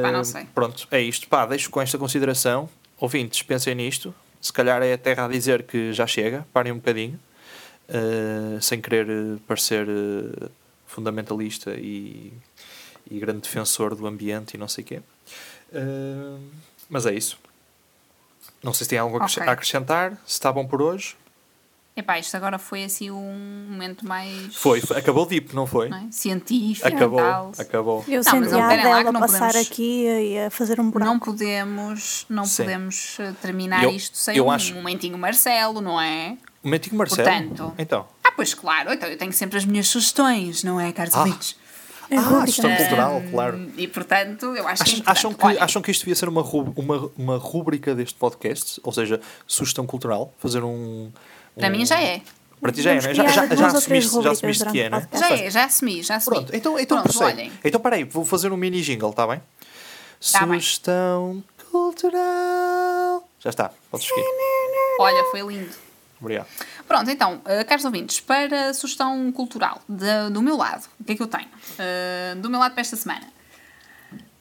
Pá, 0.03 0.13
não 0.13 0.21
Uh, 0.21 0.25
sei. 0.25 0.45
Pronto, 0.55 0.87
é 0.91 1.01
isto. 1.01 1.29
Pá, 1.29 1.45
deixo 1.47 1.69
com 1.71 1.81
esta 1.81 1.99
consideração. 1.99 2.69
Ouvintes, 2.99 3.43
pensem 3.43 3.75
nisto. 3.75 4.15
Se 4.41 4.53
calhar 4.53 4.81
é 4.83 4.93
a 4.93 4.99
terra 4.99 5.25
a 5.25 5.29
dizer 5.29 5.65
que 5.65 5.93
já 5.93 6.07
chega. 6.07 6.47
Parem 6.53 6.73
um 6.73 6.77
bocadinho. 6.77 7.19
Uh, 7.89 8.61
sem 8.63 8.81
querer 8.81 9.09
uh, 9.09 9.41
parecer 9.47 9.87
uh, 9.89 10.51
fundamentalista 10.87 11.73
e, 11.77 12.33
e 13.11 13.19
grande 13.19 13.41
defensor 13.43 13.95
do 13.95 14.07
ambiente 14.07 14.55
e 14.55 14.59
não 14.59 14.69
sei 14.69 14.83
o 14.83 14.87
quê. 14.87 15.01
Uh, 15.73 16.41
mas 16.89 17.07
é 17.07 17.15
isso. 17.15 17.39
Não 18.63 18.73
sei 18.73 18.85
se 18.85 18.91
tem 18.91 18.99
algo 18.99 19.17
a 19.17 19.21
acres- 19.21 19.37
Ok. 19.39 19.49
a 19.49 19.53
acrescentar. 19.53 20.11
Se 20.27 20.33
está 20.35 20.53
bom 20.53 20.67
por 20.67 20.81
hoje. 20.83 21.17
Epá, 21.99 22.19
isto 22.19 22.37
agora 22.37 22.59
foi 22.59 22.85
assim 22.85 23.11
um 23.11 23.67
momento 23.71 24.07
mais 24.07 24.55
Foi, 24.55 24.83
foi. 24.83 24.99
acabou 24.99 25.25
deep, 25.25 25.55
não 25.55 25.67
foi? 25.67 25.89
não 25.89 25.97
é? 25.97 26.07
científico 26.11 26.87
Acabou, 26.87 27.19
tal. 27.19 27.53
acabou. 27.59 28.05
Eu 28.07 28.23
Não, 28.23 28.39
mas 28.41 28.51
senti 28.51 28.61
a 28.61 28.67
Adela 28.69 29.13
não 29.13 29.21
passar 29.21 29.47
podemos- 29.47 29.67
aqui 29.71 30.05
e 30.07 30.39
a 30.41 30.51
fazer 30.51 30.79
um 30.79 30.91
buraco. 30.91 31.11
Não 31.11 31.19
podemos, 31.19 32.27
não 32.29 32.45
Sim. 32.45 32.65
podemos 32.65 33.17
eh, 33.19 33.33
terminar 33.41 33.83
Eu- 33.85 33.93
isto 33.93 34.15
sem 34.19 34.37
eu 34.37 34.45
um 34.47 34.51
acho- 34.51 34.75
momentinho 34.75 35.17
Marcelo, 35.17 35.81
não 35.81 35.99
é? 35.99 36.37
O 36.63 36.69
Mentinho 36.69 36.97
Marcelo. 36.97 37.27
Portanto- 37.31 37.75
Então. 37.79 38.07
Ah, 38.23 38.33
pois 38.37 38.53
claro, 38.53 38.93
então 38.93 39.09
eu 39.09 39.17
tenho 39.17 39.33
sempre 39.33 39.57
as 39.57 39.65
minhas 39.65 39.89
sugestões, 39.89 40.63
não 40.65 40.79
é, 40.79 40.93
caros 40.93 41.15
Ah. 41.15 41.25
É 42.11 42.17
Ah, 42.17 42.21
rubrica. 42.21 42.47
gestão 42.47 42.77
cultural, 42.77 43.23
claro. 43.31 43.71
E 43.77 43.89
portanto, 43.89 44.55
eu 44.55 44.67
acho 44.69 44.85
que 44.85 45.01
é 45.01 45.03
Acham, 45.07 45.35
que, 45.35 45.45
Olha, 45.45 45.63
acham 45.65 45.83
que 45.83 45.91
isto 45.91 46.01
devia 46.03 46.15
ser 46.15 46.29
uma, 46.29 46.43
uma, 46.43 47.11
uma 47.17 47.37
rúbrica 47.39 47.95
deste 47.95 48.15
podcast? 48.19 48.81
Ou 48.85 48.93
seja, 48.93 49.21
sugestão 49.47 49.87
cultural? 49.87 50.33
Fazer 50.39 50.63
um. 50.63 51.11
para 51.59 51.69
um- 51.69 51.71
mim 51.73 51.85
já 51.87 52.01
é. 52.01 52.21
Para 52.61 52.73
ti 52.73 52.81
já 52.83 52.93
é, 52.93 53.01
não 53.03 53.11
é? 53.11 53.15
Já, 53.15 53.27
já, 53.27 53.55
já 53.55 53.67
assumiste, 53.67 54.23
já 54.23 54.31
assumiste 54.31 54.65
que 54.67 54.81
é, 54.81 54.89
não 54.89 54.99
é? 54.99 55.09
Já 55.13 55.31
é, 55.31 55.51
já 55.51 55.65
assumi, 55.65 56.03
já 56.03 56.17
assumi. 56.17 56.37
Pronto, 56.37 56.57
então, 56.57 56.79
então 56.79 57.03
Pronto, 57.03 57.23
olhem. 57.25 57.53
Então 57.63 57.81
peraí, 57.81 58.05
vou 58.05 58.25
fazer 58.25 58.51
um 58.51 58.57
mini 58.57 58.81
jingle, 58.81 59.11
está 59.11 59.27
bem? 59.27 59.43
Tá 60.33 60.47
bem. 60.47 60.59
Sugestão 60.59 61.45
cultural. 61.71 63.29
Já 63.41 63.51
está, 63.51 63.71
podes 63.91 64.07
seguir. 64.07 64.25
Olha, 64.99 65.23
foi 65.31 65.41
lindo. 65.43 65.71
Obrigado. 66.21 66.47
Pronto, 66.87 67.11
então, 67.11 67.37
uh, 67.45 67.65
caros 67.67 67.85
ouvintes, 67.85 68.21
para 68.21 68.71
a 68.71 68.75
sugestão 68.75 69.31
cultural 69.33 69.83
de- 69.89 70.31
do 70.31 70.41
meu 70.43 70.57
lado, 70.57 70.87
o 71.01 71.05
que 71.05 71.13
é 71.13 71.17
que 71.17 71.23
eu 71.23 71.27
tenho? 71.27 71.49
Uh, 71.49 72.41
do 72.41 72.49
meu 72.49 72.61
lado 72.61 72.73
para 72.73 72.81
esta 72.81 72.97
semana. 72.97 73.27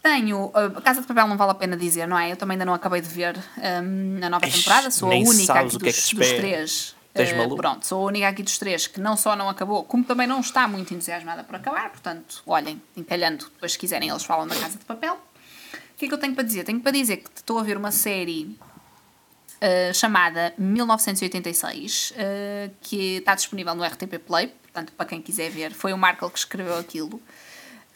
Tenho. 0.01 0.51
A 0.53 0.81
Casa 0.81 1.01
de 1.01 1.08
Papel 1.08 1.27
não 1.27 1.36
vale 1.36 1.51
a 1.51 1.55
pena 1.55 1.75
dizer, 1.75 2.08
não 2.08 2.17
é? 2.17 2.31
Eu 2.31 2.38
também 2.38 2.53
ainda 2.53 2.65
não 2.65 2.75
acabei 2.75 3.01
de 3.01 3.10
ver 3.10 3.36
hum, 3.84 4.19
a 4.23 4.29
nova 4.29 4.47
temporada. 4.47 4.91
Sou 4.91 5.12
a 5.12 5.15
única 5.15 5.53
aqui 5.53 5.77
que 5.79 5.89
é 5.89 5.91
dos, 5.91 5.97
que 5.97 6.10
te 6.10 6.15
dos 6.15 6.25
espera. 6.27 6.38
três. 6.38 6.95
Maluco? 7.38 7.55
pronto, 7.55 7.88
sou 7.88 8.03
a 8.03 8.08
única 8.08 8.27
aqui 8.27 8.43
dos 8.43 8.58
três 8.60 8.88
que 8.88 8.99
não 8.99 9.15
só 9.17 9.36
não 9.38 9.47
acabou, 9.49 9.84
como 9.86 10.03
também 10.03 10.27
não 10.27 10.41
está 10.41 10.67
muito 10.67 10.93
entusiasmada 10.93 11.43
por 11.45 11.55
acabar. 11.55 11.89
Portanto, 11.89 12.43
olhem, 12.45 12.79
encalhando, 12.95 13.45
depois 13.45 13.71
se 13.71 13.79
quiserem, 13.79 14.10
eles 14.10 14.23
falam 14.23 14.45
da 14.45 14.53
Casa 14.55 14.77
de 14.77 14.84
Papel. 14.86 15.13
O 15.13 15.97
que 15.97 16.05
é 16.05 16.08
que 16.10 16.13
eu 16.13 16.17
tenho 16.17 16.36
para 16.36 16.43
dizer? 16.43 16.65
Tenho 16.65 16.81
para 16.81 16.91
dizer 16.91 17.17
que 17.17 17.29
estou 17.38 17.58
a 17.58 17.63
ver 17.63 17.77
uma 17.77 17.89
série 17.89 18.60
uh, 19.62 19.94
chamada 19.94 20.54
1986, 20.58 22.12
uh, 22.12 22.74
que 22.82 23.18
está 23.18 23.36
disponível 23.36 23.74
no 23.76 23.84
RTP 23.84 24.20
Play, 24.26 24.48
portanto, 24.48 24.94
para 24.94 25.06
quem 25.06 25.22
quiser 25.22 25.50
ver, 25.52 25.72
foi 25.74 25.94
o 25.94 25.98
Markle 25.98 26.30
que 26.30 26.38
escreveu 26.39 26.78
aquilo. 26.78 27.22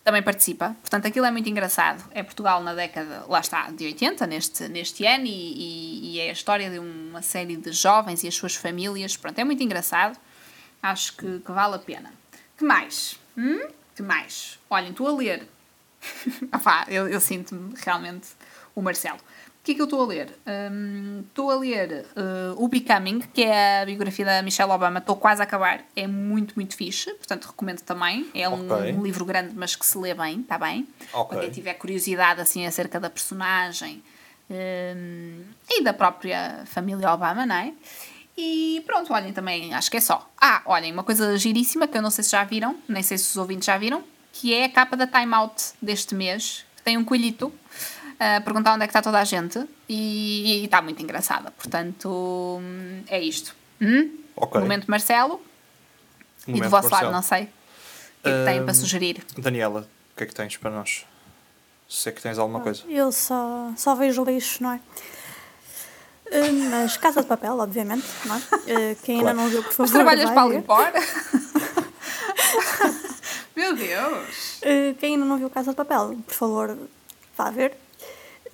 Também 0.03 0.23
participa, 0.23 0.75
portanto, 0.81 1.05
aquilo 1.05 1.25
é 1.25 1.31
muito 1.31 1.47
engraçado. 1.49 2.03
É 2.11 2.23
Portugal 2.23 2.63
na 2.63 2.73
década, 2.73 3.25
lá 3.27 3.39
está, 3.41 3.69
de 3.69 3.85
80, 3.85 4.25
neste, 4.25 4.67
neste 4.69 5.05
ano, 5.05 5.25
e, 5.25 5.29
e- 5.29 6.11
e 6.15 6.19
é 6.19 6.29
a 6.29 6.33
história 6.33 6.69
de 6.69 6.79
uma 6.79 7.21
série 7.21 7.57
de 7.57 7.71
jovens 7.71 8.23
e 8.23 8.27
as 8.27 8.33
suas 8.33 8.55
famílias. 8.55 9.15
Pronto, 9.17 9.37
é 9.37 9.43
muito 9.43 9.61
engraçado. 9.61 10.17
Acho 10.81 11.15
que, 11.17 11.39
que 11.39 11.51
vale 11.51 11.75
a 11.75 11.79
pena. 11.79 12.11
Que 12.57 12.63
mais? 12.63 13.19
Hum? 13.37 13.67
Que 13.95 14.01
mais? 14.01 14.57
Olhem, 14.69 14.91
estou 14.91 15.07
a 15.07 15.11
ler 15.11 15.47
ah 16.51 16.57
pá, 16.59 16.85
eu, 16.87 17.07
eu 17.09 17.19
sinto-me 17.19 17.73
realmente 17.85 18.29
o 18.73 18.81
Marcelo. 18.81 19.19
O 19.69 19.71
que 19.71 19.73
é 19.73 19.75
que 19.75 19.81
eu 19.81 19.85
estou 19.85 20.01
a 20.01 20.07
ler? 20.07 20.35
Hum, 20.71 21.23
Estou 21.29 21.51
a 21.51 21.55
ler 21.55 22.03
uh, 22.17 22.55
O 22.63 22.67
Becoming, 22.67 23.19
que 23.31 23.43
é 23.43 23.83
a 23.83 23.85
biografia 23.85 24.25
da 24.25 24.41
Michelle 24.41 24.71
Obama. 24.71 24.97
Estou 24.97 25.15
quase 25.15 25.41
a 25.41 25.43
acabar. 25.43 25.85
É 25.95 26.07
muito, 26.07 26.55
muito 26.55 26.75
fixe. 26.75 27.13
Portanto, 27.13 27.45
recomendo 27.45 27.81
também. 27.81 28.27
É 28.33 28.49
um, 28.49 28.65
Ok. 28.71 28.93
um 28.93 29.03
livro 29.03 29.23
grande, 29.25 29.53
mas 29.55 29.75
que 29.75 29.85
se 29.85 29.95
lê 29.99 30.15
bem, 30.15 30.39
está 30.39 30.57
bem? 30.57 30.87
Ok. 31.13 31.37
Para 31.37 31.41
quem 31.41 31.51
tiver 31.51 31.75
curiosidade 31.75 32.41
assim, 32.41 32.65
acerca 32.65 32.99
da 32.99 33.11
personagem 33.11 34.01
hum, 34.49 35.43
e 35.69 35.83
da 35.83 35.93
própria 35.93 36.63
família 36.65 37.13
Obama, 37.13 37.45
não 37.45 37.55
é? 37.55 37.71
E 38.35 38.81
pronto, 38.87 39.13
olhem 39.13 39.33
também, 39.33 39.71
acho 39.75 39.91
que 39.91 39.97
é 39.97 40.01
só. 40.01 40.27
Ah, 40.41 40.63
olhem, 40.65 40.91
uma 40.91 41.03
coisa 41.03 41.37
giríssima 41.37 41.87
que 41.87 41.95
eu 41.95 42.01
não 42.01 42.09
sei 42.09 42.23
se 42.23 42.31
já 42.31 42.43
viram, 42.43 42.75
nem 42.87 43.03
sei 43.03 43.19
se 43.19 43.29
os 43.29 43.37
ouvintes 43.37 43.67
já 43.67 43.77
viram, 43.77 44.03
que 44.33 44.51
é 44.51 44.65
a 44.65 44.69
capa 44.69 44.97
da 44.97 45.05
Time 45.05 45.31
Out 45.35 45.73
deste 45.79 46.15
mês, 46.15 46.65
que 46.75 46.81
tem 46.81 46.97
um 46.97 47.03
coelhito 47.05 47.53
a 48.19 48.41
perguntar 48.41 48.73
onde 48.73 48.83
é 48.83 48.87
que 48.87 48.91
está 48.91 49.01
toda 49.01 49.19
a 49.19 49.23
gente 49.23 49.59
e 49.87 50.61
e 50.61 50.65
está 50.65 50.81
muito 50.81 51.01
engraçada. 51.01 51.51
Portanto, 51.51 52.59
é 53.07 53.19
isto. 53.21 53.55
Hum? 53.81 54.09
Ok. 54.35 54.59
Momento 54.61 54.87
Marcelo 54.87 55.41
e 56.47 56.53
do 56.53 56.69
vosso 56.69 56.89
Marcelo. 56.89 57.11
lado, 57.11 57.13
não 57.13 57.21
sei. 57.21 57.43
O 57.43 58.23
que 58.23 58.29
é 58.29 58.39
que 58.39 58.45
têm 58.51 58.63
para 58.65 58.73
sugerir? 58.73 59.23
Daniela, 59.37 59.87
o 60.13 60.17
que 60.17 60.23
é 60.23 60.25
que 60.25 60.33
tens 60.35 60.57
para 60.57 60.71
nós? 60.71 61.05
Se 61.87 62.09
é 62.09 62.11
que 62.11 62.21
tens 62.21 62.37
alguma 62.37 62.59
coisa. 62.59 62.83
Eu 62.87 63.11
só, 63.11 63.71
só 63.77 63.95
vejo 63.95 64.23
lixo, 64.23 64.61
não 64.61 64.73
é? 64.73 64.79
Mas 66.69 66.95
Casa 66.97 67.21
de 67.21 67.27
Papel, 67.27 67.57
obviamente, 67.57 68.05
não 68.25 68.35
é? 68.35 68.41
Eh, 68.67 68.95
Quem 69.03 69.15
ainda 69.17 69.31
Claro. 69.33 69.37
não 69.37 69.49
viu, 69.49 69.63
por 69.63 69.71
favor, 69.73 69.83
Mas 69.83 69.91
trabalhas 69.91 70.29
para 70.29 70.47
ver. 70.47 70.55
limpar? 70.57 70.93
Meu 73.55 73.75
Deus! 73.75 74.59
Eh, 74.61 74.93
Quem 74.99 75.13
ainda 75.15 75.25
não 75.25 75.37
viu 75.37 75.49
Casa 75.49 75.71
de 75.71 75.77
Papel, 75.77 76.17
por 76.27 76.33
favor, 76.33 76.77
vá 77.35 77.49
ver. 77.49 77.75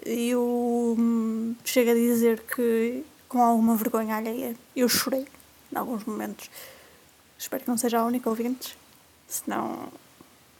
Eu 0.05 0.95
hum, 0.97 1.55
chego 1.63 1.91
a 1.91 1.93
dizer 1.95 2.41
que, 2.41 3.03
com 3.27 3.41
alguma 3.41 3.75
vergonha 3.75 4.15
alheia, 4.15 4.55
eu 4.75 4.87
chorei 4.87 5.25
em 5.73 5.77
alguns 5.77 6.03
momentos. 6.03 6.49
Espero 7.37 7.63
que 7.63 7.69
não 7.69 7.77
seja 7.77 7.99
a 7.99 8.05
única 8.05 8.29
ouvinte, 8.29 8.77
senão 9.27 9.89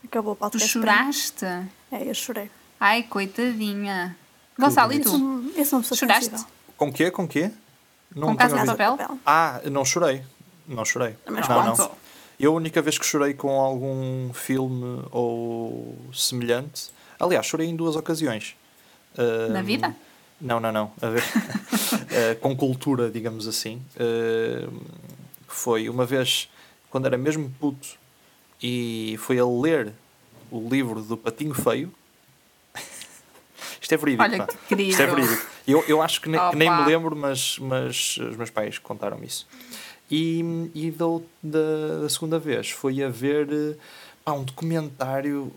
acabou 0.03 0.34
o 0.34 0.36
Tu 0.36 0.39
podcast. 0.39 0.77
mim. 0.77 0.84
choraste? 0.84 1.45
É, 1.91 2.10
eu 2.10 2.13
chorei. 2.15 2.49
Ai, 2.79 3.03
coitadinha. 3.03 4.17
Gonçalo, 4.58 4.93
e 4.93 4.99
tu? 4.99 5.10
eu 5.55 5.65
sou 5.65 5.77
uma 5.79 5.84
pessoa 5.84 5.97
Choraste? 5.99 6.29
sensível. 6.31 6.45
Com 6.75 6.91
quê? 6.91 7.12
Com 7.12 7.27
quê? 7.27 7.51
Não 8.15 8.29
Com 8.29 8.38
Casa 8.38 8.58
de. 8.60 8.65
Papel? 8.65 8.97
Ah, 9.25 9.62
não 9.71 9.86
chorei. 9.86 10.23
Não 10.67 10.84
chorei. 10.84 11.15
Mas 11.29 11.47
não, 11.47 11.75
não. 11.75 11.91
Eu 12.39 12.51
a 12.51 12.55
única 12.55 12.81
vez 12.81 12.97
que 12.97 13.05
chorei 13.05 13.34
com 13.34 13.49
algum 13.60 14.34
filme 14.34 15.03
ou 15.12 15.95
semelhante. 16.13 16.89
Aliás, 17.19 17.45
chorei 17.45 17.67
em 17.67 17.75
duas 17.75 17.95
ocasiões. 17.95 18.55
Na 19.51 19.62
vida? 19.62 19.95
Não, 20.39 20.60
não, 20.60 20.71
não. 20.71 20.91
A 21.01 21.10
ver, 21.10 21.23
eh, 22.12 22.36
com 22.36 22.56
cultura, 22.56 23.10
digamos 23.10 23.47
assim. 23.47 23.82
Ahm, 23.99 24.80
foi 25.47 25.88
uma 25.89 26.06
vez, 26.06 26.49
quando 26.89 27.06
era 27.06 27.17
mesmo 27.17 27.49
puto, 27.60 27.88
e 28.62 29.15
foi 29.19 29.39
a 29.39 29.45
ler 29.45 29.93
o 30.51 30.67
livro 30.69 31.01
do 31.01 31.15
Patinho 31.17 31.54
Feio. 31.54 31.91
Isto 33.82 33.93
é 33.93 33.97
verídico. 33.97 34.23
Olha 34.23 34.38
pá. 34.38 34.47
que 34.47 34.58
querido. 34.67 34.89
Isto 34.89 35.01
é 35.01 35.08
verídico. 35.08 35.47
Eu, 35.67 35.84
eu 35.88 36.01
acho 36.01 36.21
que, 36.21 36.30
ne- 36.30 36.49
que 36.51 36.56
nem 36.56 36.69
me 36.69 36.86
lembro, 36.86 37.15
mas, 37.15 37.58
mas 37.60 38.17
os 38.17 38.36
meus 38.36 38.49
pais 38.49 38.78
contaram-me 38.78 39.25
isso. 39.25 39.47
E, 40.12 40.69
e 40.75 40.91
da, 40.91 41.06
da, 41.41 42.01
da 42.01 42.10
segunda 42.10 42.38
vez 42.38 42.69
foi 42.69 43.01
a 43.01 43.10
ver 43.10 43.47
eh, 43.51 43.75
pá, 44.23 44.34
um 44.34 44.43
documentário 44.43 45.51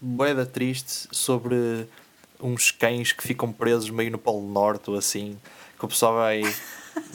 boeda 0.00 0.44
triste 0.44 1.06
sobre 1.12 1.86
uns 2.40 2.70
cães 2.70 3.12
que 3.12 3.22
ficam 3.22 3.52
presos 3.52 3.90
meio 3.90 4.10
no 4.10 4.18
Polo 4.18 4.48
Norte 4.50 4.90
ou 4.90 4.96
assim, 4.96 5.38
que 5.78 5.84
o 5.84 5.88
pessoal 5.88 6.14
vai. 6.14 6.42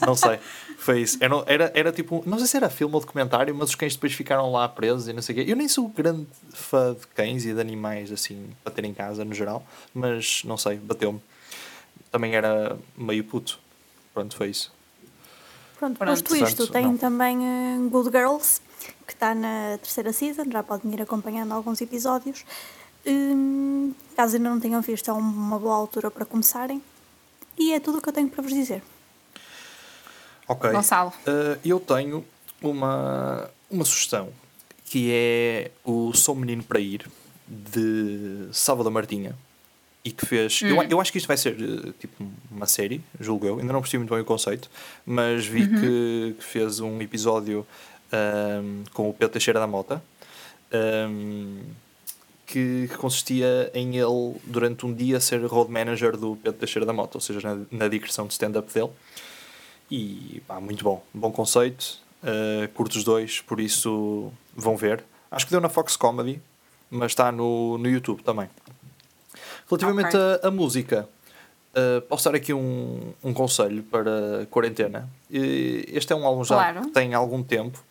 Não 0.00 0.14
sei. 0.14 0.38
Foi 0.78 1.00
isso. 1.00 1.16
Era, 1.20 1.44
era, 1.46 1.72
era 1.74 1.92
tipo. 1.92 2.22
Não 2.26 2.38
sei 2.38 2.46
se 2.46 2.56
era 2.56 2.68
filme 2.68 2.94
ou 2.94 3.00
documentário, 3.00 3.54
mas 3.54 3.70
os 3.70 3.74
cães 3.74 3.94
depois 3.94 4.12
ficaram 4.12 4.52
lá 4.52 4.68
presos 4.68 5.08
e 5.08 5.12
não 5.12 5.22
sei 5.22 5.34
o 5.34 5.38
quê. 5.44 5.50
Eu 5.50 5.56
nem 5.56 5.68
sou 5.68 5.88
grande 5.88 6.26
fã 6.52 6.94
de 6.94 7.06
cães 7.08 7.44
e 7.44 7.54
de 7.54 7.60
animais 7.60 8.12
assim 8.12 8.50
para 8.62 8.72
ter 8.72 8.84
em 8.84 8.92
casa 8.92 9.24
no 9.24 9.34
geral, 9.34 9.64
mas 9.94 10.42
não 10.44 10.56
sei, 10.56 10.76
bateu-me. 10.76 11.20
Também 12.10 12.34
era 12.34 12.76
meio 12.96 13.24
puto. 13.24 13.58
Pronto, 14.12 14.36
foi 14.36 14.50
isso. 14.50 14.72
Pronto, 15.78 15.98
Pronto. 15.98 16.24
posto 16.24 16.36
isto, 16.36 16.66
tem 16.68 16.84
não. 16.84 16.96
também 16.96 17.38
eh, 17.44 17.88
Good 17.90 18.10
Girls, 18.10 18.60
que 19.06 19.12
está 19.12 19.34
na 19.34 19.78
terceira 19.78 20.12
season, 20.12 20.44
já 20.50 20.62
podem 20.62 20.92
ir 20.92 21.02
acompanhando 21.02 21.52
alguns 21.52 21.80
episódios. 21.80 22.44
Hum, 23.06 23.92
caso 24.16 24.36
ainda 24.36 24.48
não 24.48 24.60
tenham 24.60 24.80
visto, 24.80 25.10
é 25.10 25.12
uma 25.12 25.58
boa 25.58 25.74
altura 25.74 26.10
para 26.10 26.24
começarem. 26.24 26.82
E 27.58 27.72
é 27.72 27.80
tudo 27.80 27.98
o 27.98 28.02
que 28.02 28.08
eu 28.08 28.12
tenho 28.12 28.28
para 28.28 28.42
vos 28.42 28.52
dizer. 28.52 28.82
Ok. 30.48 30.70
Gonçalo. 30.70 31.12
Uh, 31.20 31.58
eu 31.64 31.80
tenho 31.80 32.24
uma, 32.62 33.48
uma 33.70 33.84
sugestão 33.84 34.32
que 34.84 35.10
é 35.12 35.70
o 35.84 36.12
Sou 36.12 36.34
Menino 36.34 36.62
para 36.62 36.78
Ir 36.78 37.08
de 37.48 38.48
Salvador 38.52 38.92
Martinha 38.92 39.34
e 40.04 40.10
que 40.10 40.26
fez. 40.26 40.60
Eu, 40.62 40.82
eu 40.82 41.00
acho 41.00 41.10
que 41.10 41.18
isto 41.18 41.26
vai 41.26 41.36
ser 41.36 41.54
uh, 41.54 41.92
tipo 41.92 42.24
uma 42.50 42.66
série, 42.66 43.02
julgo 43.18 43.46
eu. 43.46 43.58
Ainda 43.58 43.72
não 43.72 43.80
percebi 43.80 43.98
muito 43.98 44.12
bem 44.12 44.20
o 44.20 44.24
conceito, 44.24 44.70
mas 45.06 45.46
vi 45.46 45.66
que, 45.66 46.36
que 46.38 46.44
fez 46.44 46.80
um 46.80 47.00
episódio 47.00 47.66
um, 48.12 48.84
com 48.92 49.08
o 49.08 49.12
Pedro 49.12 49.32
Teixeira 49.32 49.58
da 49.58 49.66
Mota. 49.66 50.02
um, 50.72 51.62
que, 52.46 52.88
que 52.88 52.96
consistia 52.96 53.70
em 53.74 53.96
ele, 53.96 54.36
durante 54.44 54.84
um 54.86 54.92
dia, 54.92 55.18
ser 55.20 55.44
road 55.46 55.70
manager 55.70 56.16
do 56.16 56.36
Pedro 56.36 56.58
Teixeira 56.60 56.84
da 56.86 56.92
Mota, 56.92 57.16
ou 57.16 57.20
seja, 57.20 57.40
na, 57.42 57.64
na 57.70 57.88
digressão 57.88 58.26
de 58.26 58.32
stand-up 58.32 58.72
dele. 58.72 58.90
E 59.90 60.42
pá, 60.46 60.60
muito 60.60 60.82
bom, 60.84 61.02
bom 61.12 61.30
conceito. 61.30 61.98
Uh, 62.22 62.66
curto 62.72 62.96
os 62.96 63.04
dois, 63.04 63.40
por 63.42 63.60
isso 63.60 64.32
vão 64.56 64.76
ver. 64.76 65.04
Acho 65.30 65.44
que 65.46 65.50
deu 65.52 65.60
na 65.60 65.68
Fox 65.68 65.96
Comedy, 65.96 66.40
mas 66.90 67.12
está 67.12 67.30
no, 67.30 67.76
no 67.76 67.88
YouTube 67.88 68.22
também. 68.22 68.48
Relativamente 69.68 70.16
Ok. 70.16 70.20
a, 70.42 70.48
a 70.48 70.50
música, 70.50 71.08
uh, 71.76 72.00
posso 72.02 72.24
dar 72.30 72.36
aqui 72.36 72.52
um, 72.54 73.12
um 73.22 73.32
conselho 73.34 73.82
para 73.82 74.42
a 74.42 74.46
quarentena. 74.46 75.08
Este 75.30 76.12
é 76.12 76.16
um 76.16 76.24
álbum 76.26 76.44
já 76.44 76.54
Claro. 76.54 76.82
que 76.82 76.90
tem 76.92 77.14
algum 77.14 77.42
tempo 77.42 77.82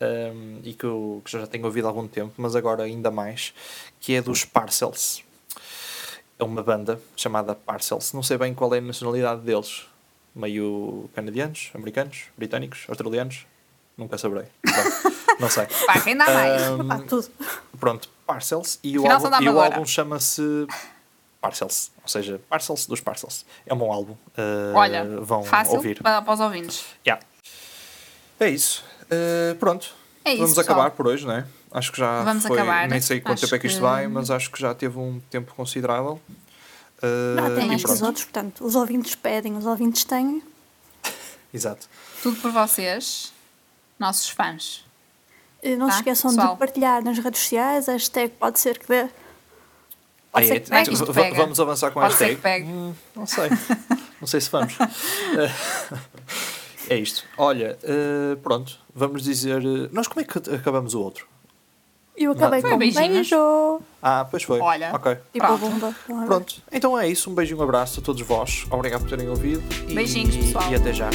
um, 0.00 0.60
e 0.62 0.74
que 0.74 0.84
eu 0.84 1.22
que 1.24 1.32
já 1.32 1.46
tenho 1.46 1.64
ouvido 1.64 1.86
há 1.86 1.90
algum 1.90 2.06
tempo, 2.06 2.32
mas 2.36 2.56
agora 2.56 2.82
ainda 2.84 3.10
mais, 3.10 3.54
que 4.00 4.14
é 4.14 4.22
dos 4.22 4.44
Parcels. 4.44 5.22
É 6.38 6.44
uma 6.44 6.62
banda 6.62 7.00
chamada 7.16 7.54
Parcels. 7.54 8.12
Não 8.12 8.22
sei 8.22 8.36
bem 8.36 8.54
qual 8.54 8.74
é 8.74 8.78
a 8.78 8.80
nacionalidade 8.80 9.42
deles. 9.42 9.86
Meio 10.34 11.08
canadianos, 11.14 11.70
americanos, 11.74 12.24
britânicos, 12.36 12.84
australianos. 12.88 13.46
Nunca 13.96 14.18
saberei. 14.18 14.46
Não 15.38 15.48
sei. 15.48 15.66
Pá, 15.86 15.94
dá 15.94 16.32
mais? 16.32 16.62
Um, 16.70 16.88
Pá, 16.88 16.98
tudo. 16.98 17.28
Pronto, 17.78 18.08
Parcels. 18.26 18.78
E 18.82 18.98
o 18.98 19.10
álbum, 19.10 19.28
e 19.40 19.48
o 19.48 19.60
álbum 19.60 19.86
chama-se 19.86 20.66
Parcels. 21.40 21.92
Ou 22.02 22.08
seja, 22.08 22.40
Parcels 22.48 22.86
dos 22.86 23.00
Parcels. 23.00 23.44
É 23.66 23.74
um 23.74 23.78
bom 23.78 23.92
álbum. 23.92 24.12
Uh, 24.12 24.74
Olha, 24.74 25.04
vão 25.20 25.44
fácil 25.44 25.76
ouvir. 25.76 26.02
Para, 26.02 26.22
para 26.22 26.34
os 26.34 26.40
ouvintes. 26.40 26.84
Yeah. 27.06 27.24
É 28.40 28.48
isso. 28.48 28.84
Uh, 29.14 29.54
pronto. 29.56 29.94
É 30.24 30.30
isso, 30.30 30.38
Vamos 30.42 30.56
pessoal. 30.56 30.76
acabar 30.78 30.90
por 30.96 31.06
hoje, 31.06 31.26
não 31.26 31.34
é? 31.34 31.46
Acho 31.72 31.92
que 31.92 31.98
já 31.98 32.22
Vamos 32.22 32.44
foi. 32.46 32.56
acabar. 32.58 32.88
Nem 32.88 33.00
sei 33.00 33.20
quanto 33.20 33.34
Acho 33.34 33.42
tempo 33.46 33.54
é 33.56 33.58
que 33.58 33.66
isto 33.66 33.76
que- 33.76 33.82
vai, 33.82 34.06
mas 34.06 34.30
acho 34.30 34.50
que 34.50 34.60
já 34.60 34.74
teve 34.74 34.98
um 34.98 35.20
tempo 35.30 35.52
considerável. 35.54 36.20
Uh, 37.02 37.36
Já 37.36 37.54
tem 37.54 37.64
e 37.64 37.68
mais 37.68 37.82
que 37.84 37.90
os 37.90 37.98
pronto. 37.98 38.06
outros, 38.06 38.24
portanto, 38.24 38.64
os 38.64 38.74
ouvintes 38.74 39.14
pedem, 39.14 39.56
os 39.56 39.66
ouvintes 39.66 40.04
têm. 40.04 40.42
Exato. 41.52 41.86
Tudo 42.22 42.40
por 42.40 42.50
vocês, 42.52 43.32
nossos 43.98 44.28
fãs. 44.30 44.84
Eh, 45.62 45.76
Não 45.76 45.86
Tá, 45.86 45.92
se 45.94 45.98
esqueçam 46.00 46.30
pessoal? 46.34 46.52
de 46.54 46.58
partilhar 46.58 47.02
nas 47.04 47.18
redes 47.18 47.40
sociais, 47.40 47.86
hashtag 47.86 48.32
pode 48.38 48.58
ser 48.58 48.78
que 48.78 48.86
dê. 48.88 49.08
É- 50.36 50.58
que 50.60 51.34
vamos 51.36 51.60
avançar 51.60 51.90
com 51.92 52.00
a 52.00 52.08
hashtag? 52.08 52.64
Hum, 52.66 52.92
não 53.14 53.26
sei. 53.26 53.50
não 54.20 54.26
sei 54.26 54.40
se 54.40 54.50
vamos. 54.50 54.74
é 56.90 56.96
isto. 56.96 57.24
Olha, 57.38 57.78
eh, 57.82 58.36
pronto. 58.42 58.78
Vamos 58.94 59.22
dizer. 59.22 59.62
eh, 59.64 59.88
Nós 59.92 60.06
como 60.08 60.20
é 60.20 60.24
que 60.24 60.38
acabamos 60.54 60.94
o 60.94 61.00
outro? 61.00 61.26
Eu 62.16 62.30
acabei 62.30 62.60
Foi 62.60 62.70
com 62.70 62.76
um 62.76 62.78
beijo. 62.78 63.80
Ah, 64.00 64.24
pois 64.30 64.44
foi. 64.44 64.60
Olha. 64.60 64.92
Ok. 64.94 65.12
A 65.12 65.46
Pronto. 65.46 65.58
bomba. 65.58 65.96
É? 66.22 66.26
Pronto. 66.26 66.54
Então 66.70 66.96
é 66.98 67.08
isso. 67.08 67.28
Um 67.28 67.34
beijinho, 67.34 67.58
um 67.58 67.62
abraço 67.62 67.98
a 67.98 68.02
todos 68.04 68.22
vós. 68.22 68.66
Obrigado 68.70 69.00
por 69.00 69.10
terem 69.10 69.28
ouvido. 69.28 69.62
e- 69.88 69.94
Beijinhos, 69.94 70.36
pessoal. 70.36 70.70
E 70.70 70.76
até 70.76 70.92
já. 70.92 71.10